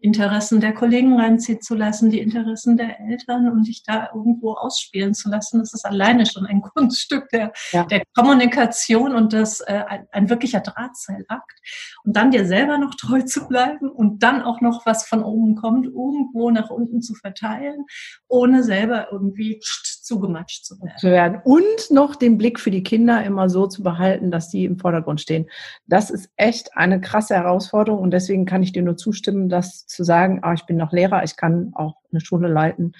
Interessen 0.00 0.60
der 0.60 0.72
Kollegen 0.72 1.18
reinziehen 1.18 1.60
zu 1.60 1.74
lassen, 1.74 2.10
die 2.10 2.20
Interessen 2.20 2.76
der 2.76 3.00
Eltern 3.00 3.50
und 3.50 3.66
dich 3.66 3.82
da 3.82 4.10
irgendwo 4.14 4.52
ausspielen 4.52 5.14
zu 5.14 5.28
lassen. 5.28 5.58
Das 5.60 5.72
ist 5.72 5.84
alleine 5.84 6.26
schon 6.26 6.46
ein 6.46 6.60
Kunststück 6.74 7.28
der, 7.30 7.52
ja. 7.72 7.84
der 7.84 8.02
Kommunikation 8.14 9.14
und 9.14 9.32
das 9.32 9.60
äh, 9.60 9.84
ein, 9.86 10.06
ein, 10.12 10.28
wirklicher 10.30 10.60
Drahtseilakt. 10.60 11.60
Und 12.04 12.16
dann 12.16 12.30
dir 12.30 12.46
selber 12.46 12.78
noch 12.78 12.94
treu 12.94 13.22
zu 13.22 13.48
bleiben 13.48 13.90
und 13.90 14.22
dann 14.22 14.42
auch 14.42 14.60
noch 14.60 14.86
was 14.86 15.06
von 15.06 15.22
oben 15.22 15.56
kommt, 15.56 15.86
irgendwo 15.86 16.50
nach 16.50 16.70
unten 16.70 17.02
zu 17.02 17.14
verteilen, 17.14 17.84
ohne 18.28 18.62
selber 18.62 19.08
irgendwie 19.10 19.60
zugematscht 20.06 20.64
zu 20.64 20.80
werden. 20.80 20.98
zu 20.98 21.06
werden. 21.08 21.40
Und 21.44 21.90
noch 21.90 22.14
den 22.14 22.38
Blick 22.38 22.60
für 22.60 22.70
die 22.70 22.82
Kinder 22.82 23.24
immer 23.24 23.50
so 23.50 23.66
zu 23.66 23.82
behalten, 23.82 24.30
dass 24.30 24.48
die 24.48 24.64
im 24.64 24.78
Vordergrund 24.78 25.20
stehen. 25.20 25.46
Das 25.86 26.10
ist 26.10 26.30
echt 26.36 26.76
eine 26.76 27.00
krasse 27.00 27.34
Herausforderung 27.34 28.00
und 28.00 28.12
deswegen 28.12 28.46
kann 28.46 28.62
ich 28.62 28.72
dir 28.72 28.82
nur 28.82 28.96
zustimmen, 28.96 29.48
dass 29.48 29.86
zu 29.86 30.04
sagen, 30.04 30.40
ah, 30.42 30.54
ich 30.54 30.64
bin 30.64 30.76
noch 30.76 30.92
Lehrer, 30.92 31.24
ich 31.24 31.36
kann 31.36 31.72
auch 31.74 31.96
eine 32.12 32.20
Schule 32.20 32.48
leiten, 32.48 32.92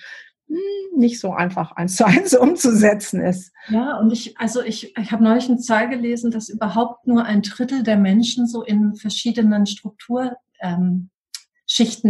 hm, 0.49 0.99
nicht 0.99 1.21
so 1.21 1.33
einfach 1.33 1.73
eins 1.73 1.97
zu 1.97 2.07
eins 2.07 2.35
umzusetzen 2.38 3.21
ist. 3.21 3.53
Ja, 3.69 3.99
und 3.99 4.12
ich, 4.12 4.38
also 4.38 4.62
ich, 4.62 4.97
ich 4.97 5.12
habe 5.12 5.23
neulich 5.23 5.49
eine 5.49 5.59
Zahl 5.59 5.88
gelesen, 5.88 6.31
dass 6.31 6.49
überhaupt 6.49 7.07
nur 7.07 7.25
ein 7.25 7.42
Drittel 7.42 7.83
der 7.83 7.97
Menschen 7.97 8.47
so 8.47 8.62
in 8.62 8.97
verschiedenen 8.97 9.66
Strukturschichten 9.66 11.11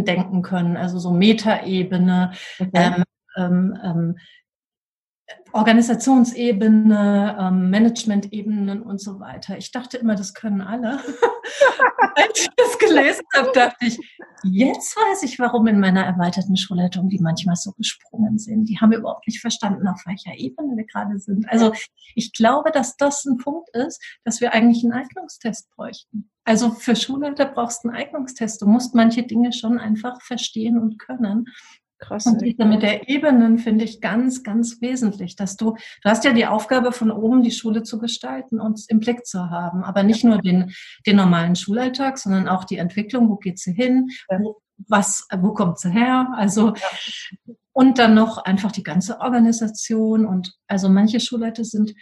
ähm, 0.01 0.05
denken 0.05 0.43
können, 0.43 0.77
also 0.77 0.99
so 0.99 1.11
Metaebene, 1.11 2.33
okay. 2.59 2.71
ähm, 2.75 3.05
ähm, 3.37 3.79
ähm 3.85 4.17
Organisationsebene, 5.53 7.37
ähm, 7.41 7.71
Management-Ebenen 7.71 8.83
und 8.83 9.01
so 9.01 9.21
weiter. 9.21 9.57
Ich 9.57 9.73
dachte 9.73 9.97
immer, 9.97 10.15
das 10.15 10.35
können 10.35 10.61
alle. 10.61 11.01
Als 12.15 12.41
ich 12.41 12.49
das 12.57 12.79
gelesen 12.79 13.25
habe, 13.35 13.51
dachte 13.53 13.87
ich, 13.87 13.99
jetzt 14.45 14.97
weiß 14.97 15.23
ich, 15.23 15.39
warum 15.39 15.67
in 15.67 15.81
meiner 15.81 16.05
erweiterten 16.05 16.57
Schulleitung 16.57 17.09
die 17.09 17.19
manchmal 17.19 17.57
so 17.57 17.73
gesprungen 17.73 18.39
sind. 18.39 18.69
Die 18.69 18.79
haben 18.79 18.93
überhaupt 18.93 19.27
nicht 19.27 19.41
verstanden, 19.41 19.89
auf 19.89 20.03
welcher 20.07 20.35
Ebene 20.37 20.77
wir 20.77 20.85
gerade 20.85 21.19
sind. 21.19 21.49
Also 21.49 21.73
ich 22.15 22.33
glaube, 22.33 22.71
dass 22.71 22.97
das 22.97 23.25
ein 23.25 23.39
Punkt 23.39 23.69
ist, 23.71 24.03
dass 24.25 24.41
wir 24.41 24.53
eigentlich 24.53 24.85
einen 24.85 24.93
Eignungstest 24.93 25.71
bräuchten. 25.71 26.31
Also 26.45 26.71
für 26.71 26.95
Schulleiter 26.95 27.47
brauchst 27.47 27.85
du 27.85 27.89
einen 27.89 27.97
Eignungstest. 27.97 28.63
Du 28.63 28.67
musst 28.67 28.95
manche 28.95 29.25
Dinge 29.25 29.53
schon 29.53 29.79
einfach 29.79 30.23
verstehen 30.23 30.79
und 30.79 30.99
können. 30.99 31.47
Krass. 31.99 32.27
Und 32.27 32.43
diese 32.43 32.65
mit 32.65 32.83
der 32.83 33.09
Ebenen 33.09 33.59
finde 33.59 33.85
ich 33.85 34.01
ganz, 34.01 34.43
ganz 34.43 34.81
wesentlich, 34.83 35.35
dass 35.37 35.57
du, 35.57 35.77
du 36.03 36.11
hast 36.11 36.25
ja 36.25 36.33
die 36.33 36.47
Aufgabe 36.47 36.93
von 36.93 37.11
oben 37.11 37.43
die 37.43 37.51
Schule 37.51 37.83
zu 37.83 37.99
gestalten 37.99 38.61
und 38.61 38.85
im 38.89 39.01
Blick 39.01 39.25
zu 39.25 39.51
haben, 39.51 39.83
aber 39.83 40.03
nicht 40.03 40.23
nur 40.23 40.39
den, 40.39 40.73
den 41.07 41.17
normalen 41.17 41.57
Schulalltag, 41.57 42.19
sondern 42.19 42.49
auch 42.49 42.65
die 42.65 42.77
Entwicklung, 42.77 43.31
wo 43.31 43.37
geht 43.37 43.59
sie 43.59 43.73
hin, 43.73 44.09
wo, 44.29 44.61
was, 44.89 45.27
wo 45.39 45.55
kommt 45.55 45.79
sie 45.79 45.91
her? 45.91 46.29
Also 46.35 46.75
Und 47.77 47.99
dann 47.99 48.15
noch 48.15 48.39
einfach 48.39 48.73
die 48.73 48.83
ganze 48.83 49.21
Organisation. 49.21 50.25
Und 50.25 50.55
also 50.67 50.89
manche 50.89 51.21
Schulleiter 51.21 51.63
sind 51.63 51.93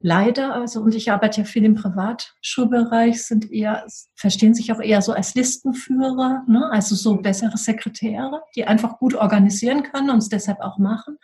leider, 0.00 0.54
also 0.54 0.80
und 0.80 0.94
ich 0.94 1.10
arbeite 1.10 1.40
ja 1.40 1.46
viel 1.46 1.64
im 1.64 1.74
Privatschulbereich, 1.74 3.24
sind 3.24 3.50
eher, 3.50 3.86
verstehen 4.14 4.54
sich 4.54 4.72
auch 4.72 4.80
eher 4.80 5.02
so 5.02 5.12
als 5.12 5.34
Listenführer, 5.34 6.44
ne? 6.46 6.70
also 6.70 6.94
so 6.94 7.16
bessere 7.16 7.56
Sekretäre, 7.56 8.42
die 8.54 8.66
einfach 8.66 8.98
gut 8.98 9.14
organisieren 9.14 9.82
können 9.82 10.10
und 10.10 10.18
es 10.18 10.28
deshalb 10.28 10.60
auch 10.60 10.78
machen. 10.78 11.18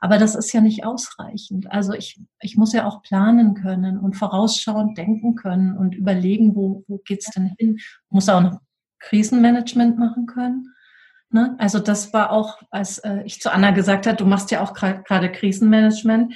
Aber 0.00 0.18
das 0.18 0.34
ist 0.34 0.52
ja 0.52 0.60
nicht 0.60 0.84
ausreichend. 0.84 1.70
Also 1.70 1.92
ich, 1.92 2.20
ich 2.40 2.56
muss 2.56 2.72
ja 2.72 2.86
auch 2.86 3.02
planen 3.02 3.54
können 3.54 3.98
und 3.98 4.14
vorausschauend 4.14 4.98
denken 4.98 5.34
können 5.36 5.76
und 5.76 5.94
überlegen, 5.94 6.54
wo, 6.54 6.84
wo 6.88 6.98
geht's 6.98 7.30
denn 7.30 7.54
hin? 7.58 7.78
Muss 8.10 8.28
auch 8.28 8.42
noch 8.42 8.60
Krisenmanagement 8.98 9.98
machen 9.98 10.26
können. 10.26 10.74
Ne? 11.30 11.54
Also 11.58 11.78
das 11.78 12.12
war 12.12 12.30
auch, 12.30 12.60
als 12.70 12.98
äh, 12.98 13.22
ich 13.24 13.40
zu 13.40 13.52
Anna 13.52 13.70
gesagt 13.70 14.06
habe, 14.06 14.16
du 14.16 14.26
machst 14.26 14.50
ja 14.50 14.62
auch 14.62 14.74
gerade 14.74 15.30
Krisenmanagement 15.30 16.34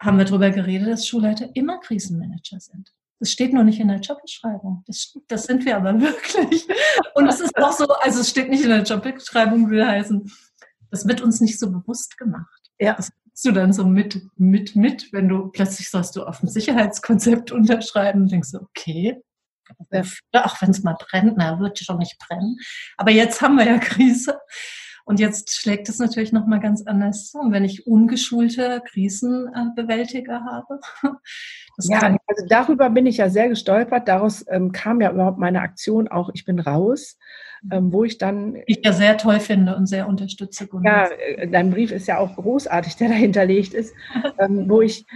haben 0.00 0.18
wir 0.18 0.24
darüber 0.24 0.50
geredet, 0.50 0.88
dass 0.88 1.06
Schulleiter 1.06 1.48
immer 1.54 1.78
Krisenmanager 1.80 2.60
sind. 2.60 2.92
Das 3.18 3.30
steht 3.30 3.52
nur 3.54 3.64
nicht 3.64 3.80
in 3.80 3.88
der 3.88 4.00
Jobbeschreibung. 4.00 4.84
Das, 4.86 5.16
das 5.28 5.44
sind 5.44 5.64
wir 5.64 5.76
aber 5.76 6.00
wirklich. 6.00 6.66
Und 7.14 7.28
es 7.28 7.40
ist 7.40 7.56
auch 7.56 7.72
so, 7.72 7.86
also 7.88 8.20
es 8.20 8.30
steht 8.30 8.50
nicht 8.50 8.62
in 8.62 8.70
der 8.70 8.82
Jobbeschreibung, 8.82 9.70
will 9.70 9.86
heißen, 9.86 10.30
das 10.90 11.06
wird 11.06 11.22
uns 11.22 11.40
nicht 11.40 11.58
so 11.58 11.70
bewusst 11.70 12.18
gemacht. 12.18 12.70
Ja. 12.78 12.94
Das 12.94 13.10
kriegst 13.10 13.44
du 13.44 13.52
dann 13.52 13.72
so 13.72 13.84
mit, 13.86 14.20
mit, 14.36 14.76
mit, 14.76 15.12
wenn 15.12 15.28
du 15.28 15.48
plötzlich 15.48 15.90
sollst 15.90 16.16
du 16.16 16.24
auf 16.24 16.42
ein 16.42 16.48
Sicherheitskonzept 16.48 17.50
unterschreiben 17.52 18.22
und 18.22 18.32
denkst 18.32 18.52
du, 18.52 18.58
okay, 18.58 19.22
auch 20.32 20.62
wenn 20.62 20.70
es 20.70 20.82
mal 20.82 20.96
brennt, 20.98 21.34
na, 21.36 21.58
wird 21.58 21.78
schon 21.78 21.98
nicht 21.98 22.18
brennen. 22.18 22.56
Aber 22.96 23.10
jetzt 23.10 23.40
haben 23.42 23.56
wir 23.56 23.66
ja 23.66 23.78
Krise. 23.78 24.38
Und 25.06 25.20
jetzt 25.20 25.54
schlägt 25.54 25.88
es 25.88 26.00
natürlich 26.00 26.32
nochmal 26.32 26.58
ganz 26.58 26.84
anders 26.84 27.30
zu. 27.30 27.38
Und 27.38 27.52
wenn 27.52 27.64
ich 27.64 27.86
ungeschulte 27.86 28.82
Krisenbewältiger 28.84 30.44
habe. 30.44 30.80
ja, 31.82 32.16
also 32.26 32.46
darüber 32.48 32.90
bin 32.90 33.06
ich 33.06 33.18
ja 33.18 33.30
sehr 33.30 33.48
gestolpert. 33.48 34.08
Daraus 34.08 34.44
ähm, 34.48 34.72
kam 34.72 35.00
ja 35.00 35.12
überhaupt 35.12 35.38
meine 35.38 35.60
Aktion 35.60 36.08
auch, 36.08 36.30
ich 36.34 36.44
bin 36.44 36.58
raus, 36.58 37.18
ähm, 37.70 37.92
wo 37.92 38.02
ich 38.02 38.18
dann. 38.18 38.56
Ich 38.66 38.80
ja 38.84 38.92
sehr 38.92 39.16
toll 39.16 39.38
finde 39.38 39.76
und 39.76 39.86
sehr 39.86 40.08
unterstütze. 40.08 40.68
Ja, 40.82 41.06
äh, 41.06 41.46
dein 41.48 41.70
Brief 41.70 41.92
ist 41.92 42.08
ja 42.08 42.18
auch 42.18 42.34
großartig, 42.34 42.96
der 42.96 43.08
dahinterlegt 43.10 43.74
ist, 43.74 43.94
ähm, 44.40 44.68
wo 44.68 44.82
ich. 44.82 45.06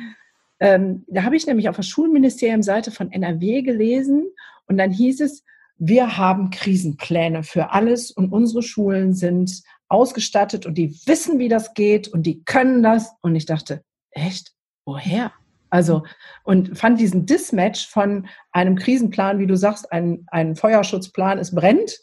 Ähm, 0.61 1.05
da 1.09 1.25
habe 1.25 1.35
ich 1.35 1.49
nämlich 1.49 1.69
auf 1.69 1.77
der 1.77 1.83
Schulministerium-Seite 1.83 2.93
von 2.93 3.11
NRW 3.11 3.63
gelesen 3.63 4.27
und 4.67 4.77
dann 4.77 4.93
hieß 4.93 5.23
es, 5.23 5.43
wir 5.79 6.19
haben 6.19 6.51
Krisenpläne 6.51 7.43
für 7.43 7.71
alles 7.73 8.11
und 8.11 8.31
unsere 8.31 8.63
Schulen 8.63 9.15
sind 9.15 9.63
ausgestattet 9.91 10.65
und 10.65 10.79
die 10.79 10.97
wissen, 11.07 11.39
wie 11.39 11.49
das 11.49 11.75
geht 11.75 12.09
und 12.09 12.23
die 12.23 12.43
können 12.45 12.83
das. 12.83 13.13
Und 13.21 13.35
ich 13.35 13.45
dachte, 13.45 13.83
echt? 14.13 14.53
Woher? 14.87 15.33
Also, 15.69 16.05
und 16.45 16.77
fand 16.79 16.99
diesen 16.99 17.27
Dismatch 17.27 17.87
von 17.89 18.27
einem 18.53 18.77
Krisenplan, 18.77 19.39
wie 19.39 19.47
du 19.47 19.57
sagst, 19.57 19.93
ein, 19.93 20.25
ein 20.29 20.57
Feuerschutzplan, 20.57 21.39
es 21.39 21.55
brennt, 21.55 21.99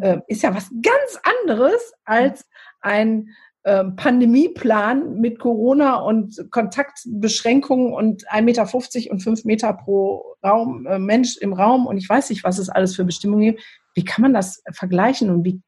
äh, 0.00 0.18
ist 0.26 0.42
ja 0.42 0.54
was 0.54 0.70
ganz 0.82 1.18
anderes 1.44 1.92
als 2.04 2.44
ein 2.80 3.30
äh, 3.64 3.84
Pandemieplan 3.84 5.20
mit 5.20 5.40
Corona 5.40 5.96
und 5.96 6.50
Kontaktbeschränkungen 6.50 7.92
und 7.92 8.28
1,50 8.28 8.42
Meter 8.42 9.12
und 9.12 9.20
5 9.20 9.44
Meter 9.44 9.72
pro 9.72 10.36
Raum, 10.44 10.86
äh, 10.86 10.98
Mensch 10.98 11.36
im 11.38 11.52
Raum 11.52 11.86
und 11.86 11.98
ich 11.98 12.08
weiß 12.08 12.30
nicht, 12.30 12.44
was 12.44 12.58
es 12.58 12.68
alles 12.68 12.94
für 12.94 13.04
Bestimmungen 13.04 13.52
gibt. 13.52 13.62
Wie 13.94 14.04
kann 14.04 14.22
man 14.22 14.32
das 14.32 14.62
vergleichen 14.72 15.30
und 15.30 15.44
wie 15.44 15.60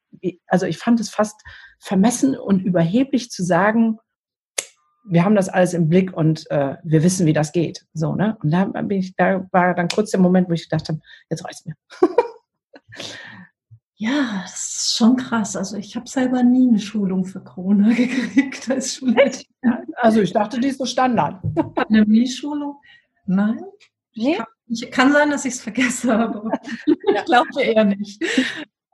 also 0.46 0.66
ich 0.66 0.78
fand 0.78 1.00
es 1.00 1.10
fast 1.10 1.40
vermessen 1.78 2.36
und 2.36 2.60
überheblich 2.60 3.30
zu 3.30 3.42
sagen, 3.42 3.98
wir 5.04 5.24
haben 5.24 5.34
das 5.34 5.48
alles 5.48 5.74
im 5.74 5.88
Blick 5.88 6.12
und 6.12 6.50
äh, 6.50 6.76
wir 6.84 7.02
wissen, 7.02 7.26
wie 7.26 7.32
das 7.32 7.52
geht. 7.52 7.86
So, 7.94 8.14
ne? 8.14 8.36
Und 8.42 8.50
da 8.50 8.64
bin 8.64 8.98
ich, 8.98 9.16
da 9.16 9.46
war 9.50 9.74
dann 9.74 9.88
kurz 9.88 10.10
der 10.10 10.20
Moment, 10.20 10.48
wo 10.48 10.52
ich 10.52 10.68
gedacht 10.68 10.88
habe, 10.88 11.00
jetzt 11.30 11.44
reicht's 11.44 11.64
mir. 11.64 11.74
ja, 13.96 14.42
das 14.42 14.52
ist 14.52 14.96
schon 14.96 15.16
krass. 15.16 15.56
Also 15.56 15.76
ich 15.76 15.96
habe 15.96 16.08
selber 16.08 16.42
nie 16.42 16.68
eine 16.68 16.78
Schulung 16.78 17.24
für 17.24 17.40
Corona 17.40 17.88
gekriegt 17.94 18.70
als. 18.70 19.02
Also 19.96 20.20
ich 20.20 20.32
dachte, 20.32 20.60
die 20.60 20.68
ist 20.68 20.78
so 20.78 20.86
Standard. 20.86 21.42
Pandemie-Schulung? 21.74 22.76
Nein. 23.26 23.62
Nee? 24.14 24.36
Kann, 24.36 24.46
ich, 24.66 24.90
kann 24.90 25.12
sein, 25.12 25.30
dass 25.30 25.44
ich 25.44 25.54
es 25.54 25.60
vergesse, 25.60 26.14
aber 26.14 26.50
ich 26.86 27.24
glaube 27.24 27.62
eher 27.62 27.84
nicht. 27.84 28.22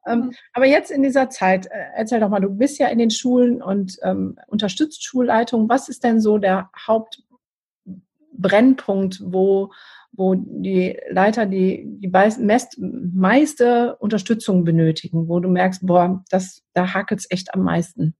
Ähm, 0.06 0.20
mhm. 0.20 0.32
aber 0.52 0.66
jetzt 0.66 0.90
in 0.90 1.02
dieser 1.02 1.30
Zeit, 1.30 1.64
äh, 1.66 1.86
erzähl 1.96 2.20
doch 2.20 2.28
mal, 2.28 2.40
du 2.40 2.50
bist 2.50 2.78
ja 2.78 2.88
in 2.88 2.98
den 2.98 3.10
Schulen 3.10 3.62
und 3.62 3.96
ähm, 4.02 4.38
unterstützt 4.46 5.02
Schulleitungen. 5.04 5.68
Was 5.68 5.88
ist 5.88 6.04
denn 6.04 6.20
so 6.20 6.38
der 6.38 6.70
Hauptbrennpunkt, 6.86 9.20
wo, 9.24 9.72
wo 10.12 10.36
die 10.36 10.96
Leiter 11.10 11.46
die, 11.46 11.84
die 11.86 12.06
meist, 12.08 12.78
meiste 12.78 13.96
Unterstützung 13.96 14.62
benötigen, 14.64 15.28
wo 15.28 15.40
du 15.40 15.48
merkst, 15.48 15.84
boah, 15.86 16.22
das, 16.30 16.62
da 16.72 16.94
hakelt 16.94 17.20
es 17.20 17.30
echt 17.30 17.52
am 17.52 17.62
meisten? 17.62 18.14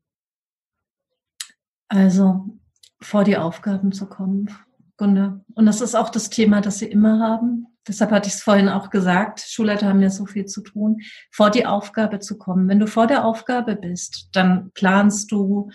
Also 1.89 2.47
vor 3.01 3.23
die 3.23 3.37
Aufgaben 3.37 3.93
zu 3.93 4.07
kommen, 4.07 4.51
Gunde. 4.97 5.45
Und 5.55 5.67
das 5.67 5.81
ist 5.81 5.95
auch 5.95 6.09
das 6.09 6.31
Thema, 6.31 6.61
das 6.61 6.81
sie 6.81 6.87
immer 6.87 7.21
haben 7.21 7.69
deshalb 7.89 8.11
hatte 8.11 8.29
ich 8.29 8.35
es 8.35 8.43
vorhin 8.43 8.69
auch 8.69 8.91
gesagt, 8.91 9.41
Schulleiter 9.41 9.89
haben 9.89 10.03
ja 10.03 10.11
so 10.11 10.27
viel 10.27 10.47
zu 10.47 10.63
tun, 10.63 11.01
vor 11.31 11.51
die 11.51 11.67
Aufgabe 11.67 12.19
zu 12.19 12.39
kommen. 12.39 12.69
Wenn 12.69 12.81
du 12.81 12.87
vor 12.87 13.07
der 13.07 13.25
Aufgabe 13.25 13.77
bist, 13.77 14.29
dann 14.33 14.71
planst 14.75 15.31
du, 15.33 15.71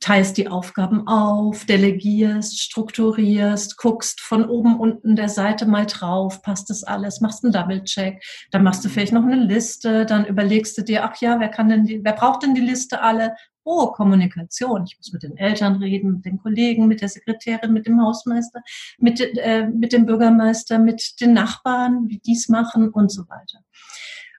teilst 0.00 0.36
die 0.36 0.48
Aufgaben 0.48 1.06
auf, 1.06 1.64
delegierst, 1.64 2.60
strukturierst, 2.60 3.78
guckst 3.78 4.20
von 4.20 4.44
oben 4.48 4.78
unten 4.78 5.16
der 5.16 5.28
Seite 5.28 5.66
mal 5.66 5.86
drauf, 5.86 6.42
passt 6.42 6.68
das 6.68 6.84
alles, 6.84 7.20
machst 7.20 7.42
einen 7.42 7.52
Double-Check, 7.52 8.22
dann 8.50 8.62
machst 8.62 8.84
du 8.84 8.88
vielleicht 8.88 9.12
noch 9.12 9.24
eine 9.24 9.36
Liste, 9.36 10.04
dann 10.04 10.26
überlegst 10.26 10.76
du 10.76 10.82
dir, 10.82 11.04
ach 11.04 11.16
ja, 11.20 11.40
wer 11.40 11.48
kann 11.48 11.68
denn 11.68 11.84
die, 11.84 12.04
wer 12.04 12.12
braucht 12.12 12.42
denn 12.42 12.54
die 12.54 12.60
Liste 12.60 13.00
alle? 13.00 13.34
Oh, 13.64 13.88
Kommunikation. 13.88 14.84
Ich 14.86 14.98
muss 14.98 15.12
mit 15.12 15.22
den 15.22 15.36
Eltern 15.36 15.76
reden, 15.76 16.12
mit 16.12 16.24
den 16.26 16.38
Kollegen, 16.38 16.86
mit 16.86 17.00
der 17.00 17.08
Sekretärin, 17.08 17.72
mit 17.72 17.86
dem 17.86 18.00
Hausmeister, 18.00 18.62
mit, 18.98 19.20
äh, 19.20 19.66
mit 19.66 19.92
dem 19.92 20.04
Bürgermeister, 20.04 20.78
mit 20.78 21.20
den 21.20 21.32
Nachbarn, 21.32 22.08
wie 22.08 22.18
dies 22.18 22.48
machen 22.48 22.90
und 22.90 23.10
so 23.10 23.22
weiter. 23.28 23.60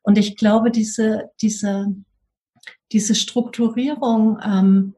Und 0.03 0.19
ich 0.19 0.37
glaube, 0.37 0.69
diese, 0.69 1.31
diese, 1.41 1.87
diese 2.91 3.15
Strukturierung, 3.15 4.39
ähm, 4.43 4.95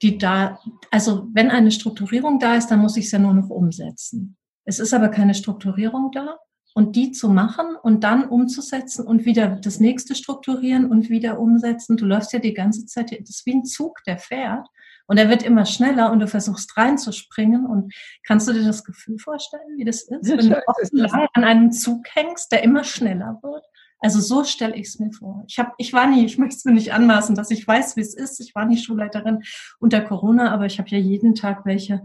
die 0.00 0.16
da, 0.16 0.58
also 0.90 1.28
wenn 1.34 1.50
eine 1.50 1.70
Strukturierung 1.70 2.38
da 2.38 2.54
ist, 2.54 2.68
dann 2.68 2.80
muss 2.80 2.96
ich 2.96 3.06
es 3.06 3.10
ja 3.10 3.18
nur 3.18 3.34
noch 3.34 3.50
umsetzen. 3.50 4.36
Es 4.64 4.78
ist 4.78 4.94
aber 4.94 5.08
keine 5.08 5.34
Strukturierung 5.34 6.10
da 6.12 6.38
und 6.78 6.94
die 6.94 7.10
zu 7.10 7.28
machen 7.28 7.74
und 7.82 8.04
dann 8.04 8.28
umzusetzen 8.28 9.04
und 9.04 9.24
wieder 9.24 9.48
das 9.48 9.80
nächste 9.80 10.14
strukturieren 10.14 10.88
und 10.88 11.10
wieder 11.10 11.40
umsetzen. 11.40 11.96
Du 11.96 12.06
läufst 12.06 12.32
ja 12.32 12.38
die 12.38 12.54
ganze 12.54 12.86
Zeit, 12.86 13.10
das 13.10 13.30
ist 13.30 13.46
wie 13.46 13.54
ein 13.54 13.64
Zug, 13.64 13.98
der 14.06 14.16
fährt 14.16 14.64
und 15.08 15.18
er 15.18 15.28
wird 15.28 15.42
immer 15.42 15.66
schneller 15.66 16.12
und 16.12 16.20
du 16.20 16.28
versuchst 16.28 16.76
reinzuspringen 16.76 17.66
und 17.66 17.92
kannst 18.24 18.46
du 18.46 18.52
dir 18.52 18.62
das 18.62 18.84
Gefühl 18.84 19.18
vorstellen, 19.18 19.76
wie 19.76 19.84
das 19.84 20.02
ist, 20.02 20.30
wenn 20.30 20.50
du 20.50 20.62
lang 20.92 21.26
an 21.32 21.42
einem 21.42 21.72
Zug 21.72 22.06
hängst, 22.14 22.52
der 22.52 22.62
immer 22.62 22.84
schneller 22.84 23.40
wird? 23.42 23.64
Also 23.98 24.20
so 24.20 24.44
stelle 24.44 24.76
ich 24.76 24.86
es 24.86 25.00
mir 25.00 25.10
vor. 25.10 25.42
Ich 25.48 25.58
habe, 25.58 25.72
ich 25.78 25.92
war 25.92 26.06
nie, 26.06 26.24
ich 26.24 26.38
möchte 26.38 26.58
es 26.58 26.64
mir 26.64 26.74
nicht 26.74 26.92
anmaßen, 26.92 27.34
dass 27.34 27.50
ich 27.50 27.66
weiß, 27.66 27.96
wie 27.96 28.02
es 28.02 28.14
ist. 28.14 28.38
Ich 28.38 28.54
war 28.54 28.66
nie 28.66 28.78
Schulleiterin 28.78 29.42
unter 29.80 30.00
Corona, 30.00 30.52
aber 30.52 30.66
ich 30.66 30.78
habe 30.78 30.90
ja 30.90 30.98
jeden 30.98 31.34
Tag 31.34 31.66
welche 31.66 32.04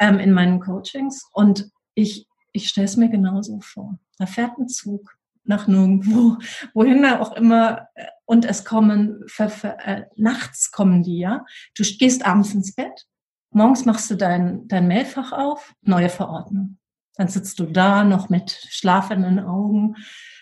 ähm, 0.00 0.18
in 0.18 0.32
meinen 0.32 0.58
Coachings 0.58 1.28
und 1.32 1.70
ich 1.94 2.26
ich 2.52 2.68
stelle 2.68 2.86
es 2.86 2.96
mir 2.96 3.08
genauso 3.08 3.60
vor. 3.60 3.98
Da 4.18 4.26
fährt 4.26 4.58
ein 4.58 4.68
Zug 4.68 5.16
nach 5.44 5.66
nirgendwo, 5.66 6.38
wohin 6.74 7.04
auch 7.04 7.32
immer, 7.32 7.88
äh, 7.94 8.06
und 8.24 8.44
es 8.44 8.64
kommen, 8.64 9.24
für, 9.26 9.48
für, 9.48 9.78
äh, 9.80 10.04
nachts 10.16 10.70
kommen 10.70 11.02
die, 11.02 11.18
ja. 11.18 11.44
Du 11.76 11.82
gehst 11.82 12.24
abends 12.24 12.54
ins 12.54 12.74
Bett, 12.74 13.06
morgens 13.50 13.84
machst 13.84 14.10
du 14.10 14.14
dein, 14.14 14.68
dein 14.68 14.88
Mailfach 14.88 15.32
auf, 15.32 15.74
neue 15.82 16.08
Verordnung. 16.08 16.78
Dann 17.16 17.28
sitzt 17.28 17.58
du 17.58 17.66
da 17.66 18.04
noch 18.04 18.28
mit 18.28 18.50
schlafenden 18.70 19.40
Augen. 19.40 19.96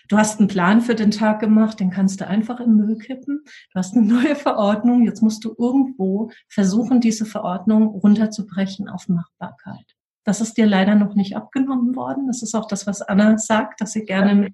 Du 0.07 0.17
hast 0.17 0.39
einen 0.39 0.47
Plan 0.47 0.81
für 0.81 0.95
den 0.95 1.11
Tag 1.11 1.39
gemacht, 1.39 1.79
den 1.79 1.89
kannst 1.89 2.21
du 2.21 2.27
einfach 2.27 2.59
in 2.59 2.75
Müll 2.75 2.97
kippen. 2.97 3.43
Du 3.73 3.79
hast 3.79 3.95
eine 3.95 4.05
neue 4.13 4.35
Verordnung, 4.35 5.05
jetzt 5.05 5.21
musst 5.21 5.43
du 5.43 5.55
irgendwo 5.57 6.31
versuchen, 6.47 7.01
diese 7.01 7.25
Verordnung 7.25 7.87
runterzubrechen 7.87 8.87
auf 8.87 9.07
Machbarkeit. 9.07 9.95
Das 10.29 10.41
ist 10.41 10.57
dir 10.57 10.67
leider 10.67 10.93
noch 10.93 11.15
nicht 11.15 11.35
abgenommen 11.35 11.95
worden. 11.95 12.27
Das 12.27 12.43
ist 12.43 12.53
auch 12.53 12.67
das, 12.67 12.85
was 12.85 13.01
Anna 13.01 13.39
sagt, 13.39 13.81
dass 13.81 13.93
sie 13.93 14.05
gerne 14.05 14.53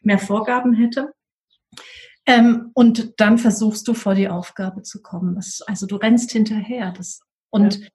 mehr 0.00 0.18
Vorgaben 0.18 0.72
hätte. 0.72 1.12
Ähm, 2.24 2.70
und 2.72 3.20
dann 3.20 3.36
versuchst 3.36 3.86
du 3.86 3.92
vor 3.92 4.14
die 4.14 4.30
Aufgabe 4.30 4.80
zu 4.80 5.02
kommen. 5.02 5.34
Das, 5.34 5.60
also 5.66 5.84
du 5.84 5.96
rennst 5.96 6.32
hinterher. 6.32 6.92
Das, 6.92 7.20
und 7.50 7.80
ja. 7.80 7.88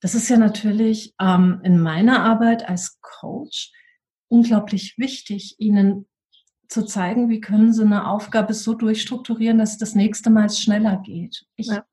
das 0.00 0.14
ist 0.14 0.28
ja 0.28 0.36
natürlich 0.36 1.14
ähm, 1.18 1.62
in 1.64 1.80
meiner 1.80 2.22
Arbeit 2.22 2.68
als 2.68 2.98
Coach 3.00 3.72
unglaublich 4.28 4.98
wichtig, 4.98 5.54
ihnen 5.56 6.06
zu 6.68 6.84
zeigen, 6.84 7.30
wie 7.30 7.40
können 7.40 7.72
sie 7.72 7.82
eine 7.82 8.10
Aufgabe 8.10 8.52
so 8.52 8.74
durchstrukturieren, 8.74 9.56
dass 9.56 9.72
es 9.72 9.78
das 9.78 9.94
nächste 9.94 10.28
Mal 10.28 10.50
schneller 10.50 10.98
geht. 10.98 11.46
Ich, 11.56 11.68
ja. 11.68 11.86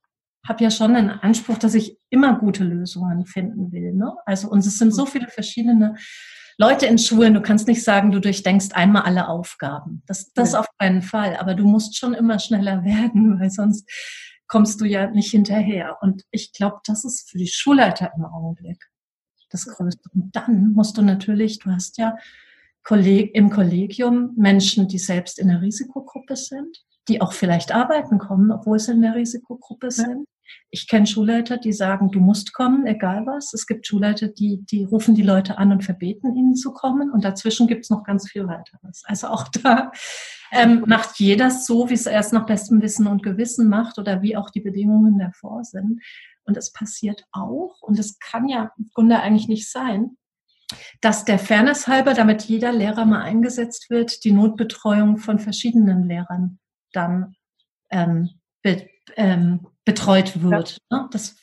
Habe 0.47 0.63
ja 0.63 0.71
schon 0.71 0.95
einen 0.95 1.09
Anspruch, 1.09 1.57
dass 1.57 1.73
ich 1.73 1.97
immer 2.09 2.37
gute 2.37 2.63
Lösungen 2.63 3.25
finden 3.25 3.71
will. 3.71 3.93
Ne? 3.93 4.13
Also, 4.25 4.49
und 4.49 4.59
es 4.59 4.77
sind 4.77 4.93
so 4.93 5.05
viele 5.05 5.27
verschiedene 5.27 5.95
Leute 6.57 6.85
in 6.85 6.97
Schulen, 6.97 7.33
du 7.33 7.41
kannst 7.41 7.67
nicht 7.67 7.83
sagen, 7.83 8.11
du 8.11 8.19
durchdenkst 8.19 8.73
einmal 8.73 9.01
alle 9.01 9.27
Aufgaben. 9.27 10.03
Das, 10.05 10.31
das 10.33 10.53
ja. 10.53 10.61
auf 10.61 10.67
keinen 10.79 11.01
Fall. 11.01 11.35
Aber 11.35 11.53
du 11.53 11.65
musst 11.65 11.97
schon 11.97 12.13
immer 12.13 12.39
schneller 12.39 12.83
werden, 12.85 13.39
weil 13.39 13.49
sonst 13.49 13.89
kommst 14.47 14.79
du 14.79 14.85
ja 14.85 15.09
nicht 15.09 15.31
hinterher. 15.31 15.97
Und 16.01 16.23
ich 16.31 16.53
glaube, 16.53 16.77
das 16.85 17.03
ist 17.03 17.29
für 17.29 17.37
die 17.37 17.47
Schulleiter 17.47 18.11
im 18.15 18.25
Augenblick 18.25 18.85
das 19.49 19.65
Größte. 19.65 20.09
Und 20.13 20.35
dann 20.35 20.71
musst 20.71 20.97
du 20.97 21.01
natürlich, 21.01 21.59
du 21.59 21.71
hast 21.71 21.97
ja 21.97 22.17
Kolleg 22.83 23.33
im 23.33 23.49
Kollegium 23.49 24.33
Menschen, 24.35 24.87
die 24.87 24.99
selbst 24.99 25.39
in 25.39 25.47
der 25.47 25.61
Risikogruppe 25.61 26.35
sind, 26.35 26.85
die 27.07 27.19
auch 27.19 27.33
vielleicht 27.33 27.73
arbeiten 27.73 28.19
kommen, 28.19 28.51
obwohl 28.51 28.79
sie 28.79 28.91
in 28.91 29.01
der 29.01 29.15
Risikogruppe 29.15 29.91
sind. 29.91 30.27
Ich 30.69 30.87
kenne 30.87 31.07
Schulleiter, 31.07 31.57
die 31.57 31.73
sagen, 31.73 32.11
du 32.11 32.19
musst 32.19 32.53
kommen, 32.53 32.85
egal 32.85 33.25
was. 33.25 33.53
Es 33.53 33.67
gibt 33.67 33.87
Schulleiter, 33.87 34.27
die, 34.27 34.63
die 34.65 34.83
rufen 34.83 35.15
die 35.15 35.23
Leute 35.23 35.57
an 35.57 35.71
und 35.71 35.83
verbeten 35.83 36.35
ihnen 36.35 36.55
zu 36.55 36.73
kommen. 36.73 37.11
Und 37.11 37.23
dazwischen 37.23 37.67
gibt 37.67 37.85
es 37.85 37.89
noch 37.89 38.03
ganz 38.03 38.29
viel 38.29 38.47
weiteres. 38.47 39.03
Also 39.05 39.27
auch 39.27 39.47
da 39.47 39.91
ähm, 40.51 40.83
macht 40.87 41.19
jeder 41.19 41.49
so, 41.51 41.89
wie 41.89 41.93
es 41.93 42.05
erst 42.05 42.33
nach 42.33 42.45
bestem 42.45 42.81
Wissen 42.81 43.07
und 43.07 43.23
Gewissen 43.23 43.69
macht 43.69 43.97
oder 43.97 44.21
wie 44.21 44.37
auch 44.37 44.49
die 44.49 44.61
Bedingungen 44.61 45.19
davor 45.19 45.63
sind. 45.63 46.01
Und 46.45 46.57
es 46.57 46.71
passiert 46.71 47.25
auch, 47.31 47.81
und 47.81 47.97
es 47.97 48.19
kann 48.19 48.47
ja 48.47 48.71
im 48.77 48.89
Grunde 48.93 49.19
eigentlich 49.19 49.47
nicht 49.47 49.71
sein, 49.71 50.17
dass 51.01 51.25
der 51.25 51.39
Fairness 51.39 51.87
halber, 51.87 52.13
damit 52.13 52.43
jeder 52.43 52.71
Lehrer 52.71 53.05
mal 53.05 53.21
eingesetzt 53.21 53.89
wird, 53.89 54.23
die 54.23 54.31
Notbetreuung 54.31 55.17
von 55.17 55.39
verschiedenen 55.39 56.03
Lehrern 56.03 56.59
dann 56.91 57.35
ähm, 57.91 58.29
ähm, 59.15 59.67
betreut 59.85 60.41
wird. 60.41 60.77
Ja. 60.91 60.97
Ne? 60.97 61.09
Das, 61.11 61.35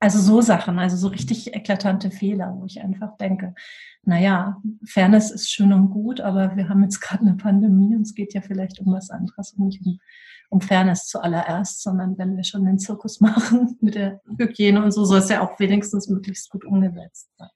also 0.00 0.18
so 0.18 0.40
Sachen, 0.40 0.78
also 0.78 0.96
so 0.96 1.08
richtig 1.08 1.54
eklatante 1.54 2.10
Fehler, 2.10 2.54
wo 2.56 2.64
ich 2.64 2.80
einfach 2.80 3.16
denke, 3.18 3.54
naja, 4.02 4.56
Fairness 4.86 5.30
ist 5.30 5.50
schön 5.50 5.74
und 5.74 5.90
gut, 5.90 6.20
aber 6.20 6.56
wir 6.56 6.68
haben 6.68 6.82
jetzt 6.82 7.00
gerade 7.00 7.22
eine 7.22 7.34
Pandemie 7.34 7.94
und 7.94 8.02
es 8.02 8.14
geht 8.14 8.32
ja 8.32 8.40
vielleicht 8.40 8.80
um 8.80 8.92
was 8.92 9.10
anderes 9.10 9.52
und 9.52 9.66
nicht 9.66 9.84
um, 9.84 10.00
um 10.48 10.60
Fairness 10.62 11.06
zuallererst, 11.06 11.82
sondern 11.82 12.16
wenn 12.16 12.36
wir 12.36 12.44
schon 12.44 12.64
den 12.64 12.78
Zirkus 12.78 13.20
machen 13.20 13.76
mit 13.80 13.94
der 13.94 14.20
Hygiene 14.38 14.82
und 14.82 14.92
so, 14.92 15.04
soll 15.04 15.18
es 15.18 15.28
ja 15.28 15.42
auch 15.42 15.60
wenigstens 15.60 16.08
möglichst 16.08 16.48
gut 16.50 16.64
umgesetzt 16.64 17.28
sein. 17.36 17.50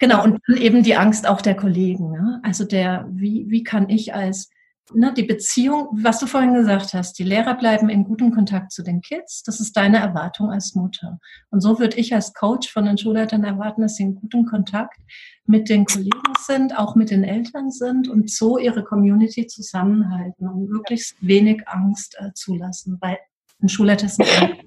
Genau, 0.00 0.24
und 0.24 0.40
dann 0.48 0.56
eben 0.56 0.82
die 0.82 0.96
Angst 0.96 1.28
auch 1.28 1.40
der 1.40 1.54
Kollegen. 1.54 2.10
Ne? 2.10 2.40
Also 2.42 2.64
der, 2.64 3.06
wie, 3.12 3.46
wie 3.48 3.62
kann 3.62 3.88
ich 3.88 4.12
als 4.12 4.50
ne, 4.92 5.12
die 5.14 5.22
Beziehung, 5.22 5.88
was 5.92 6.18
du 6.18 6.26
vorhin 6.26 6.54
gesagt 6.54 6.94
hast, 6.94 7.18
die 7.18 7.24
Lehrer 7.24 7.54
bleiben 7.54 7.88
in 7.88 8.04
gutem 8.04 8.32
Kontakt 8.32 8.72
zu 8.72 8.82
den 8.82 9.00
Kids. 9.00 9.42
Das 9.42 9.60
ist 9.60 9.76
deine 9.76 9.98
Erwartung 9.98 10.50
als 10.50 10.74
Mutter. 10.74 11.18
Und 11.50 11.60
so 11.60 11.78
würde 11.78 11.96
ich 11.96 12.14
als 12.14 12.34
Coach 12.34 12.70
von 12.70 12.84
den 12.84 12.98
Schulleitern 12.98 13.44
erwarten, 13.44 13.82
dass 13.82 13.96
sie 13.96 14.04
in 14.04 14.14
gutem 14.14 14.46
Kontakt 14.46 14.98
mit 15.46 15.68
den 15.68 15.84
Kollegen 15.84 16.32
sind, 16.38 16.78
auch 16.78 16.94
mit 16.94 17.10
den 17.10 17.24
Eltern 17.24 17.70
sind 17.70 18.08
und 18.08 18.30
so 18.30 18.58
ihre 18.58 18.84
Community 18.84 19.46
zusammenhalten 19.46 20.48
und 20.48 20.68
möglichst 20.68 21.16
wenig 21.20 21.66
Angst 21.68 22.16
äh, 22.18 22.32
zulassen, 22.34 22.98
weil 23.00 23.18
ein 23.62 23.68
Schulleiter 23.68 24.06
ist 24.06 24.20
ein 24.20 24.58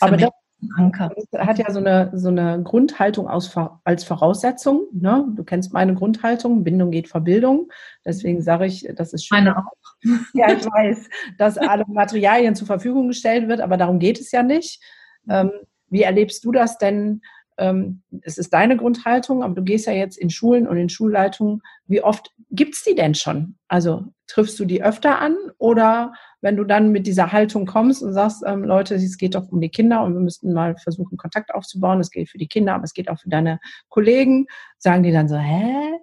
Aber 0.00 0.16
das, 0.16 0.30
Anker. 0.76 1.10
Das 1.30 1.46
hat 1.46 1.58
ja 1.58 1.70
so 1.70 1.78
eine, 1.78 2.10
so 2.14 2.28
eine 2.28 2.62
Grundhaltung 2.62 3.28
aus, 3.28 3.54
als 3.84 4.04
Voraussetzung. 4.04 4.86
Ne? 4.92 5.26
Du 5.34 5.44
kennst 5.44 5.72
meine 5.72 5.94
Grundhaltung, 5.94 6.64
Bindung 6.64 6.90
geht 6.90 7.08
vor 7.08 7.20
Bildung. 7.20 7.70
Deswegen 8.04 8.42
sage 8.42 8.66
ich, 8.66 8.88
das 8.94 9.12
ist 9.12 9.26
schön. 9.26 9.44
Meine 9.44 9.58
auch. 9.58 9.72
Ja, 10.34 10.52
ich 10.52 10.64
weiß, 10.66 11.08
dass 11.38 11.56
alle 11.56 11.84
Materialien 11.86 12.54
zur 12.54 12.66
Verfügung 12.66 13.08
gestellt 13.08 13.48
wird, 13.48 13.60
aber 13.60 13.78
darum 13.78 13.98
geht 13.98 14.20
es 14.20 14.30
ja 14.32 14.42
nicht. 14.42 14.82
Ähm, 15.30 15.50
wie 15.88 16.02
erlebst 16.02 16.44
du 16.44 16.52
das 16.52 16.76
denn? 16.76 17.22
Ähm, 17.56 18.02
es 18.22 18.36
ist 18.36 18.52
deine 18.52 18.76
Grundhaltung, 18.76 19.42
aber 19.42 19.54
du 19.54 19.62
gehst 19.62 19.86
ja 19.86 19.92
jetzt 19.92 20.18
in 20.18 20.28
Schulen 20.28 20.66
und 20.66 20.76
in 20.76 20.88
Schulleitungen. 20.88 21.62
Wie 21.86 22.02
oft 22.02 22.32
gibt 22.50 22.74
es 22.74 22.82
die 22.82 22.94
denn 22.94 23.14
schon? 23.14 23.56
Also 23.68 24.04
triffst 24.26 24.58
du 24.58 24.64
die 24.64 24.82
öfter 24.82 25.18
an 25.18 25.36
oder 25.58 26.12
wenn 26.40 26.56
du 26.56 26.64
dann 26.64 26.92
mit 26.92 27.06
dieser 27.06 27.32
Haltung 27.32 27.66
kommst 27.66 28.02
und 28.02 28.12
sagst, 28.12 28.42
ähm, 28.46 28.64
Leute, 28.64 28.94
es 28.94 29.18
geht 29.18 29.34
doch 29.34 29.50
um 29.50 29.60
die 29.60 29.68
Kinder 29.68 30.02
und 30.02 30.14
wir 30.14 30.20
müssten 30.20 30.52
mal 30.52 30.76
versuchen, 30.76 31.16
Kontakt 31.16 31.54
aufzubauen. 31.54 32.00
Es 32.00 32.10
geht 32.10 32.28
für 32.28 32.38
die 32.38 32.48
Kinder, 32.48 32.74
aber 32.74 32.84
es 32.84 32.94
geht 32.94 33.08
auch 33.08 33.18
für 33.18 33.28
deine 33.28 33.60
Kollegen. 33.88 34.46
Sagen 34.78 35.02
die 35.02 35.12
dann 35.12 35.28
so, 35.28 35.36
hä? 35.36 35.98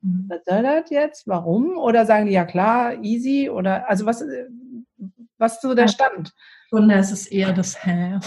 Was 0.00 0.44
soll 0.46 0.62
das 0.62 0.90
jetzt? 0.90 1.26
Warum? 1.26 1.76
Oder 1.76 2.06
sagen 2.06 2.26
die, 2.26 2.32
ja 2.32 2.44
klar, 2.44 3.02
easy? 3.02 3.50
Oder 3.50 3.88
also 3.88 4.06
was, 4.06 4.22
äh, 4.22 4.46
was 5.38 5.54
ist 5.54 5.62
so 5.62 5.74
der 5.74 5.88
Stand? 5.88 6.32
Und 6.70 6.90
es 6.90 7.10
ist 7.10 7.26
eher 7.28 7.52
das 7.52 7.84
Hä. 7.84 8.18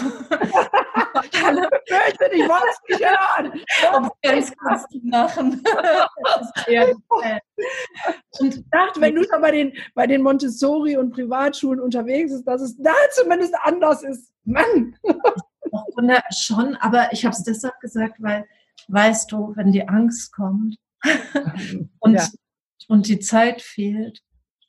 Möchten, 1.92 2.24
ich 2.32 2.48
wollte 2.48 2.66
es 2.70 2.80
nicht 2.88 3.04
hören. 3.04 3.60
Ganz 4.22 4.56
kurz 4.56 4.88
zu 4.88 5.00
machen. 5.04 5.62
und 8.40 8.54
ich 8.54 8.64
dachte, 8.70 9.00
wenn 9.00 9.14
du 9.14 9.24
schon 9.24 9.40
bei 9.40 9.50
den, 9.50 9.72
bei 9.94 10.06
den 10.06 10.22
Montessori- 10.22 10.96
und 10.96 11.12
Privatschulen 11.12 11.80
unterwegs 11.80 12.32
bist, 12.32 12.46
dass 12.46 12.62
es 12.62 12.76
da 12.78 12.94
zumindest 13.12 13.54
anders 13.62 14.02
ist. 14.02 14.32
Mann! 14.44 14.96
schon, 16.30 16.76
aber 16.76 17.12
ich 17.12 17.24
habe 17.24 17.34
es 17.34 17.44
deshalb 17.44 17.78
gesagt, 17.80 18.16
weil, 18.18 18.46
weißt 18.88 19.30
du, 19.32 19.52
wenn 19.56 19.72
die 19.72 19.88
Angst 19.88 20.32
kommt 20.32 20.76
und, 22.00 22.14
ja. 22.14 22.26
und 22.88 23.06
die 23.08 23.20
Zeit 23.20 23.62
fehlt, 23.62 24.20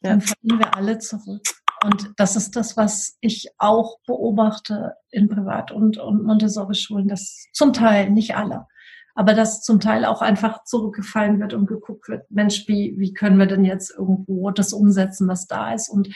dann 0.01 0.19
ja. 0.19 0.25
fallen 0.25 0.59
wir 0.59 0.75
alle 0.75 0.99
zurück. 0.99 1.41
Und 1.83 2.13
das 2.15 2.35
ist 2.37 2.55
das, 2.55 2.77
was 2.77 3.17
ich 3.19 3.49
auch 3.57 3.99
beobachte 4.07 4.93
in 5.09 5.27
Privat- 5.27 5.71
und, 5.71 5.97
und 5.97 6.23
Montessori-Schulen, 6.23 7.09
dass 7.09 7.45
zum 7.51 7.73
Teil, 7.73 8.09
nicht 8.09 8.35
alle, 8.37 8.67
aber 9.15 9.33
dass 9.33 9.61
zum 9.61 9.79
Teil 9.79 10.05
auch 10.05 10.21
einfach 10.21 10.63
zurückgefallen 10.63 11.39
wird 11.39 11.53
und 11.53 11.67
geguckt 11.67 12.07
wird, 12.07 12.29
Mensch, 12.31 12.67
wie, 12.67 12.95
wie 12.97 13.13
können 13.13 13.37
wir 13.37 13.45
denn 13.45 13.65
jetzt 13.65 13.91
irgendwo 13.91 14.49
das 14.51 14.73
umsetzen, 14.73 15.27
was 15.27 15.45
da 15.45 15.73
ist 15.73 15.89
und 15.89 16.07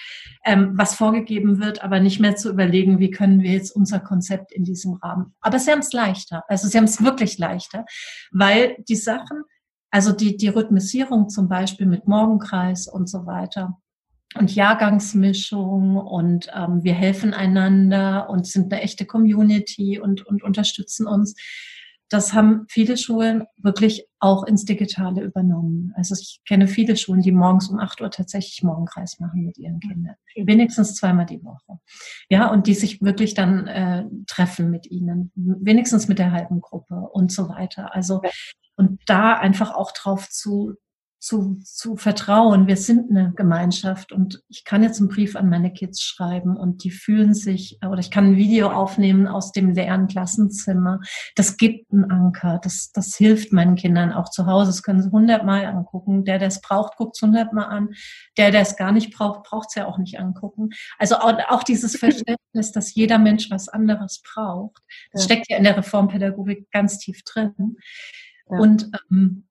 ähm, 0.46 0.72
was 0.76 0.96
vorgegeben 0.96 1.60
wird, 1.60 1.84
aber 1.84 2.00
nicht 2.00 2.20
mehr 2.20 2.36
zu 2.36 2.50
überlegen, 2.50 3.00
wie 3.00 3.12
können 3.12 3.42
wir 3.42 3.52
jetzt 3.52 3.72
unser 3.72 4.00
Konzept 4.00 4.52
in 4.52 4.64
diesem 4.64 4.94
Rahmen. 4.94 5.36
Aber 5.42 5.60
sie 5.60 5.72
haben 5.72 5.80
es 5.80 5.94
leichter, 5.94 6.44
also 6.48 6.68
sie 6.68 6.78
haben 6.78 6.86
es 6.86 7.04
wirklich 7.04 7.38
leichter, 7.38 7.86
weil 8.32 8.78
die 8.88 8.96
Sachen, 8.96 9.44
also 9.92 10.12
die, 10.12 10.38
die 10.38 10.50
Rhythmisierung 10.50 11.30
zum 11.30 11.50
Beispiel 11.50 11.88
mit 11.88 12.08
Morgenkreis 12.08 12.88
und 12.88 13.10
so 13.10 13.26
weiter, 13.26 13.78
und 14.38 14.54
Jahrgangsmischung 14.54 15.98
und 15.98 16.50
ähm, 16.56 16.84
wir 16.84 16.94
helfen 16.94 17.34
einander 17.34 18.30
und 18.30 18.48
sind 18.48 18.72
eine 18.72 18.82
echte 18.82 19.06
Community 19.06 20.00
und, 20.00 20.26
und 20.26 20.44
unterstützen 20.44 21.08
uns. 21.08 21.36
Das 22.10 22.34
haben 22.34 22.66
viele 22.70 22.96
Schulen 22.96 23.46
wirklich 23.58 24.08
auch 24.20 24.46
ins 24.46 24.64
Digitale 24.64 25.22
übernommen. 25.22 25.94
Also 25.96 26.16
ich 26.20 26.40
kenne 26.48 26.68
viele 26.68 26.96
Schulen, 26.96 27.22
die 27.22 27.34
morgens 27.34 27.68
um 27.70 27.80
8 27.80 28.02
Uhr 28.02 28.10
tatsächlich 28.10 28.64
Morgenkreis 28.64 29.20
machen 29.20 29.44
mit 29.44 29.58
ihren 29.58 29.82
Kindern. 29.82 30.16
Wenigstens 30.36 30.96
zweimal 30.96 31.26
die 31.26 31.44
Woche. 31.44 31.80
Ja, 32.30 32.50
und 32.50 32.68
die 32.68 32.76
sich 32.76 33.02
wirklich 33.02 33.34
dann 33.34 33.68
äh, 33.68 34.06
treffen 34.26 34.72
mit 34.72 34.90
ihnen. 34.90 35.32
Wenigstens 35.36 36.08
mit 36.08 36.18
der 36.18 36.32
halben 36.32 36.62
Gruppe 36.62 36.96
und 36.96 37.32
so 37.32 37.50
weiter. 37.50 37.94
Also, 37.94 38.22
und 38.78 39.02
da 39.06 39.34
einfach 39.34 39.76
auch 39.76 39.92
drauf 39.92 40.30
zu, 40.30 40.76
zu, 41.20 41.60
zu 41.64 41.98
vertrauen, 41.98 42.68
wir 42.68 42.78
sind 42.78 43.10
eine 43.10 43.34
Gemeinschaft 43.36 44.12
und 44.12 44.44
ich 44.50 44.64
kann 44.64 44.84
jetzt 44.84 45.00
einen 45.00 45.10
Brief 45.10 45.36
an 45.36 45.50
meine 45.50 45.74
Kids 45.74 46.02
schreiben 46.02 46.56
und 46.56 46.84
die 46.84 46.92
fühlen 46.92 47.34
sich, 47.34 47.80
oder 47.84 48.00
ich 48.00 48.12
kann 48.12 48.26
ein 48.26 48.38
Video 48.38 48.70
aufnehmen 48.70 49.28
aus 49.28 49.52
dem 49.52 49.72
leeren 49.72 50.08
Klassenzimmer. 50.08 51.00
Das 51.36 51.58
gibt 51.58 51.92
einen 51.92 52.12
Anker, 52.12 52.60
das, 52.64 52.92
das 52.92 53.16
hilft 53.16 53.52
meinen 53.52 53.76
Kindern 53.76 54.14
auch 54.14 54.30
zu 54.30 54.46
Hause. 54.46 54.68
Das 54.68 54.84
können 54.84 55.02
sie 55.02 55.10
hundertmal 55.10 55.66
angucken. 55.66 56.24
Der, 56.24 56.38
der 56.38 56.50
es 56.50 56.62
braucht, 56.62 56.98
guckt 56.98 57.16
es 57.16 57.22
hundertmal 57.22 57.66
an. 57.66 57.90
Der, 58.38 58.52
der 58.52 58.62
es 58.62 58.76
gar 58.76 58.92
nicht 58.92 59.12
braucht, 59.12 59.44
braucht 59.44 59.70
es 59.70 59.76
ja 59.76 59.88
auch 59.88 59.98
nicht 59.98 60.20
angucken. 60.20 60.70
Also 61.00 61.16
auch, 61.16 61.34
auch 61.50 61.64
dieses 61.64 61.96
Verständnis, 61.98 62.72
dass 62.72 62.94
jeder 62.94 63.18
Mensch 63.18 63.50
was 63.50 63.70
anderes 63.70 64.22
braucht, 64.22 64.84
das 65.12 65.24
ja. 65.24 65.26
steckt 65.26 65.50
ja 65.50 65.58
in 65.58 65.64
der 65.64 65.78
Reformpädagogik 65.78 66.70
ganz 66.72 67.00
tief 67.00 67.24
drin. 67.24 67.78
Ja. 68.50 68.60
Und 68.60 68.92
ähm, 69.12 69.47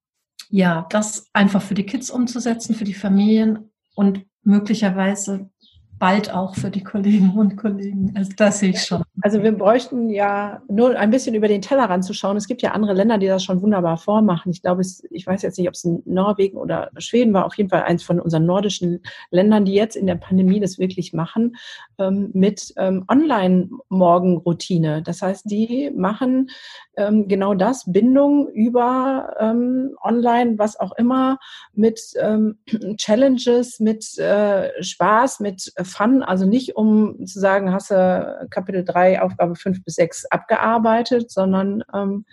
ja, 0.49 0.86
das 0.90 1.28
einfach 1.32 1.62
für 1.62 1.74
die 1.74 1.86
Kids 1.86 2.11
umzusetzen, 2.11 2.74
für 2.74 2.84
die 2.84 2.94
Familien 2.94 3.70
und 3.94 4.24
möglicherweise 4.42 5.51
bald 5.99 6.32
auch 6.32 6.55
für 6.55 6.70
die 6.70 6.82
Kolleginnen 6.82 7.36
und 7.36 7.57
Kollegen. 7.57 8.12
Also 8.14 8.32
das 8.36 8.59
sehe 8.59 8.70
ich 8.70 8.82
schon. 8.82 9.03
Also 9.22 9.42
wir 9.42 9.53
bräuchten 9.53 10.11
ja 10.11 10.62
nur 10.68 10.97
ein 10.97 11.11
bisschen 11.11 11.34
über 11.34 11.49
den 11.49 11.62
Tellerrand 11.62 12.05
zu 12.05 12.12
schauen. 12.12 12.36
Es 12.36 12.47
gibt 12.47 12.61
ja 12.62 12.72
andere 12.72 12.92
Länder, 12.92 13.18
die 13.18 13.26
das 13.26 13.42
schon 13.42 13.62
wunderbar 13.62 13.97
vormachen. 13.97 14.53
Ich 14.53 14.61
glaube, 14.61 14.82
es, 14.82 15.03
ich 15.11 15.26
weiß 15.26 15.42
jetzt 15.42 15.59
nicht, 15.59 15.68
ob 15.68 15.74
es 15.74 15.84
in 15.84 16.03
Norwegen 16.05 16.59
oder 16.59 16.90
Schweden 16.99 17.32
war, 17.32 17.47
auf 17.47 17.55
jeden 17.57 17.70
Fall 17.70 17.84
eins 17.84 18.03
von 18.03 18.20
unseren 18.20 18.44
nordischen 18.44 19.01
Ländern, 19.30 19.64
die 19.64 19.72
jetzt 19.72 19.97
in 19.97 20.07
der 20.07 20.16
Pandemie 20.16 20.61
das 20.61 20.78
wirklich 20.78 21.12
machen, 21.14 21.57
ähm, 21.99 22.30
mit 22.34 22.74
ähm, 22.76 23.05
Online-Morgenroutine. 23.09 25.03
Das 25.03 25.22
heißt, 25.22 25.51
die 25.51 25.90
machen 25.97 26.51
ähm, 26.97 27.28
genau 27.28 27.55
das, 27.55 27.84
Bindung 27.86 28.49
über 28.49 29.34
ähm, 29.38 29.97
online, 30.03 30.59
was 30.59 30.78
auch 30.78 30.92
immer, 30.97 31.38
mit 31.72 32.01
ähm, 32.18 32.59
Challenges, 32.97 33.80
mit 33.80 34.18
äh, 34.18 34.82
Spaß, 34.82 35.40
mit 35.40 35.72
Fun, 35.82 36.22
also 36.22 36.47
nicht 36.47 36.76
um 36.76 37.26
zu 37.26 37.38
sagen, 37.38 37.72
hast 37.72 37.90
du 37.90 38.49
Kapitel 38.51 38.84
3, 38.84 39.22
Aufgabe 39.22 39.55
5 39.55 39.84
bis 39.84 39.94
6 39.94 40.26
abgearbeitet, 40.26 41.30
sondern 41.30 41.82
ähm, 41.94 42.24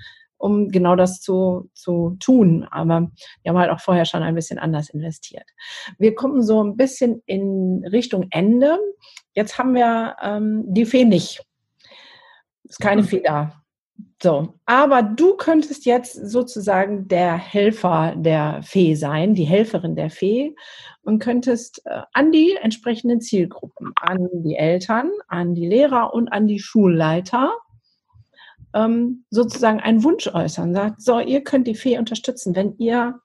um 0.44 0.70
genau 0.70 0.98
das 0.98 1.22
zu, 1.22 1.70
zu 1.74 2.18
tun. 2.20 2.68
Aber 2.70 3.10
wir 3.42 3.50
haben 3.50 3.58
halt 3.58 3.72
auch 3.72 3.80
vorher 3.80 4.04
schon 4.04 4.24
ein 4.24 4.36
bisschen 4.36 4.60
anders 4.60 4.90
investiert. 4.90 5.46
Wir 5.98 6.16
kommen 6.16 6.42
so 6.42 6.62
ein 6.62 6.76
bisschen 6.76 7.24
in 7.26 7.86
Richtung 7.90 8.28
Ende. 8.30 8.78
Jetzt 9.34 9.58
haben 9.58 9.74
wir 9.74 10.18
ähm, 10.22 10.66
die 10.68 10.86
Fee 10.86 11.06
nicht. 11.06 11.42
Ist 12.66 12.80
keine 12.80 13.04
mhm. 13.04 13.06
Fee 13.06 13.22
da. 13.22 13.63
So, 14.22 14.54
aber 14.66 15.04
du 15.04 15.36
könntest 15.36 15.86
jetzt 15.86 16.14
sozusagen 16.14 17.08
der 17.08 17.36
Helfer 17.36 18.16
der 18.16 18.62
Fee 18.64 18.96
sein, 18.96 19.36
die 19.36 19.44
Helferin 19.44 19.96
der 19.96 20.10
Fee 20.10 20.56
und 21.02 21.20
könntest 21.20 21.82
äh, 21.86 22.02
an 22.14 22.32
die 22.32 22.56
entsprechenden 22.62 23.22
Zielgruppen, 23.22 23.92
an 23.98 24.30
die 24.32 24.56
Eltern, 24.56 25.12
an 25.28 25.54
die 25.54 25.68
Lehrer 25.68 26.14
und 26.14 26.30
an 26.30 26.48
die 26.48 26.60
Schulleiter 26.60 27.52
ähm, 28.74 29.26
sozusagen 29.30 29.80
einen 29.80 30.04
Wunsch 30.04 30.28
äußern. 30.28 30.74
Sagt, 30.74 31.02
so, 31.02 31.20
ihr 31.20 31.44
könnt 31.44 31.68
die 31.68 31.76
Fee 31.76 31.98
unterstützen, 31.98 32.56
wenn 32.56 32.78
ihr 32.78 33.20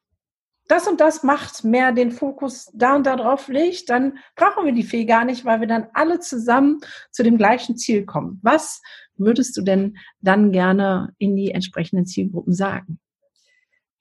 das 0.69 0.87
und 0.87 1.01
das 1.01 1.23
macht, 1.23 1.65
mehr 1.65 1.93
den 1.93 2.11
Fokus 2.11 2.71
da 2.75 2.95
und 2.95 3.07
da 3.07 3.17
drauf 3.17 3.49
legt, 3.49 3.89
dann 3.89 4.19
brauchen 4.37 4.67
wir 4.67 4.73
die 4.73 4.83
Fee 4.83 5.07
gar 5.07 5.25
nicht, 5.25 5.45
weil 5.47 5.61
wir 5.61 5.67
dann 5.67 5.87
alle 5.95 6.21
zusammen 6.21 6.81
zu 7.11 7.23
dem 7.23 7.39
gleichen 7.39 7.79
Ziel 7.79 8.05
kommen. 8.05 8.39
Was 8.43 8.83
würdest 9.19 9.57
du 9.57 9.63
denn 9.63 9.97
dann 10.21 10.53
gerne 10.53 11.15
in 11.19 11.37
die 11.37 11.51
entsprechenden 11.51 12.07
Zielgruppen 12.07 12.55
sagen? 12.55 12.99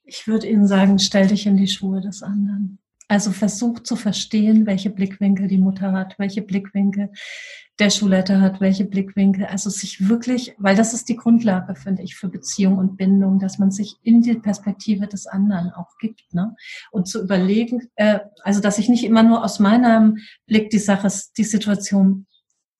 Ich 0.03 0.27
würde 0.27 0.47
Ihnen 0.47 0.67
sagen, 0.67 0.99
stell 0.99 1.27
dich 1.27 1.45
in 1.45 1.57
die 1.57 1.67
Schuhe 1.67 2.01
des 2.01 2.23
anderen. 2.23 2.79
Also 3.09 3.31
versuch 3.31 3.79
zu 3.79 3.95
verstehen, 3.95 4.65
welche 4.65 4.89
Blickwinkel 4.89 5.47
die 5.47 5.57
Mutter 5.57 5.93
hat, 5.93 6.19
welche 6.19 6.41
Blickwinkel 6.41 7.09
der 7.79 7.89
Schulleiter 7.89 8.41
hat, 8.41 8.59
welche 8.59 8.85
Blickwinkel. 8.85 9.45
Also 9.45 9.69
sich 9.69 10.09
wirklich, 10.09 10.55
weil 10.57 10.75
das 10.75 10.93
ist 10.93 11.07
die 11.07 11.15
Grundlage, 11.15 11.75
finde 11.75 12.01
ich, 12.01 12.15
für 12.15 12.27
Beziehung 12.27 12.77
und 12.77 12.97
Bindung, 12.97 13.39
dass 13.39 13.59
man 13.59 13.71
sich 13.71 13.95
in 14.01 14.21
die 14.21 14.33
Perspektive 14.33 15.07
des 15.07 15.27
anderen 15.27 15.71
auch 15.71 15.97
gibt. 15.99 16.33
Ne? 16.33 16.55
Und 16.91 17.07
zu 17.07 17.21
überlegen, 17.21 17.89
äh, 17.95 18.19
also 18.43 18.59
dass 18.59 18.77
ich 18.77 18.89
nicht 18.89 19.05
immer 19.05 19.23
nur 19.23 19.43
aus 19.43 19.59
meinem 19.59 20.17
Blick 20.45 20.69
die 20.69 20.79
Sache, 20.79 21.07
die 21.37 21.43
Situation 21.43 22.25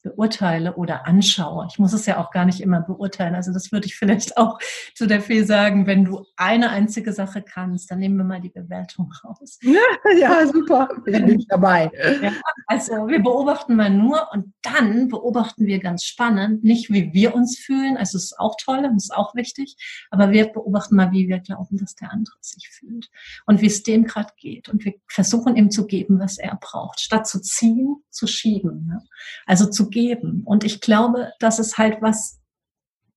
beurteile 0.07 0.75
oder 0.75 1.05
anschaue. 1.05 1.67
Ich 1.69 1.79
muss 1.79 1.93
es 1.93 2.05
ja 2.05 2.17
auch 2.17 2.31
gar 2.31 2.45
nicht 2.45 2.61
immer 2.61 2.81
beurteilen. 2.81 3.35
Also 3.35 3.51
das 3.51 3.71
würde 3.71 3.87
ich 3.87 3.95
vielleicht 3.95 4.37
auch 4.37 4.59
zu 4.95 5.07
der 5.07 5.21
Fee 5.21 5.43
sagen, 5.43 5.87
wenn 5.87 6.05
du 6.05 6.25
eine 6.35 6.69
einzige 6.69 7.13
Sache 7.13 7.41
kannst, 7.41 7.91
dann 7.91 7.99
nehmen 7.99 8.17
wir 8.17 8.23
mal 8.23 8.41
die 8.41 8.49
Bewertung 8.49 9.11
raus. 9.23 9.59
Ja, 9.67 9.81
ja 10.19 10.47
super. 10.47 10.87
Bin 11.03 11.39
ich 11.39 11.47
dabei. 11.47 11.91
Ja, 12.21 12.31
also 12.67 13.07
wir 13.07 13.21
beobachten 13.21 13.75
mal 13.75 13.89
nur 13.89 14.29
und 14.31 14.53
dann 14.61 15.09
beobachten 15.09 15.65
wir 15.65 15.79
ganz 15.79 16.03
spannend, 16.03 16.63
nicht 16.63 16.89
wie 16.89 17.13
wir 17.13 17.35
uns 17.35 17.57
fühlen, 17.57 17.97
also 17.97 18.17
es 18.17 18.25
ist 18.25 18.39
auch 18.39 18.55
toll, 18.59 18.81
das 18.81 19.05
ist 19.05 19.13
auch 19.13 19.35
wichtig, 19.35 19.75
aber 20.09 20.31
wir 20.31 20.47
beobachten 20.47 20.95
mal, 20.95 21.11
wie 21.11 21.27
wir 21.27 21.39
glauben, 21.39 21.77
dass 21.77 21.95
der 21.95 22.11
andere 22.11 22.35
sich 22.41 22.69
fühlt 22.69 23.09
und 23.45 23.61
wie 23.61 23.67
es 23.67 23.83
dem 23.83 24.05
gerade 24.05 24.31
geht. 24.37 24.69
Und 24.69 24.85
wir 24.85 24.93
versuchen 25.07 25.55
ihm 25.55 25.69
zu 25.69 25.85
geben, 25.85 26.19
was 26.19 26.37
er 26.37 26.57
braucht, 26.59 26.99
statt 26.99 27.27
zu 27.27 27.41
ziehen, 27.41 27.97
zu 28.09 28.25
schieben. 28.27 28.87
Ne? 28.87 29.03
Also 29.45 29.69
zu 29.69 29.89
geben. 29.89 29.96
Und 30.45 30.63
ich 30.63 30.81
glaube, 30.81 31.31
dass 31.39 31.59
es 31.59 31.77
halt 31.77 32.01
was, 32.01 32.39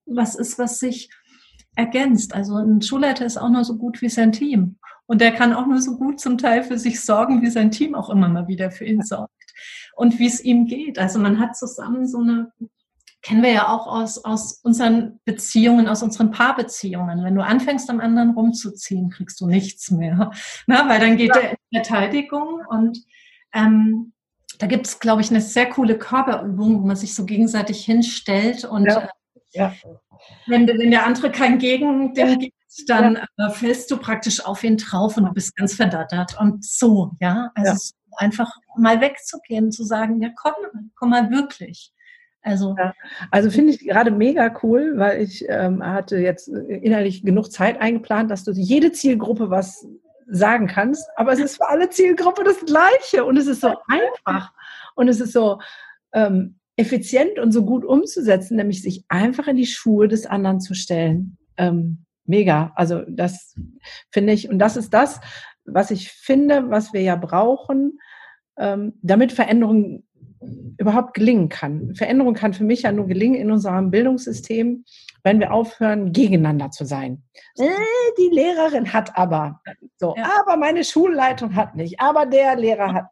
was 0.06 0.34
ist, 0.34 0.58
was 0.58 0.78
sich 0.78 1.10
ergänzt. 1.76 2.34
Also 2.34 2.56
ein 2.56 2.82
Schulleiter 2.82 3.24
ist 3.24 3.36
auch 3.36 3.48
nur 3.48 3.64
so 3.64 3.76
gut 3.76 4.02
wie 4.02 4.08
sein 4.08 4.32
Team. 4.32 4.78
Und 5.06 5.20
der 5.20 5.32
kann 5.32 5.52
auch 5.52 5.66
nur 5.66 5.80
so 5.80 5.96
gut 5.96 6.20
zum 6.20 6.38
Teil 6.38 6.62
für 6.62 6.78
sich 6.78 7.00
sorgen, 7.00 7.42
wie 7.42 7.50
sein 7.50 7.70
Team 7.70 7.94
auch 7.94 8.10
immer 8.10 8.28
mal 8.28 8.46
wieder 8.46 8.70
für 8.70 8.84
ihn 8.84 9.02
sorgt. 9.02 9.32
Und 9.96 10.18
wie 10.18 10.26
es 10.26 10.40
ihm 10.40 10.66
geht. 10.66 10.98
Also 10.98 11.18
man 11.18 11.40
hat 11.40 11.56
zusammen 11.56 12.06
so 12.06 12.18
eine, 12.18 12.52
kennen 13.22 13.42
wir 13.42 13.50
ja 13.50 13.68
auch 13.68 13.86
aus, 13.86 14.24
aus 14.24 14.60
unseren 14.62 15.20
Beziehungen, 15.24 15.88
aus 15.88 16.02
unseren 16.02 16.30
Paarbeziehungen. 16.30 17.24
Wenn 17.24 17.34
du 17.34 17.44
anfängst, 17.44 17.90
am 17.90 18.00
anderen 18.00 18.30
rumzuziehen, 18.30 19.10
kriegst 19.10 19.40
du 19.40 19.46
nichts 19.46 19.90
mehr. 19.90 20.30
Na, 20.66 20.88
weil 20.88 21.00
dann 21.00 21.16
geht 21.16 21.34
ja. 21.34 21.42
er 21.42 21.50
in 21.50 21.82
Verteidigung 21.82 22.62
und 22.68 22.98
ähm, 23.52 24.12
da 24.60 24.66
gibt 24.66 24.86
es, 24.86 25.00
glaube 25.00 25.22
ich, 25.22 25.30
eine 25.30 25.40
sehr 25.40 25.66
coole 25.66 25.98
Körperübung, 25.98 26.82
wo 26.82 26.86
man 26.86 26.96
sich 26.96 27.14
so 27.14 27.24
gegenseitig 27.24 27.84
hinstellt 27.84 28.64
und 28.64 28.84
ja. 28.84 29.00
Äh, 29.00 29.08
ja. 29.52 29.74
Wenn, 30.46 30.68
wenn, 30.68 30.90
der 30.90 31.06
andere 31.06 31.32
kein 31.32 31.58
Gegen 31.58 32.14
dem 32.14 32.38
gibt, 32.38 32.54
dann. 32.86 33.16
Äh, 33.16 33.50
fällst 33.50 33.90
du 33.90 33.96
praktisch 33.96 34.44
auf 34.44 34.62
ihn 34.62 34.76
drauf 34.76 35.16
und 35.16 35.24
du 35.24 35.32
bist 35.32 35.56
ganz 35.56 35.74
verdattert 35.74 36.38
und 36.38 36.64
so, 36.64 37.12
ja. 37.20 37.50
Also 37.54 37.74
so 37.74 37.94
einfach 38.18 38.52
mal 38.76 39.00
wegzugehen, 39.00 39.72
zu 39.72 39.82
sagen, 39.82 40.20
ja 40.20 40.28
komm, 40.36 40.52
komm 40.94 41.10
mal 41.10 41.30
wirklich. 41.30 41.92
Also, 42.42 42.74
ja, 42.78 42.94
also 43.30 43.50
finde 43.50 43.72
ich 43.72 43.80
gerade 43.80 44.10
mega 44.10 44.54
cool, 44.62 44.94
weil 44.96 45.22
ich 45.22 45.44
ähm, 45.48 45.84
hatte 45.84 46.18
jetzt 46.18 46.48
innerlich 46.48 47.22
genug 47.22 47.50
Zeit 47.50 47.80
eingeplant, 47.80 48.30
dass 48.30 48.44
du 48.44 48.52
jede 48.52 48.92
Zielgruppe 48.92 49.50
was 49.50 49.86
sagen 50.30 50.66
kannst, 50.66 51.08
aber 51.16 51.32
es 51.32 51.40
ist 51.40 51.56
für 51.56 51.68
alle 51.68 51.90
Zielgruppe 51.90 52.44
das 52.44 52.64
Gleiche 52.64 53.24
und 53.24 53.36
es 53.36 53.46
ist 53.46 53.60
so 53.60 53.74
einfach 53.88 54.52
und 54.94 55.08
es 55.08 55.20
ist 55.20 55.32
so 55.32 55.60
ähm, 56.12 56.56
effizient 56.76 57.38
und 57.38 57.52
so 57.52 57.64
gut 57.64 57.84
umzusetzen, 57.84 58.56
nämlich 58.56 58.82
sich 58.82 59.04
einfach 59.08 59.48
in 59.48 59.56
die 59.56 59.66
Schuhe 59.66 60.08
des 60.08 60.26
anderen 60.26 60.60
zu 60.60 60.74
stellen. 60.74 61.36
Ähm, 61.56 62.04
mega. 62.24 62.72
Also 62.76 63.02
das 63.08 63.54
finde 64.10 64.32
ich, 64.32 64.48
und 64.48 64.58
das 64.58 64.76
ist 64.76 64.94
das, 64.94 65.20
was 65.64 65.90
ich 65.90 66.10
finde, 66.10 66.70
was 66.70 66.92
wir 66.92 67.02
ja 67.02 67.16
brauchen, 67.16 67.98
ähm, 68.58 68.94
damit 69.02 69.32
Veränderung 69.32 70.04
überhaupt 70.78 71.14
gelingen 71.14 71.48
kann. 71.48 71.94
Veränderung 71.94 72.34
kann 72.34 72.54
für 72.54 72.64
mich 72.64 72.82
ja 72.82 72.92
nur 72.92 73.06
gelingen 73.06 73.34
in 73.34 73.50
unserem 73.50 73.90
Bildungssystem, 73.90 74.84
wenn 75.22 75.40
wir 75.40 75.52
aufhören, 75.52 76.12
gegeneinander 76.12 76.70
zu 76.70 76.84
sein. 76.84 77.22
Äh, 77.56 77.68
die 78.18 78.28
Lehrerin 78.32 78.92
hat 78.92 79.16
aber, 79.16 79.60
so, 79.96 80.14
ja. 80.16 80.28
aber 80.40 80.56
meine 80.56 80.84
Schulleitung 80.84 81.54
hat 81.54 81.74
nicht, 81.74 82.00
aber 82.00 82.26
der 82.26 82.56
Lehrer 82.56 82.92
hat. 82.92 83.06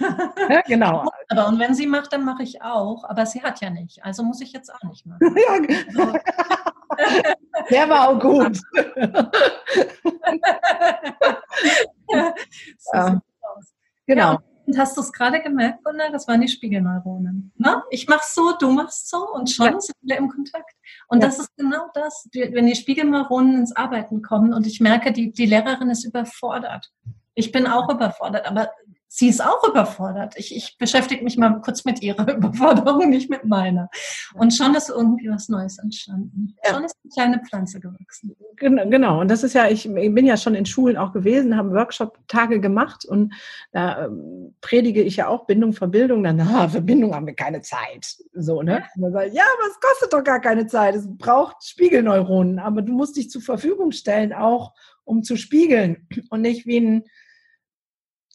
ja, 0.50 0.62
genau. 0.62 1.08
Aber 1.30 1.48
und 1.48 1.58
wenn 1.58 1.74
sie 1.74 1.86
macht, 1.86 2.14
dann 2.14 2.24
mache 2.24 2.42
ich 2.42 2.62
auch, 2.62 3.04
aber 3.04 3.26
sie 3.26 3.42
hat 3.42 3.60
ja 3.60 3.68
nicht, 3.68 4.02
also 4.02 4.22
muss 4.22 4.40
ich 4.40 4.52
jetzt 4.54 4.72
auch 4.72 4.82
nicht 4.84 5.04
machen. 5.04 5.36
ja. 5.94 6.12
Der 7.70 7.88
war 7.90 8.08
auch 8.08 8.18
gut. 8.18 8.58
ja. 12.94 13.20
Genau. 14.06 14.38
Und 14.68 14.76
hast 14.76 14.98
du 14.98 15.00
es 15.00 15.14
gerade 15.14 15.40
gemerkt, 15.40 15.82
Gunnar? 15.82 16.10
Das 16.12 16.28
waren 16.28 16.42
die 16.42 16.48
Spiegelneuronen. 16.48 17.52
Ne? 17.56 17.82
Ich 17.88 18.06
mach's 18.06 18.34
so, 18.34 18.52
du 18.60 18.70
machst 18.70 19.08
so 19.08 19.26
und 19.32 19.48
schon 19.48 19.72
ja. 19.72 19.80
sind 19.80 19.96
wir 20.02 20.18
im 20.18 20.28
Kontakt. 20.28 20.74
Und 21.08 21.22
ja. 21.22 21.26
das 21.26 21.38
ist 21.38 21.56
genau 21.56 21.88
das, 21.94 22.28
wenn 22.34 22.66
die 22.66 22.74
Spiegelneuronen 22.74 23.60
ins 23.60 23.74
Arbeiten 23.74 24.20
kommen 24.20 24.52
und 24.52 24.66
ich 24.66 24.80
merke, 24.80 25.10
die, 25.10 25.32
die 25.32 25.46
Lehrerin 25.46 25.88
ist 25.88 26.04
überfordert. 26.04 26.92
Ich 27.34 27.50
bin 27.50 27.66
auch 27.66 27.88
überfordert, 27.88 28.46
aber 28.46 28.70
sie 29.08 29.28
ist 29.28 29.42
auch 29.42 29.66
überfordert. 29.66 30.34
Ich, 30.36 30.54
ich 30.54 30.76
beschäftige 30.78 31.24
mich 31.24 31.38
mal 31.38 31.60
kurz 31.62 31.84
mit 31.84 32.02
ihrer 32.02 32.28
Überforderung, 32.36 33.08
nicht 33.08 33.30
mit 33.30 33.44
meiner. 33.44 33.88
Und 34.34 34.54
schon 34.54 34.74
ist 34.74 34.90
irgendwie 34.90 35.30
was 35.30 35.48
Neues 35.48 35.78
entstanden. 35.78 36.54
Ja. 36.62 36.74
Schon 36.74 36.84
ist 36.84 36.96
eine 37.02 37.12
kleine 37.12 37.42
Pflanze 37.44 37.80
gewachsen. 37.80 38.36
Genau. 38.56 39.20
Und 39.20 39.30
das 39.30 39.42
ist 39.42 39.54
ja, 39.54 39.68
ich, 39.68 39.84
bin 39.92 40.26
ja 40.26 40.36
schon 40.36 40.54
in 40.54 40.66
Schulen 40.66 40.96
auch 40.98 41.12
gewesen, 41.12 41.56
habe 41.56 41.72
Workshop-Tage 41.72 42.60
gemacht 42.60 43.04
und 43.06 43.34
da 43.72 44.06
ähm, 44.06 44.54
predige 44.60 45.02
ich 45.02 45.16
ja 45.16 45.28
auch 45.28 45.46
Bindung, 45.46 45.72
Verbildung. 45.72 46.22
Dann, 46.22 46.40
ah, 46.40 46.68
für 46.68 46.82
Bindung 46.82 47.14
haben 47.14 47.26
wir 47.26 47.34
keine 47.34 47.62
Zeit. 47.62 48.16
So, 48.34 48.62
ne? 48.62 48.84
Ja. 48.96 49.10
Sagt, 49.10 49.34
ja, 49.34 49.44
aber 49.44 49.68
es 49.70 49.80
kostet 49.80 50.12
doch 50.12 50.24
gar 50.24 50.40
keine 50.40 50.66
Zeit. 50.66 50.94
Es 50.94 51.06
braucht 51.08 51.64
Spiegelneuronen. 51.64 52.58
Aber 52.58 52.82
du 52.82 52.92
musst 52.92 53.16
dich 53.16 53.30
zur 53.30 53.42
Verfügung 53.42 53.92
stellen, 53.92 54.34
auch 54.34 54.74
um 55.04 55.22
zu 55.22 55.36
spiegeln 55.36 56.06
und 56.28 56.42
nicht 56.42 56.66
wie 56.66 56.78
ein 56.78 57.04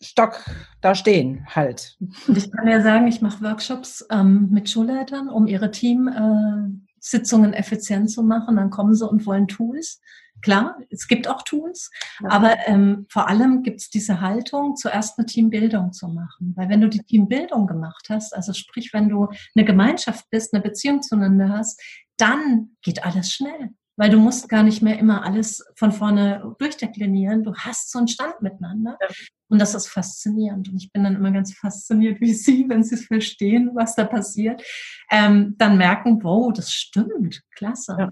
Stock 0.03 0.43
da 0.81 0.95
stehen 0.95 1.45
halt. 1.49 1.97
Und 2.27 2.37
ich 2.37 2.51
kann 2.51 2.67
ja 2.67 2.81
sagen, 2.81 3.07
ich 3.07 3.21
mache 3.21 3.43
Workshops 3.43 4.05
ähm, 4.09 4.49
mit 4.51 4.69
Schulleitern, 4.69 5.29
um 5.29 5.47
ihre 5.47 5.71
Teamsitzungen 5.71 7.53
äh, 7.53 7.57
effizient 7.57 8.11
zu 8.11 8.23
machen. 8.23 8.57
Dann 8.57 8.69
kommen 8.69 8.95
sie 8.95 9.07
und 9.07 9.25
wollen 9.25 9.47
Tools. 9.47 10.01
Klar, 10.41 10.77
es 10.89 11.07
gibt 11.07 11.29
auch 11.29 11.43
Tools, 11.43 11.89
ja. 12.21 12.29
aber 12.29 12.55
ähm, 12.65 13.05
vor 13.09 13.29
allem 13.29 13.63
gibt 13.63 13.79
es 13.79 13.89
diese 13.89 14.19
Haltung, 14.19 14.75
zuerst 14.75 15.17
eine 15.17 15.25
Teambildung 15.25 15.93
zu 15.93 16.09
machen. 16.09 16.53
Weil 16.57 16.67
wenn 16.67 16.81
du 16.81 16.89
die 16.89 17.03
Teambildung 17.03 17.65
gemacht 17.65 18.07
hast, 18.09 18.35
also 18.35 18.51
sprich, 18.51 18.91
wenn 18.91 19.07
du 19.07 19.29
eine 19.55 19.63
Gemeinschaft 19.63 20.29
bist, 20.31 20.53
eine 20.53 20.61
Beziehung 20.61 21.01
zueinander 21.01 21.47
hast, 21.47 21.81
dann 22.17 22.71
geht 22.81 23.05
alles 23.05 23.31
schnell 23.31 23.69
weil 23.95 24.09
du 24.09 24.17
musst 24.17 24.49
gar 24.49 24.63
nicht 24.63 24.81
mehr 24.81 24.97
immer 24.99 25.23
alles 25.23 25.65
von 25.75 25.91
vorne 25.91 26.55
durchdeklinieren. 26.59 27.43
Du 27.43 27.55
hast 27.55 27.91
so 27.91 27.99
einen 27.99 28.07
Stand 28.07 28.41
miteinander. 28.41 28.97
Ja. 29.01 29.07
Und 29.49 29.59
das 29.59 29.75
ist 29.75 29.87
faszinierend. 29.87 30.69
Und 30.69 30.77
ich 30.77 30.91
bin 30.91 31.03
dann 31.03 31.15
immer 31.15 31.31
ganz 31.31 31.53
fasziniert, 31.53 32.19
wie 32.21 32.33
sie, 32.33 32.67
wenn 32.69 32.83
sie 32.83 32.95
es 32.95 33.05
verstehen, 33.05 33.71
was 33.73 33.95
da 33.95 34.05
passiert, 34.05 34.63
ähm, 35.11 35.55
dann 35.57 35.77
merken, 35.77 36.23
wow, 36.23 36.51
das 36.53 36.71
stimmt. 36.71 37.41
Klasse. 37.55 37.95
Ja. 37.99 38.11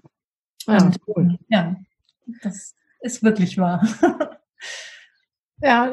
Ja, 0.68 0.84
und, 0.84 0.98
cool. 1.08 1.40
ja 1.48 1.76
das 2.42 2.76
ist 3.02 3.24
wirklich 3.24 3.58
wahr. 3.58 3.86
Ja, 5.64 5.92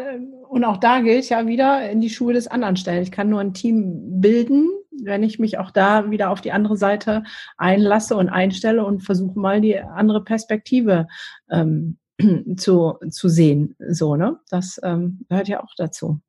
und 0.49 0.65
auch 0.65 0.79
da 0.79 1.01
gilt 1.01 1.29
ja 1.29 1.47
wieder 1.47 1.91
in 1.91 2.01
die 2.01 2.09
Schuhe 2.09 2.33
des 2.33 2.49
anderen 2.49 2.79
stellen. 2.79 3.03
Ich 3.03 3.13
kann 3.13 3.29
nur 3.29 3.41
ein 3.41 3.53
Team 3.53 4.19
bilden, 4.19 4.67
wenn 5.03 5.23
ich 5.23 5.39
mich 5.39 5.59
auch 5.59 5.71
da 5.71 6.11
wieder 6.11 6.31
auf 6.31 6.41
die 6.41 6.53
andere 6.53 6.77
Seite 6.77 7.23
einlasse 7.57 8.17
und 8.17 8.29
einstelle 8.29 8.85
und 8.85 9.03
versuche 9.03 9.39
mal 9.39 9.61
die 9.61 9.79
andere 9.79 10.25
Perspektive 10.25 11.07
ähm, 11.51 11.99
zu, 12.57 12.99
zu 13.11 13.29
sehen. 13.29 13.77
So, 13.89 14.17
ne? 14.17 14.39
Das 14.51 14.81
ähm, 14.83 15.25
gehört 15.29 15.49
ja 15.49 15.63
auch 15.63 15.75
dazu. 15.77 16.21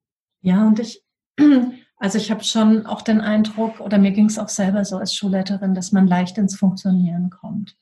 Ja, 0.41 0.67
und 0.67 0.80
ich, 0.80 1.03
also 1.97 2.17
ich 2.17 2.32
habe 2.32 2.43
schon 2.43 2.86
auch 2.86 3.01
den 3.01 3.22
Eindruck, 3.22 3.80
oder 3.80 3.97
mir 3.97 4.11
ging 4.11 4.26
es 4.26 4.39
auch 4.39 4.49
selber 4.49 4.86
so 4.86 4.97
als 4.97 5.13
Schulleiterin, 5.13 5.74
dass 5.74 5.91
man 5.91 6.07
leicht 6.07 6.38
ins 6.38 6.55
Funktionieren 6.55 7.30
kommt. 7.30 7.76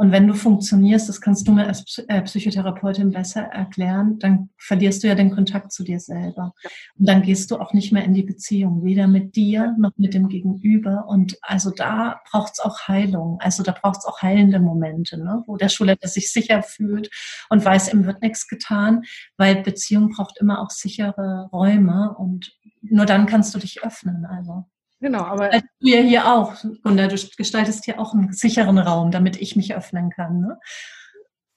Und 0.00 0.12
wenn 0.12 0.26
du 0.26 0.32
funktionierst, 0.32 1.10
das 1.10 1.20
kannst 1.20 1.46
du 1.46 1.52
mir 1.52 1.66
als 1.66 1.98
äh, 2.08 2.22
Psychotherapeutin 2.22 3.10
besser 3.10 3.42
erklären, 3.42 4.18
dann 4.18 4.48
verlierst 4.56 5.02
du 5.02 5.08
ja 5.08 5.14
den 5.14 5.30
Kontakt 5.30 5.72
zu 5.72 5.84
dir 5.84 6.00
selber. 6.00 6.54
Und 6.98 7.06
dann 7.06 7.20
gehst 7.20 7.50
du 7.50 7.58
auch 7.58 7.74
nicht 7.74 7.92
mehr 7.92 8.04
in 8.04 8.14
die 8.14 8.22
Beziehung, 8.22 8.82
weder 8.82 9.06
mit 9.06 9.36
dir 9.36 9.76
noch 9.78 9.92
mit 9.98 10.14
dem 10.14 10.30
Gegenüber. 10.30 11.04
Und 11.06 11.36
also 11.42 11.70
da 11.70 12.22
braucht 12.30 12.54
es 12.54 12.60
auch 12.60 12.88
Heilung. 12.88 13.40
Also 13.42 13.62
da 13.62 13.72
braucht 13.72 13.98
es 13.98 14.06
auch 14.06 14.22
heilende 14.22 14.58
Momente, 14.58 15.22
ne? 15.22 15.42
wo 15.46 15.58
der 15.58 15.68
Schulleiter 15.68 16.08
sich 16.08 16.32
sicher 16.32 16.62
fühlt 16.62 17.10
und 17.50 17.62
weiß, 17.62 17.92
ihm 17.92 18.06
wird 18.06 18.22
nichts 18.22 18.48
getan, 18.48 19.02
weil 19.36 19.62
Beziehung 19.62 20.12
braucht 20.16 20.38
immer 20.40 20.62
auch 20.62 20.70
sichere 20.70 21.50
Räume 21.52 22.14
und 22.16 22.56
nur 22.80 23.04
dann 23.04 23.26
kannst 23.26 23.54
du 23.54 23.58
dich 23.58 23.84
öffnen. 23.84 24.24
Also. 24.24 24.64
Genau, 25.00 25.22
aber. 25.22 25.48
Du 25.50 25.60
ja 25.80 26.00
hier 26.00 26.32
auch, 26.32 26.54
Gunda, 26.82 27.06
du 27.08 27.16
gestaltest 27.36 27.84
hier 27.84 27.98
auch 27.98 28.12
einen 28.12 28.32
sicheren 28.32 28.78
Raum, 28.78 29.10
damit 29.10 29.40
ich 29.40 29.56
mich 29.56 29.74
öffnen 29.74 30.10
kann. 30.10 30.40
Ne? 30.40 30.58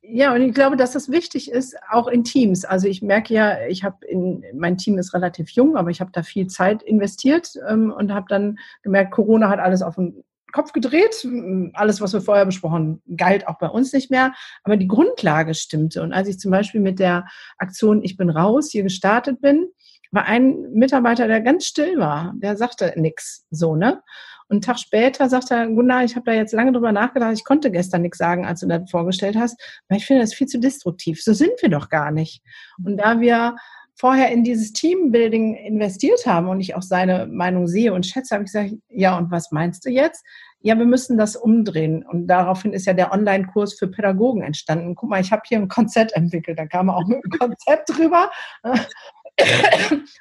Ja, 0.01 0.33
und 0.33 0.41
ich 0.41 0.53
glaube, 0.53 0.75
dass 0.75 0.91
das 0.91 1.09
wichtig 1.09 1.49
ist, 1.49 1.75
auch 1.89 2.07
in 2.07 2.23
Teams. 2.23 2.65
Also 2.65 2.87
ich 2.87 3.01
merke 3.01 3.33
ja, 3.33 3.65
ich 3.67 3.83
habe 3.83 4.05
in, 4.05 4.43
mein 4.53 4.77
Team 4.77 4.97
ist 4.97 5.13
relativ 5.13 5.49
jung, 5.51 5.77
aber 5.77 5.91
ich 5.91 6.01
habe 6.01 6.11
da 6.11 6.23
viel 6.23 6.47
Zeit 6.47 6.83
investiert 6.83 7.53
ähm, 7.69 7.91
und 7.91 8.13
habe 8.13 8.25
dann 8.27 8.57
gemerkt, 8.81 9.11
Corona 9.11 9.49
hat 9.49 9.59
alles 9.59 9.81
auf 9.81 9.95
den 9.95 10.23
Kopf 10.51 10.71
gedreht. 10.71 11.27
Alles, 11.73 11.99
was 11.99 12.13
wir 12.13 12.21
vorher 12.21 12.45
besprochen 12.45 13.01
galt 13.15 13.47
auch 13.47 13.57
bei 13.57 13.67
uns 13.67 13.91
nicht 13.91 14.11
mehr. 14.11 14.33
Aber 14.63 14.77
die 14.77 14.87
Grundlage 14.87 15.53
stimmte. 15.53 16.01
Und 16.01 16.13
als 16.13 16.27
ich 16.27 16.37
zum 16.37 16.51
Beispiel 16.51 16.81
mit 16.81 16.99
der 16.99 17.25
Aktion 17.57 18.03
Ich 18.03 18.17
bin 18.17 18.29
raus 18.29 18.69
hier 18.71 18.83
gestartet 18.83 19.41
bin, 19.41 19.69
war 20.13 20.25
ein 20.25 20.71
Mitarbeiter, 20.73 21.27
der 21.27 21.41
ganz 21.41 21.65
still 21.65 21.97
war. 21.97 22.33
Der 22.37 22.55
sagte 22.55 22.93
nichts, 22.95 23.45
so, 23.49 23.75
ne? 23.75 24.01
Und 24.47 24.55
einen 24.57 24.61
Tag 24.61 24.79
später 24.79 25.29
sagt 25.29 25.51
er, 25.51 25.67
Gunnar, 25.67 26.03
ich 26.03 26.15
habe 26.15 26.25
da 26.25 26.33
jetzt 26.33 26.53
lange 26.53 26.71
drüber 26.73 26.91
nachgedacht, 26.91 27.33
ich 27.33 27.43
konnte 27.43 27.71
gestern 27.71 28.03
nichts 28.03 28.19
sagen, 28.19 28.45
als 28.45 28.59
du 28.59 28.67
das 28.67 28.89
vorgestellt 28.91 29.35
hast, 29.35 29.59
weil 29.87 29.97
ich 29.97 30.05
finde 30.05 30.21
das 30.21 30.33
viel 30.33 30.47
zu 30.47 30.59
destruktiv. 30.59 31.21
So 31.23 31.33
sind 31.33 31.53
wir 31.61 31.69
doch 31.69 31.89
gar 31.89 32.11
nicht. 32.11 32.43
Und 32.85 32.97
da 32.97 33.19
wir 33.19 33.55
vorher 33.95 34.31
in 34.31 34.43
dieses 34.43 34.73
Teambuilding 34.73 35.55
investiert 35.55 36.25
haben 36.25 36.49
und 36.49 36.59
ich 36.59 36.75
auch 36.75 36.81
seine 36.81 37.25
Meinung 37.27 37.67
sehe 37.67 37.93
und 37.93 38.05
schätze, 38.05 38.35
habe 38.35 38.43
ich 38.43 38.51
gesagt, 38.51 38.73
ja, 38.89 39.17
und 39.17 39.31
was 39.31 39.51
meinst 39.51 39.85
du 39.85 39.89
jetzt? 39.89 40.23
Ja, 40.59 40.77
wir 40.77 40.85
müssen 40.85 41.17
das 41.17 41.35
umdrehen. 41.35 42.05
Und 42.05 42.27
daraufhin 42.27 42.73
ist 42.73 42.85
ja 42.85 42.93
der 42.93 43.11
Online-Kurs 43.11 43.73
für 43.77 43.87
Pädagogen 43.87 44.41
entstanden. 44.41 44.95
Guck 44.95 45.09
mal, 45.09 45.21
ich 45.21 45.31
habe 45.31 45.41
hier 45.45 45.57
ein 45.57 45.67
Konzept 45.67 46.13
entwickelt, 46.13 46.57
da 46.57 46.65
kam 46.65 46.89
auch 46.89 47.05
mit 47.05 47.17
einem 47.23 47.39
Konzept 47.39 47.89
drüber. 47.89 48.31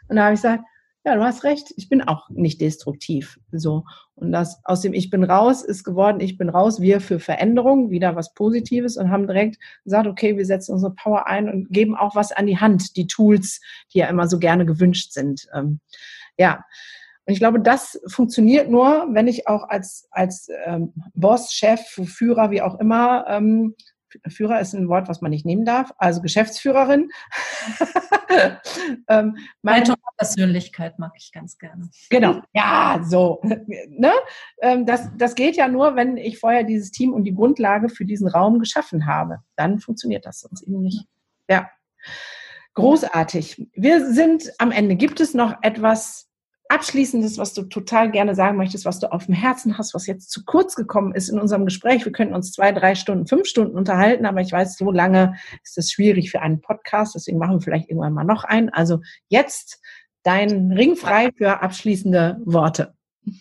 Und 0.08 0.16
da 0.16 0.24
habe 0.24 0.34
ich 0.34 0.40
gesagt, 0.40 0.64
ja, 1.04 1.16
du 1.16 1.24
hast 1.24 1.42
recht, 1.42 1.74
ich 1.76 1.88
bin 1.88 2.00
auch 2.00 2.28
nicht 2.30 2.60
destruktiv. 2.60 3.40
So. 3.50 3.84
Und 4.14 4.30
das 4.30 4.60
aus 4.64 4.82
dem 4.82 4.92
Ich 4.92 5.10
bin 5.10 5.24
raus 5.24 5.62
ist 5.62 5.82
geworden, 5.82 6.20
ich 6.20 6.38
bin 6.38 6.48
raus, 6.48 6.80
wir 6.80 7.00
für 7.00 7.18
Veränderung, 7.18 7.90
wieder 7.90 8.14
was 8.14 8.34
Positives 8.34 8.96
und 8.96 9.10
haben 9.10 9.26
direkt 9.26 9.58
gesagt, 9.82 10.06
okay, 10.06 10.36
wir 10.36 10.46
setzen 10.46 10.72
unsere 10.72 10.94
Power 10.94 11.26
ein 11.26 11.48
und 11.48 11.70
geben 11.70 11.96
auch 11.96 12.14
was 12.14 12.30
an 12.30 12.46
die 12.46 12.58
Hand, 12.58 12.96
die 12.96 13.08
Tools, 13.08 13.60
die 13.92 13.98
ja 13.98 14.06
immer 14.06 14.28
so 14.28 14.38
gerne 14.38 14.64
gewünscht 14.64 15.12
sind. 15.12 15.48
Ähm, 15.54 15.80
ja. 16.38 16.64
Und 17.24 17.34
ich 17.34 17.40
glaube, 17.40 17.60
das 17.60 18.00
funktioniert 18.06 18.68
nur, 18.70 19.08
wenn 19.10 19.28
ich 19.28 19.48
auch 19.48 19.68
als, 19.68 20.08
als 20.10 20.48
ähm, 20.66 20.92
Boss, 21.14 21.52
Chef, 21.52 21.80
Führer, 21.80 22.50
wie 22.50 22.62
auch 22.62 22.78
immer, 22.78 23.24
ähm, 23.28 23.74
Führer 24.28 24.60
ist 24.60 24.74
ein 24.74 24.88
Wort, 24.88 25.08
was 25.08 25.20
man 25.20 25.30
nicht 25.30 25.46
nehmen 25.46 25.64
darf, 25.64 25.92
also 25.98 26.22
Geschäftsführerin. 26.22 27.10
ähm, 29.08 29.36
meine 29.62 29.94
Persönlichkeit 30.16 30.98
mag 30.98 31.12
ich 31.16 31.32
ganz 31.32 31.58
gerne. 31.58 31.90
Genau, 32.10 32.40
ja, 32.52 33.00
so. 33.04 33.40
ne? 33.88 34.12
Ähm, 34.60 34.86
das, 34.86 35.10
das 35.16 35.34
geht 35.34 35.56
ja 35.56 35.68
nur, 35.68 35.96
wenn 35.96 36.16
ich 36.16 36.38
vorher 36.38 36.64
dieses 36.64 36.90
Team 36.90 37.12
und 37.12 37.24
die 37.24 37.34
Grundlage 37.34 37.88
für 37.88 38.04
diesen 38.04 38.28
Raum 38.28 38.58
geschaffen 38.58 39.06
habe. 39.06 39.38
Dann 39.56 39.78
funktioniert 39.78 40.26
das 40.26 40.40
sonst 40.40 40.62
eben 40.62 40.80
nicht. 40.80 41.06
Ja. 41.48 41.70
Großartig. 42.74 43.68
Wir 43.74 44.12
sind 44.12 44.50
am 44.58 44.70
Ende. 44.70 44.96
Gibt 44.96 45.20
es 45.20 45.34
noch 45.34 45.56
etwas, 45.62 46.31
Abschließendes, 46.72 47.36
was 47.36 47.52
du 47.52 47.64
total 47.64 48.10
gerne 48.10 48.34
sagen 48.34 48.56
möchtest, 48.56 48.86
was 48.86 48.98
du 48.98 49.12
auf 49.12 49.26
dem 49.26 49.34
Herzen 49.34 49.76
hast, 49.76 49.92
was 49.92 50.06
jetzt 50.06 50.30
zu 50.30 50.42
kurz 50.42 50.74
gekommen 50.74 51.14
ist 51.14 51.28
in 51.28 51.38
unserem 51.38 51.66
Gespräch. 51.66 52.06
Wir 52.06 52.12
könnten 52.12 52.34
uns 52.34 52.50
zwei, 52.50 52.72
drei 52.72 52.94
Stunden, 52.94 53.26
fünf 53.26 53.46
Stunden 53.46 53.76
unterhalten, 53.76 54.24
aber 54.24 54.40
ich 54.40 54.52
weiß, 54.52 54.78
so 54.78 54.90
lange 54.90 55.36
ist 55.62 55.76
es 55.76 55.92
schwierig 55.92 56.30
für 56.30 56.40
einen 56.40 56.62
Podcast. 56.62 57.14
Deswegen 57.14 57.36
machen 57.36 57.56
wir 57.56 57.60
vielleicht 57.60 57.90
irgendwann 57.90 58.14
mal 58.14 58.24
noch 58.24 58.44
einen. 58.44 58.70
Also 58.70 59.00
jetzt 59.28 59.82
dein 60.22 60.72
Ring 60.72 60.96
frei 60.96 61.30
für 61.36 61.60
abschließende 61.60 62.40
Worte. 62.46 62.94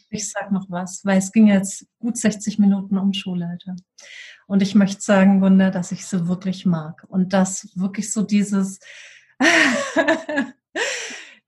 Ich 0.09 0.29
sag 0.29 0.51
noch 0.51 0.65
was, 0.69 1.05
weil 1.05 1.17
es 1.17 1.31
ging 1.31 1.47
jetzt 1.47 1.87
gut 1.99 2.17
60 2.17 2.59
Minuten 2.59 2.97
um 2.97 3.13
Schulleiter. 3.13 3.77
Und 4.45 4.61
ich 4.61 4.75
möchte 4.75 5.01
sagen, 5.01 5.41
Wunder, 5.41 5.71
dass 5.71 5.93
ich 5.93 6.05
sie 6.05 6.27
wirklich 6.27 6.65
mag. 6.65 7.05
Und 7.07 7.31
dass 7.31 7.69
wirklich 7.75 8.11
so 8.11 8.23
dieses 8.23 8.79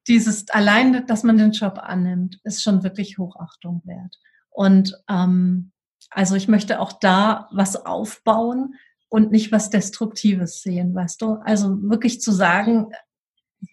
dieses 0.08 0.50
allein, 0.50 1.06
dass 1.08 1.24
man 1.24 1.38
den 1.38 1.52
Job 1.52 1.80
annimmt, 1.82 2.40
ist 2.44 2.64
schon 2.64 2.84
wirklich 2.84 3.18
Hochachtung 3.18 3.82
wert. 3.86 4.20
Und 4.50 4.96
ähm, 5.10 5.72
also 6.10 6.36
ich 6.36 6.48
möchte 6.48 6.80
auch 6.80 6.94
da 6.94 7.48
was 7.52 7.86
aufbauen 7.86 8.76
und 9.10 9.32
nicht 9.32 9.52
was 9.52 9.70
Destruktives 9.70 10.62
sehen, 10.62 10.94
weißt 10.94 11.22
du? 11.22 11.34
Also 11.44 11.82
wirklich 11.84 12.22
zu 12.22 12.32
sagen, 12.32 12.92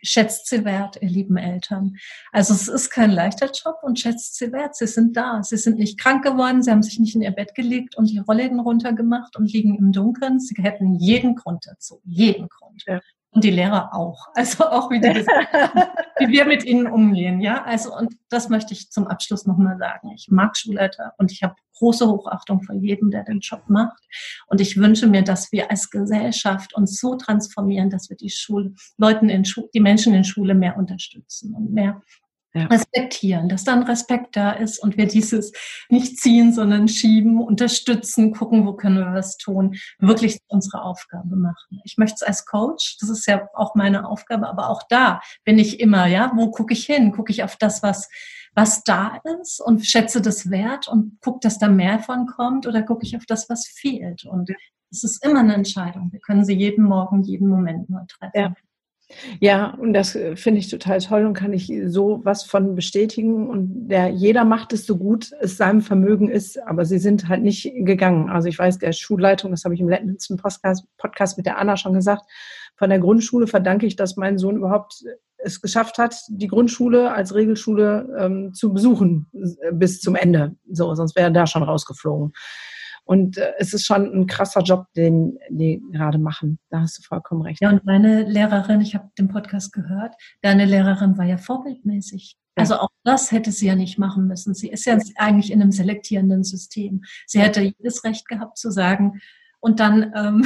schätzt 0.02 0.48
sie 0.48 0.64
wert, 0.64 0.98
ihr 1.00 1.08
lieben 1.08 1.36
Eltern. 1.36 1.96
Also 2.32 2.54
es 2.54 2.68
ist 2.68 2.90
kein 2.90 3.10
leichter 3.10 3.46
Job 3.46 3.76
und 3.82 3.98
schätzt 3.98 4.36
sie 4.36 4.52
wert. 4.52 4.76
Sie 4.76 4.86
sind 4.86 5.16
da. 5.16 5.42
Sie 5.42 5.56
sind 5.56 5.78
nicht 5.78 5.98
krank 5.98 6.24
geworden. 6.24 6.62
Sie 6.62 6.70
haben 6.70 6.82
sich 6.82 6.98
nicht 6.98 7.14
in 7.14 7.22
ihr 7.22 7.30
Bett 7.30 7.54
gelegt 7.54 7.96
und 7.96 8.10
die 8.10 8.18
Rollläden 8.18 8.60
runtergemacht 8.60 9.36
und 9.36 9.52
liegen 9.52 9.76
im 9.76 9.92
Dunkeln. 9.92 10.40
Sie 10.40 10.54
hätten 10.62 10.94
jeden 10.94 11.34
Grund 11.34 11.66
dazu. 11.66 12.00
Jeden 12.04 12.48
Grund. 12.48 12.84
Ja. 12.86 13.00
Und 13.32 13.44
die 13.44 13.50
Lehrer 13.50 13.94
auch. 13.94 14.26
Also 14.34 14.64
auch 14.64 14.90
wie, 14.90 15.00
die, 15.00 15.08
wie 15.08 16.28
wir 16.28 16.44
mit 16.46 16.64
ihnen 16.64 16.86
umgehen. 16.86 17.40
Ja, 17.40 17.62
also 17.64 17.96
und 17.96 18.14
das 18.28 18.48
möchte 18.48 18.72
ich 18.72 18.90
zum 18.90 19.06
Abschluss 19.06 19.46
nochmal 19.46 19.78
sagen. 19.78 20.10
Ich 20.14 20.28
mag 20.30 20.56
Schulleiter 20.56 21.12
und 21.18 21.30
ich 21.30 21.42
habe 21.42 21.54
große 21.80 22.06
Hochachtung 22.06 22.62
vor 22.62 22.74
jedem, 22.76 23.10
der 23.10 23.24
den 23.24 23.40
Job 23.40 23.62
macht. 23.68 23.98
Und 24.46 24.60
ich 24.60 24.76
wünsche 24.76 25.06
mir, 25.06 25.22
dass 25.22 25.50
wir 25.52 25.70
als 25.70 25.90
Gesellschaft 25.90 26.74
uns 26.74 27.00
so 27.00 27.16
transformieren, 27.16 27.90
dass 27.90 28.10
wir 28.10 28.16
die 28.16 28.30
Schule, 28.30 28.74
Leuten 28.98 29.28
in 29.28 29.44
Schu 29.44 29.68
die 29.74 29.80
Menschen 29.80 30.14
in 30.14 30.24
Schule 30.24 30.54
mehr 30.54 30.76
unterstützen 30.76 31.54
und 31.54 31.72
mehr 31.72 32.00
ja. 32.54 32.66
respektieren, 32.66 33.48
dass 33.48 33.64
dann 33.64 33.82
Respekt 33.82 34.36
da 34.36 34.52
ist 34.52 34.78
und 34.82 34.96
wir 34.96 35.06
dieses 35.06 35.52
nicht 35.88 36.18
ziehen, 36.18 36.52
sondern 36.52 36.88
schieben, 36.88 37.40
unterstützen, 37.40 38.32
gucken, 38.32 38.66
wo 38.66 38.72
können 38.74 38.98
wir 38.98 39.14
was 39.14 39.36
tun, 39.36 39.76
wirklich 39.98 40.38
unsere 40.48 40.82
Aufgabe 40.82 41.36
machen. 41.36 41.80
Ich 41.84 41.96
möchte 41.96 42.16
es 42.16 42.22
als 42.22 42.46
Coach, 42.46 42.98
das 43.00 43.08
ist 43.08 43.26
ja 43.26 43.48
auch 43.54 43.74
meine 43.74 44.08
Aufgabe, 44.08 44.48
aber 44.48 44.68
auch 44.68 44.82
da 44.88 45.20
bin 45.44 45.58
ich 45.58 45.80
immer, 45.80 46.06
ja, 46.06 46.32
wo 46.34 46.50
gucke 46.50 46.72
ich 46.72 46.84
hin? 46.84 47.12
Gucke 47.12 47.32
ich 47.32 47.44
auf 47.44 47.56
das, 47.56 47.82
was 47.82 48.08
was 48.54 48.82
da 48.82 49.20
ist 49.40 49.60
und 49.60 49.86
schätze 49.86 50.20
das 50.20 50.50
wert 50.50 50.88
und 50.88 51.20
gucke, 51.20 51.38
dass 51.42 51.58
da 51.58 51.68
mehr 51.68 52.00
von 52.00 52.26
kommt 52.26 52.66
oder 52.66 52.82
gucke 52.82 53.06
ich 53.06 53.16
auf 53.16 53.24
das, 53.24 53.48
was 53.48 53.68
fehlt? 53.68 54.24
Und 54.24 54.50
es 54.90 55.04
ist 55.04 55.24
immer 55.24 55.40
eine 55.40 55.54
Entscheidung. 55.54 56.10
Wir 56.12 56.20
können 56.20 56.44
sie 56.44 56.54
jeden 56.54 56.84
Morgen, 56.84 57.22
jeden 57.22 57.48
Moment 57.48 57.88
nur 57.88 58.06
treffen. 58.08 58.32
Ja. 58.34 58.54
Ja, 59.40 59.74
und 59.74 59.92
das 59.92 60.14
äh, 60.14 60.36
finde 60.36 60.60
ich 60.60 60.70
total 60.70 61.00
toll 61.00 61.26
und 61.26 61.34
kann 61.34 61.52
ich 61.52 61.72
so 61.86 62.20
was 62.24 62.44
von 62.44 62.74
bestätigen. 62.74 63.48
Und 63.48 63.88
der, 63.88 64.08
jeder 64.08 64.44
macht 64.44 64.72
es 64.72 64.86
so 64.86 64.96
gut 64.96 65.30
es 65.40 65.56
seinem 65.56 65.80
Vermögen 65.80 66.28
ist, 66.28 66.58
aber 66.62 66.84
sie 66.84 66.98
sind 66.98 67.28
halt 67.28 67.42
nicht 67.42 67.72
gegangen. 67.74 68.28
Also 68.28 68.48
ich 68.48 68.58
weiß, 68.58 68.78
der 68.78 68.92
Schulleitung, 68.92 69.50
das 69.50 69.64
habe 69.64 69.74
ich 69.74 69.80
im 69.80 69.88
letzten 69.88 70.36
Podcast, 70.36 71.36
mit 71.36 71.46
der 71.46 71.58
Anna 71.58 71.76
schon 71.76 71.94
gesagt, 71.94 72.22
von 72.76 72.90
der 72.90 72.98
Grundschule 72.98 73.46
verdanke 73.46 73.86
ich, 73.86 73.96
dass 73.96 74.16
mein 74.16 74.38
Sohn 74.38 74.56
überhaupt 74.56 75.04
es 75.42 75.60
geschafft 75.60 75.98
hat, 75.98 76.16
die 76.28 76.48
Grundschule 76.48 77.12
als 77.12 77.34
Regelschule 77.34 78.16
ähm, 78.18 78.54
zu 78.54 78.72
besuchen 78.72 79.26
äh, 79.32 79.72
bis 79.72 80.00
zum 80.00 80.14
Ende. 80.14 80.56
So, 80.70 80.94
sonst 80.94 81.16
wäre 81.16 81.28
er 81.28 81.32
da 81.32 81.46
schon 81.46 81.62
rausgeflogen. 81.62 82.32
Und 83.04 83.38
äh, 83.38 83.52
es 83.58 83.72
ist 83.74 83.86
schon 83.86 84.12
ein 84.12 84.26
krasser 84.26 84.62
Job, 84.62 84.86
den 84.96 85.38
die 85.48 85.82
gerade 85.92 86.18
machen. 86.18 86.58
Da 86.70 86.80
hast 86.80 86.98
du 86.98 87.02
vollkommen 87.02 87.42
recht. 87.42 87.60
Ja, 87.60 87.70
und 87.70 87.84
meine 87.84 88.24
Lehrerin, 88.24 88.80
ich 88.80 88.94
habe 88.94 89.10
den 89.18 89.28
Podcast 89.28 89.72
gehört, 89.72 90.14
deine 90.42 90.64
Lehrerin 90.64 91.18
war 91.18 91.24
ja 91.24 91.38
vorbildmäßig. 91.38 92.36
Ja. 92.56 92.62
Also 92.62 92.76
auch 92.76 92.90
das 93.04 93.32
hätte 93.32 93.52
sie 93.52 93.66
ja 93.66 93.74
nicht 93.74 93.98
machen 93.98 94.26
müssen. 94.26 94.54
Sie 94.54 94.68
ist 94.68 94.84
ja 94.84 94.98
eigentlich 95.16 95.52
in 95.52 95.62
einem 95.62 95.72
selektierenden 95.72 96.44
System. 96.44 97.02
Sie 97.26 97.40
hätte 97.40 97.62
jedes 97.62 98.04
Recht 98.04 98.28
gehabt 98.28 98.58
zu 98.58 98.70
sagen, 98.70 99.20
Und 99.60 99.78
dann, 99.78 100.12
ähm, 100.16 100.44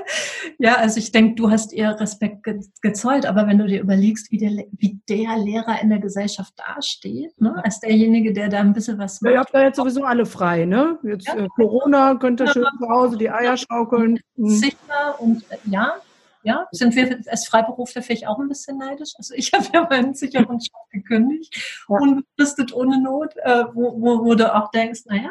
ja, 0.58 0.76
also 0.76 0.98
ich 0.98 1.12
denke, 1.12 1.34
du 1.34 1.50
hast 1.50 1.72
ihr 1.72 1.90
Respekt 2.00 2.42
ge 2.44 2.60
gezollt, 2.80 3.26
aber 3.26 3.46
wenn 3.46 3.58
du 3.58 3.66
dir 3.66 3.80
überlegst, 3.80 4.30
wie 4.30 4.38
der, 4.38 4.50
wie 4.72 4.98
der 5.08 5.36
Lehrer 5.36 5.82
in 5.82 5.90
der 5.90 5.98
Gesellschaft 5.98 6.54
dasteht, 6.56 7.38
ne, 7.40 7.62
als 7.62 7.80
derjenige, 7.80 8.32
der 8.32 8.48
da 8.48 8.60
ein 8.60 8.72
bisschen 8.72 8.98
was 8.98 9.20
macht. 9.20 9.30
Ja, 9.30 9.36
ihr 9.36 9.40
habt 9.40 9.54
da 9.54 9.62
jetzt 9.62 9.76
sowieso 9.76 10.04
alle 10.04 10.24
frei, 10.24 10.64
ne? 10.64 10.98
Jetzt 11.02 11.28
ja. 11.28 11.36
äh, 11.36 11.48
Corona, 11.54 12.14
könnt 12.14 12.40
ihr 12.40 12.48
schön 12.48 12.64
zu 12.78 12.88
Hause 12.88 13.18
die 13.18 13.30
Eier 13.30 13.56
schaukeln. 13.56 14.18
Mhm. 14.36 14.48
Sicher 14.48 15.20
und 15.20 15.42
äh, 15.50 15.58
ja, 15.66 15.96
ja, 16.42 16.66
sind 16.72 16.94
wir 16.94 17.20
als 17.26 17.46
Freiberufler 17.48 18.02
vielleicht 18.02 18.26
auch 18.26 18.38
ein 18.38 18.48
bisschen 18.48 18.78
neidisch? 18.78 19.14
Also 19.16 19.34
ich 19.34 19.52
habe 19.54 19.66
ja 19.72 19.86
meinen 19.88 20.14
sicheren 20.14 20.58
Job 20.58 20.90
gekündigt, 20.90 21.84
ja. 21.88 21.96
unbefristet, 21.96 22.72
ohne 22.72 23.02
Not, 23.02 23.34
äh, 23.36 23.64
wo, 23.74 24.00
wo, 24.00 24.24
wo 24.24 24.34
du 24.34 24.54
auch 24.54 24.70
denkst, 24.70 25.00
naja, 25.06 25.30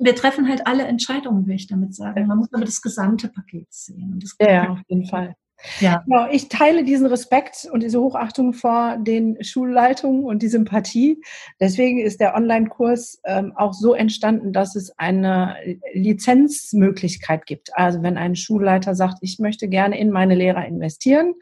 wir 0.00 0.16
treffen 0.16 0.48
halt 0.48 0.66
alle 0.66 0.84
Entscheidungen, 0.84 1.46
will 1.46 1.54
ich 1.54 1.66
damit 1.66 1.94
sagen. 1.94 2.26
Man 2.26 2.38
muss 2.38 2.52
aber 2.52 2.64
das 2.64 2.80
gesamte 2.80 3.28
Paket 3.28 3.66
sehen. 3.70 4.18
ja, 4.40 4.70
auf 4.70 4.80
jeden 4.88 5.06
Fall. 5.06 5.34
Ja. 5.80 6.02
Genau, 6.06 6.26
ich 6.30 6.48
teile 6.48 6.84
diesen 6.84 7.06
Respekt 7.06 7.68
und 7.70 7.82
diese 7.82 8.00
Hochachtung 8.00 8.52
vor 8.52 8.96
den 8.98 9.42
Schulleitungen 9.42 10.24
und 10.24 10.42
die 10.42 10.48
Sympathie. 10.48 11.20
Deswegen 11.60 12.00
ist 12.00 12.20
der 12.20 12.34
Online-Kurs 12.34 13.20
ähm, 13.24 13.52
auch 13.56 13.72
so 13.72 13.94
entstanden, 13.94 14.52
dass 14.52 14.76
es 14.76 14.96
eine 14.98 15.56
Lizenzmöglichkeit 15.92 17.46
gibt. 17.46 17.76
Also 17.76 18.02
wenn 18.02 18.16
ein 18.16 18.36
Schulleiter 18.36 18.94
sagt, 18.94 19.18
ich 19.20 19.38
möchte 19.38 19.68
gerne 19.68 19.98
in 19.98 20.10
meine 20.10 20.34
Lehrer 20.34 20.64
investieren, 20.66 21.34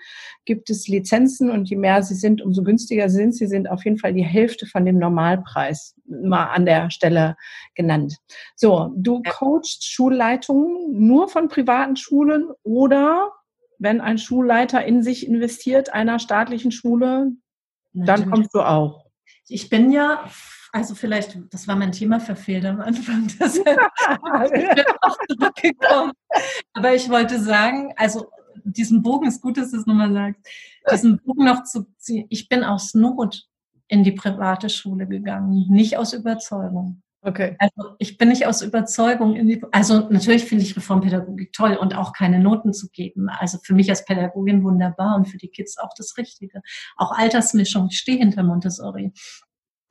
gibt 0.45 0.71
es 0.71 0.89
Lizenzen 0.89 1.51
und 1.51 1.69
je 1.69 1.77
mehr 1.77 2.03
sie 2.03 2.15
sind, 2.15 2.43
umso 2.43 2.63
günstiger 2.63 3.09
sind 3.11 3.35
sie, 3.35 3.47
sind 3.47 3.71
auf 3.71 3.85
jeden 3.85 3.99
Fall 3.99 4.15
die 4.15 4.25
Hälfte 4.25 4.67
von 4.67 4.85
dem 4.85 4.99
Normalpreis 4.99 5.95
mal 6.07 6.47
an 6.47 6.65
der 6.65 6.91
Stelle 6.91 7.37
genannt. 7.75 8.17
So, 8.57 8.93
du 8.97 9.23
coachst 9.29 9.85
Schulleitungen 9.85 11.07
nur 11.07 11.29
von 11.29 11.49
privaten 11.49 11.97
Schulen 11.97 12.49
oder 12.63 13.31
wenn 13.79 14.01
ein 14.01 14.19
Schulleiter 14.19 14.85
in 14.85 15.03
sich 15.03 15.27
investiert, 15.27 15.93
einer 15.93 16.19
staatlichen 16.19 16.73
Schule, 16.73 17.33
Natürlich. 17.93 18.07
dann 18.07 18.31
kommst 18.31 18.55
du 18.55 18.61
auch. 18.61 19.07
Ich 19.49 19.69
bin 19.69 19.93
ja, 19.93 20.29
also 20.73 20.95
vielleicht, 20.95 21.39
das 21.51 21.67
war 21.69 21.77
mein 21.77 21.93
Thema 21.93 22.21
verfehlt 22.21 22.65
am 22.67 22.81
Anfang, 22.81 23.29
das 23.39 23.57
ich 23.57 23.67
auch 25.01 25.17
zurückgekommen. 25.29 26.13
Aber 26.75 26.95
ich 26.95 27.09
wollte 27.09 27.41
sagen, 27.41 27.93
also 27.97 28.31
diesen 28.65 29.03
Bogen 29.03 29.27
ist 29.29 29.41
gut, 29.41 29.57
dass 29.57 29.71
du 29.71 29.79
es 29.79 29.87
nochmal 29.87 30.13
sagst, 30.13 30.41
diesen 30.91 31.19
Bogen 31.19 31.45
noch 31.45 31.65
zu 31.65 31.87
ziehen. 31.97 32.27
Ich 32.29 32.49
bin 32.49 32.65
aus 32.65 32.95
Not 32.95 33.49
in 33.89 34.05
die 34.05 34.13
private 34.13 34.69
Schule 34.69 35.07
gegangen, 35.07 35.67
nicht 35.71 35.97
aus 35.97 36.13
Überzeugung. 36.13 37.03
Okay. 37.21 37.57
Also 37.59 37.97
ich 37.99 38.17
bin 38.17 38.29
nicht 38.29 38.47
aus 38.47 38.63
Überzeugung 38.63 39.35
in 39.35 39.49
die, 39.49 39.63
also 39.73 40.09
natürlich 40.09 40.45
finde 40.45 40.65
ich 40.65 40.77
Reformpädagogik 40.77 41.53
toll 41.53 41.75
und 41.75 41.95
auch 41.97 42.13
keine 42.13 42.39
Noten 42.39 42.73
zu 42.73 42.89
geben. 42.91 43.29
Also 43.29 43.59
für 43.63 43.75
mich 43.75 43.91
als 43.91 44.05
Pädagogin 44.05 44.63
wunderbar 44.63 45.17
und 45.17 45.27
für 45.27 45.37
die 45.37 45.49
Kids 45.49 45.79
auch 45.79 45.91
das 45.97 46.17
Richtige. 46.17 46.63
Auch 46.97 47.11
Altersmischung, 47.11 47.89
ich 47.91 47.99
stehe 47.99 48.19
hinter 48.19 48.45
Montessori. 48.45 49.13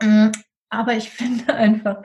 Mm, 0.01 0.29
aber 0.69 0.93
ich 0.93 1.09
finde 1.11 1.53
einfach, 1.53 2.01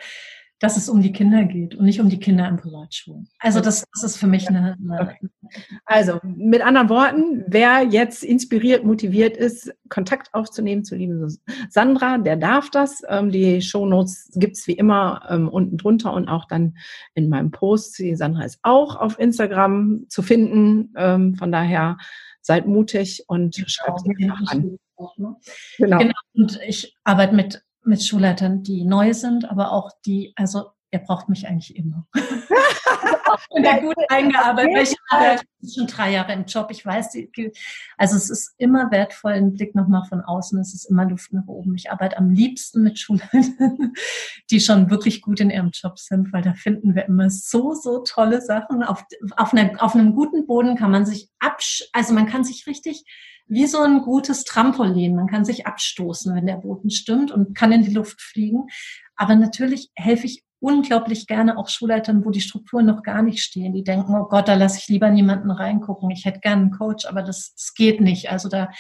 dass 0.63 0.77
es 0.77 0.89
um 0.89 1.03
die 1.03 1.11
Kinder 1.11 1.45
geht 1.45 1.75
und 1.75 1.85
nicht 1.85 2.01
um 2.01 2.09
die 2.09 2.21
Kinder 2.21 2.49
in 2.49 2.57
Privatschulen. 2.57 3.29
Also 3.41 3.61
das, 3.61 3.85
das 3.93 4.05
ist 4.05 4.17
für 4.17 4.29
mich 4.29 4.49
eine, 4.49 4.77
eine. 4.81 5.17
Also 5.85 6.21
mit 6.23 6.63
anderen 6.63 6.89
Worten, 6.89 7.45
wer 7.49 7.83
jetzt 7.83 8.23
inspiriert, 8.23 8.85
motiviert 8.85 9.37
ist, 9.37 9.75
Kontakt 9.89 10.33
aufzunehmen 10.33 10.85
zu 10.85 10.95
lieben 10.95 11.37
Sandra, 11.69 12.19
der 12.19 12.37
darf 12.37 12.71
das. 12.71 13.03
Ähm, 13.09 13.33
die 13.33 13.61
Shownotes 13.61 14.31
gibt's 14.37 14.69
wie 14.69 14.75
immer 14.75 15.27
ähm, 15.29 15.49
unten 15.49 15.79
drunter 15.79 16.13
und 16.13 16.29
auch 16.29 16.47
dann 16.47 16.77
in 17.15 17.29
meinem 17.29 17.51
Post. 17.51 17.99
Die 17.99 18.15
Sandra 18.15 18.45
ist 18.45 18.61
auch 18.63 18.95
auf 18.95 19.19
Instagram 19.19 20.07
zu 20.09 20.23
finden. 20.23 20.95
Ähm, 20.97 21.35
von 21.35 21.51
daher 21.51 21.99
seid 22.41 22.69
mutig 22.69 23.25
und 23.27 23.57
genau, 23.57 23.69
schreibt 23.69 24.01
sie 24.01 24.25
einfach 24.25 24.53
an. 24.53 24.79
Auch, 24.95 25.19
ne? 25.19 25.37
genau. 25.79 25.99
genau. 25.99 26.15
Und 26.35 26.61
ich 26.65 26.97
arbeite 27.03 27.35
mit 27.35 27.65
mit 27.85 28.03
Schulleitern, 28.05 28.63
die 28.63 28.85
neu 28.85 29.13
sind, 29.15 29.51
aber 29.51 29.73
auch 29.73 29.91
die, 30.05 30.33
also 30.37 30.71
ihr 30.93 31.01
braucht 31.01 31.29
mich 31.29 31.49
eigentlich 31.49 31.75
immer. 31.75 32.07
ich 32.15 33.49
bin 33.55 33.65
da 33.65 33.79
gut 33.79 33.97
eingearbeitet. 34.09 34.91
Ich 34.91 35.39
bin 35.61 35.71
schon 35.71 35.87
drei 35.87 36.13
Jahre 36.13 36.35
im 36.35 36.45
Job. 36.45 36.69
Ich 36.71 36.85
weiß, 36.85 37.17
also 37.97 38.17
es 38.17 38.31
ist 38.31 38.55
immer 38.59 38.91
wertvoll, 38.91 39.33
ein 39.33 39.55
Blick 39.55 39.75
nochmal 39.75 40.05
von 40.09 40.21
außen. 40.21 40.61
Es 40.61 40.75
ist 40.75 40.85
immer 40.85 41.07
Luft 41.09 41.33
nach 41.33 41.47
oben. 41.47 41.75
Ich 41.75 41.91
arbeite 41.91 42.19
am 42.19 42.31
liebsten 42.31 42.83
mit 42.83 42.99
Schulleitern, 42.99 43.95
die 44.51 44.61
schon 44.61 44.91
wirklich 44.91 45.23
gut 45.23 45.41
in 45.41 45.51
ihrem 45.51 45.71
Job 45.73 45.99
sind, 45.99 46.33
weil 46.33 46.43
da 46.43 46.53
finden 46.55 46.95
wir 46.95 47.07
immer 47.07 47.31
so, 47.31 47.75
so 47.75 48.01
tolle 48.01 48.43
Sachen. 48.43 48.83
Auf, 48.83 49.05
auf, 49.37 49.55
einer, 49.55 49.83
auf 49.83 49.95
einem 49.95 50.15
guten 50.15 50.47
Boden 50.47 50.77
kann 50.77 50.91
man 50.91 51.07
sich 51.07 51.31
absch, 51.39 51.85
also 51.93 52.13
man 52.13 52.27
kann 52.27 52.45
sich 52.45 52.67
richtig 52.67 53.05
wie 53.53 53.67
so 53.67 53.81
ein 53.81 54.01
gutes 54.01 54.45
Trampolin. 54.45 55.15
Man 55.15 55.27
kann 55.27 55.45
sich 55.45 55.67
abstoßen, 55.67 56.35
wenn 56.35 56.47
der 56.47 56.57
Boden 56.57 56.91
stimmt 56.91 57.31
und 57.31 57.55
kann 57.55 57.71
in 57.71 57.83
die 57.83 57.93
Luft 57.93 58.21
fliegen. 58.21 58.69
Aber 59.15 59.35
natürlich 59.35 59.91
helfe 59.95 60.27
ich 60.27 60.43
unglaublich 60.59 61.27
gerne 61.27 61.59
auch 61.59 61.69
Schulleitern, 61.69 62.25
wo 62.25 62.31
die 62.31 62.41
Strukturen 62.41 62.87
noch 62.87 63.03
gar 63.03 63.21
nicht 63.21 63.43
stehen. 63.43 63.75
Die 63.75 63.85
denken, 63.85 64.15
oh 64.15 64.25
Gott, 64.25 64.49
da 64.49 64.55
lasse 64.55 64.79
ich 64.79 64.89
lieber 64.89 65.11
niemanden 65.11 65.51
reingucken. 65.51 66.11
Ich 66.11 66.25
hätte 66.25 66.41
gerne 66.41 66.63
einen 66.63 66.71
Coach, 66.71 67.05
aber 67.05 67.23
das, 67.23 67.55
das 67.55 67.75
geht 67.75 68.01
nicht. 68.01 68.31
Also 68.31 68.49
da, 68.49 68.71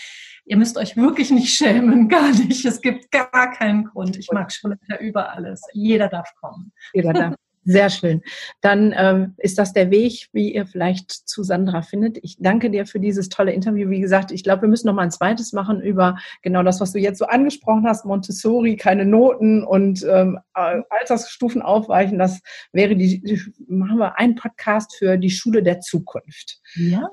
ihr 0.47 0.57
müsst 0.57 0.79
euch 0.79 0.97
wirklich 0.97 1.31
nicht 1.31 1.53
schämen, 1.55 2.09
gar 2.09 2.31
nicht. 2.31 2.64
Es 2.64 2.81
gibt 2.81 3.11
gar 3.11 3.51
keinen 3.53 3.85
Grund. 3.85 4.16
Ich 4.16 4.29
mag 4.33 4.53
Schulleiter 4.53 5.01
über 5.01 5.33
alles. 5.33 5.61
Jeder 5.75 6.09
darf 6.09 6.33
kommen. 6.41 6.73
Jeder 6.95 7.12
darf. 7.12 7.35
Sehr 7.65 7.91
schön. 7.91 8.23
Dann 8.61 8.93
ähm, 8.97 9.35
ist 9.39 9.59
das 9.59 9.73
der 9.73 9.91
Weg, 9.91 10.29
wie 10.33 10.53
ihr 10.53 10.67
vielleicht 10.67 11.11
zu 11.11 11.45
Sandra 11.45 11.83
findet. 11.83 12.19
Ich 12.23 12.37
danke 12.39 12.71
dir 12.71 12.87
für 12.87 12.99
dieses 12.99 13.29
tolle 13.29 13.53
Interview. 13.53 13.89
Wie 13.89 14.01
gesagt, 14.01 14.33
ich 14.33 14.43
glaube, 14.43 14.63
wir 14.63 14.69
müssen 14.69 14.89
noch 14.89 14.95
mal 14.95 15.03
ein 15.03 15.11
zweites 15.13 15.53
machen 15.53 15.81
über 15.81 16.19
genau 16.43 16.63
das, 16.63 16.81
was 16.81 16.93
du 16.93 16.99
jetzt 16.99 17.19
so 17.19 17.27
angesprochen 17.27 17.87
hast. 17.87 18.05
Montessori, 18.05 18.77
keine 18.77 19.05
Noten 19.05 19.63
und 19.63 20.05
ähm, 20.05 20.41
Altersstufen 20.55 21.63
aufweichen. 21.63 22.19
Das 22.19 22.41
wäre 22.73 22.97
die, 22.97 23.23
die, 23.23 23.41
machen 23.69 23.99
wir 23.99 24.19
einen 24.19 24.35
Podcast 24.35 24.97
für 24.97 25.17
die 25.17 25.31
Schule 25.31 25.63
der 25.63 25.81
Zukunft. 25.81 26.61
Ja. 26.75 27.09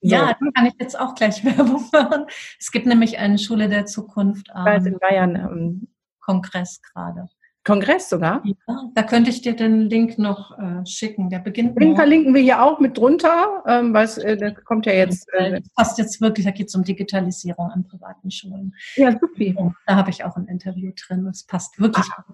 So. 0.00 0.14
Ja, 0.14 0.28
da 0.28 0.50
kann 0.54 0.66
ich 0.66 0.74
jetzt 0.78 0.98
auch 0.98 1.14
gleich 1.14 1.44
Werbung 1.44 1.84
machen. 1.92 2.26
Es 2.60 2.70
gibt 2.70 2.86
nämlich 2.86 3.18
eine 3.18 3.38
Schule 3.38 3.68
der 3.68 3.86
Zukunft. 3.86 4.48
Ähm, 4.54 4.86
in 4.86 4.98
Bayern. 4.98 5.34
Ähm, 5.34 5.88
Kongress 6.28 6.82
gerade. 6.82 7.28
Kongress 7.68 8.08
sogar? 8.08 8.42
Ja, 8.44 8.54
da 8.94 9.02
könnte 9.02 9.28
ich 9.28 9.42
dir 9.42 9.54
den 9.54 9.90
Link 9.90 10.18
noch 10.18 10.58
äh, 10.58 10.86
schicken. 10.86 11.28
Der 11.28 11.38
beginnt. 11.38 11.78
Den 11.78 11.96
verlinken 11.96 12.34
wir 12.34 12.40
hier 12.40 12.62
auch 12.62 12.80
mit 12.80 12.96
drunter, 12.96 13.62
ähm, 13.66 13.92
weil 13.92 14.08
äh, 14.22 14.38
der 14.38 14.54
kommt 14.54 14.86
ja 14.86 14.94
jetzt. 14.94 15.28
Äh, 15.34 15.60
das 15.60 15.68
passt 15.76 15.98
jetzt 15.98 16.22
wirklich, 16.22 16.46
da 16.46 16.52
geht 16.52 16.68
es 16.68 16.74
um 16.74 16.82
Digitalisierung 16.82 17.70
an 17.70 17.86
privaten 17.86 18.30
Schulen. 18.30 18.74
Ja, 18.96 19.12
super. 19.12 19.74
Da 19.86 19.96
habe 19.96 20.08
ich 20.08 20.24
auch 20.24 20.34
ein 20.36 20.46
Interview 20.46 20.92
drin. 20.96 21.26
Das 21.26 21.44
passt 21.44 21.78
wirklich. 21.78 22.06
Ach, 22.10 22.24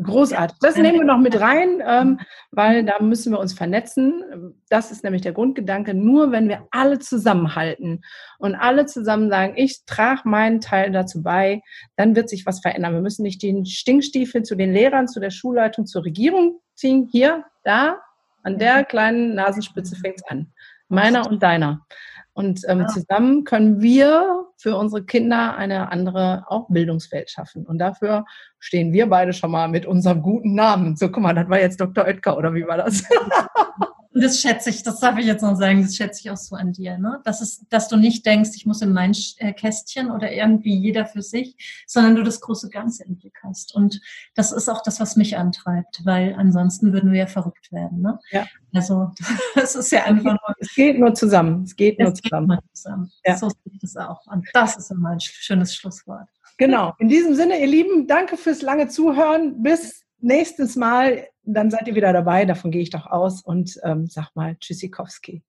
großartig. 0.00 0.58
Das 0.60 0.76
nehmen 0.76 1.00
wir 1.00 1.04
noch 1.04 1.18
mit 1.18 1.40
rein, 1.40 1.82
ähm, 1.84 2.20
weil 2.52 2.84
da 2.84 3.02
müssen 3.02 3.32
wir 3.32 3.40
uns 3.40 3.52
vernetzen. 3.52 4.54
Das 4.68 4.92
ist 4.92 5.02
nämlich 5.02 5.22
der 5.22 5.32
Grundgedanke. 5.32 5.92
Nur 5.92 6.30
wenn 6.30 6.48
wir 6.48 6.68
alle 6.70 7.00
zusammenhalten 7.00 8.02
und 8.38 8.54
alle 8.54 8.86
zusammen 8.86 9.28
sagen, 9.28 9.54
ich 9.56 9.84
trage 9.86 10.22
meinen 10.24 10.60
Teil 10.60 10.92
dazu 10.92 11.24
bei, 11.24 11.62
dann 11.96 12.14
wird 12.14 12.28
sich 12.28 12.46
was 12.46 12.60
verändern. 12.60 12.94
Wir 12.94 13.02
müssen 13.02 13.24
nicht 13.24 13.42
den 13.42 13.66
Stinkstiefel 13.66 14.44
zu 14.44 14.54
den 14.54 14.72
Lehrern, 14.72 14.83
zu 15.06 15.20
der 15.20 15.30
Schulleitung, 15.30 15.86
zur 15.86 16.04
Regierung 16.04 16.60
ziehen. 16.74 17.08
Hier, 17.10 17.44
da, 17.62 17.98
an 18.42 18.58
der 18.58 18.84
kleinen 18.84 19.34
Nasenspitze 19.34 19.96
fängt 19.96 20.16
es 20.16 20.26
an. 20.28 20.52
Meiner 20.88 21.26
und 21.28 21.42
deiner. 21.42 21.86
Und 22.34 22.62
ähm, 22.68 22.86
zusammen 22.88 23.44
können 23.44 23.80
wir 23.80 24.46
für 24.56 24.76
unsere 24.76 25.04
Kinder 25.04 25.56
eine 25.56 25.92
andere 25.92 26.44
auch 26.48 26.68
Bildungswelt 26.68 27.30
schaffen. 27.30 27.64
Und 27.64 27.78
dafür 27.78 28.24
stehen 28.58 28.92
wir 28.92 29.08
beide 29.08 29.32
schon 29.32 29.52
mal 29.52 29.68
mit 29.68 29.86
unserem 29.86 30.20
guten 30.20 30.54
Namen. 30.54 30.96
So, 30.96 31.10
guck 31.10 31.22
mal, 31.22 31.34
das 31.34 31.48
war 31.48 31.60
jetzt 31.60 31.80
Dr. 31.80 32.04
Oetker, 32.04 32.36
oder 32.36 32.52
wie 32.54 32.66
war 32.66 32.78
das? 32.78 33.04
Und 34.14 34.22
das 34.22 34.40
schätze 34.40 34.70
ich, 34.70 34.84
das 34.84 35.00
darf 35.00 35.18
ich 35.18 35.26
jetzt 35.26 35.42
noch 35.42 35.56
sagen, 35.56 35.82
das 35.82 35.96
schätze 35.96 36.20
ich 36.20 36.30
auch 36.30 36.36
so 36.36 36.54
an 36.54 36.72
dir, 36.72 36.98
ne? 36.98 37.20
Das 37.24 37.40
ist, 37.40 37.66
dass 37.70 37.88
du 37.88 37.96
nicht 37.96 38.24
denkst, 38.24 38.50
ich 38.54 38.64
muss 38.64 38.80
in 38.80 38.92
mein 38.92 39.12
äh, 39.38 39.52
Kästchen 39.52 40.12
oder 40.12 40.30
irgendwie 40.30 40.76
jeder 40.76 41.04
für 41.04 41.20
sich, 41.20 41.84
sondern 41.88 42.14
du 42.14 42.22
das 42.22 42.40
große 42.40 42.70
Ganze 42.70 43.02
im 43.04 43.16
Blick 43.16 43.36
hast. 43.42 43.74
Und 43.74 44.00
das 44.36 44.52
ist 44.52 44.68
auch 44.68 44.82
das, 44.82 45.00
was 45.00 45.16
mich 45.16 45.36
antreibt, 45.36 46.02
weil 46.04 46.34
ansonsten 46.38 46.92
würden 46.92 47.10
wir 47.10 47.18
ja 47.18 47.26
verrückt 47.26 47.72
werden, 47.72 48.02
ne? 48.02 48.20
Ja. 48.30 48.46
Also, 48.72 49.10
das 49.56 49.74
ist 49.74 49.90
ja 49.90 50.04
einfach 50.04 50.32
nur. 50.32 50.54
Es 50.58 50.72
geht 50.74 50.98
nur 51.00 51.12
zusammen. 51.14 51.64
Es 51.64 51.74
geht 51.74 51.98
nur 51.98 52.12
es 52.12 52.20
zusammen. 52.20 52.48
Geht 52.48 52.60
nur 52.60 52.72
zusammen. 52.72 53.12
Ja. 53.26 53.36
So 53.36 53.48
sehe 53.48 53.72
ich 53.72 53.80
das 53.80 53.96
auch. 53.96 54.24
Und 54.28 54.46
das 54.52 54.76
ist 54.76 54.92
immer 54.92 55.10
ein 55.10 55.20
schönes 55.20 55.74
Schlusswort. 55.74 56.28
Genau. 56.56 56.94
In 56.98 57.08
diesem 57.08 57.34
Sinne, 57.34 57.60
ihr 57.60 57.66
Lieben, 57.66 58.06
danke 58.06 58.36
fürs 58.36 58.62
lange 58.62 58.86
Zuhören. 58.86 59.60
Bis 59.60 60.03
nächstes 60.24 60.76
Mal 60.76 61.28
dann 61.44 61.70
seid 61.70 61.86
ihr 61.86 61.94
wieder 61.94 62.12
dabei, 62.12 62.44
davon 62.44 62.70
gehe 62.70 62.82
ich 62.82 62.90
doch 62.90 63.06
aus 63.06 63.42
und 63.42 63.78
ähm, 63.84 64.06
sag 64.06 64.34
mal 64.34 64.56
Tschüssikowski. 64.56 65.42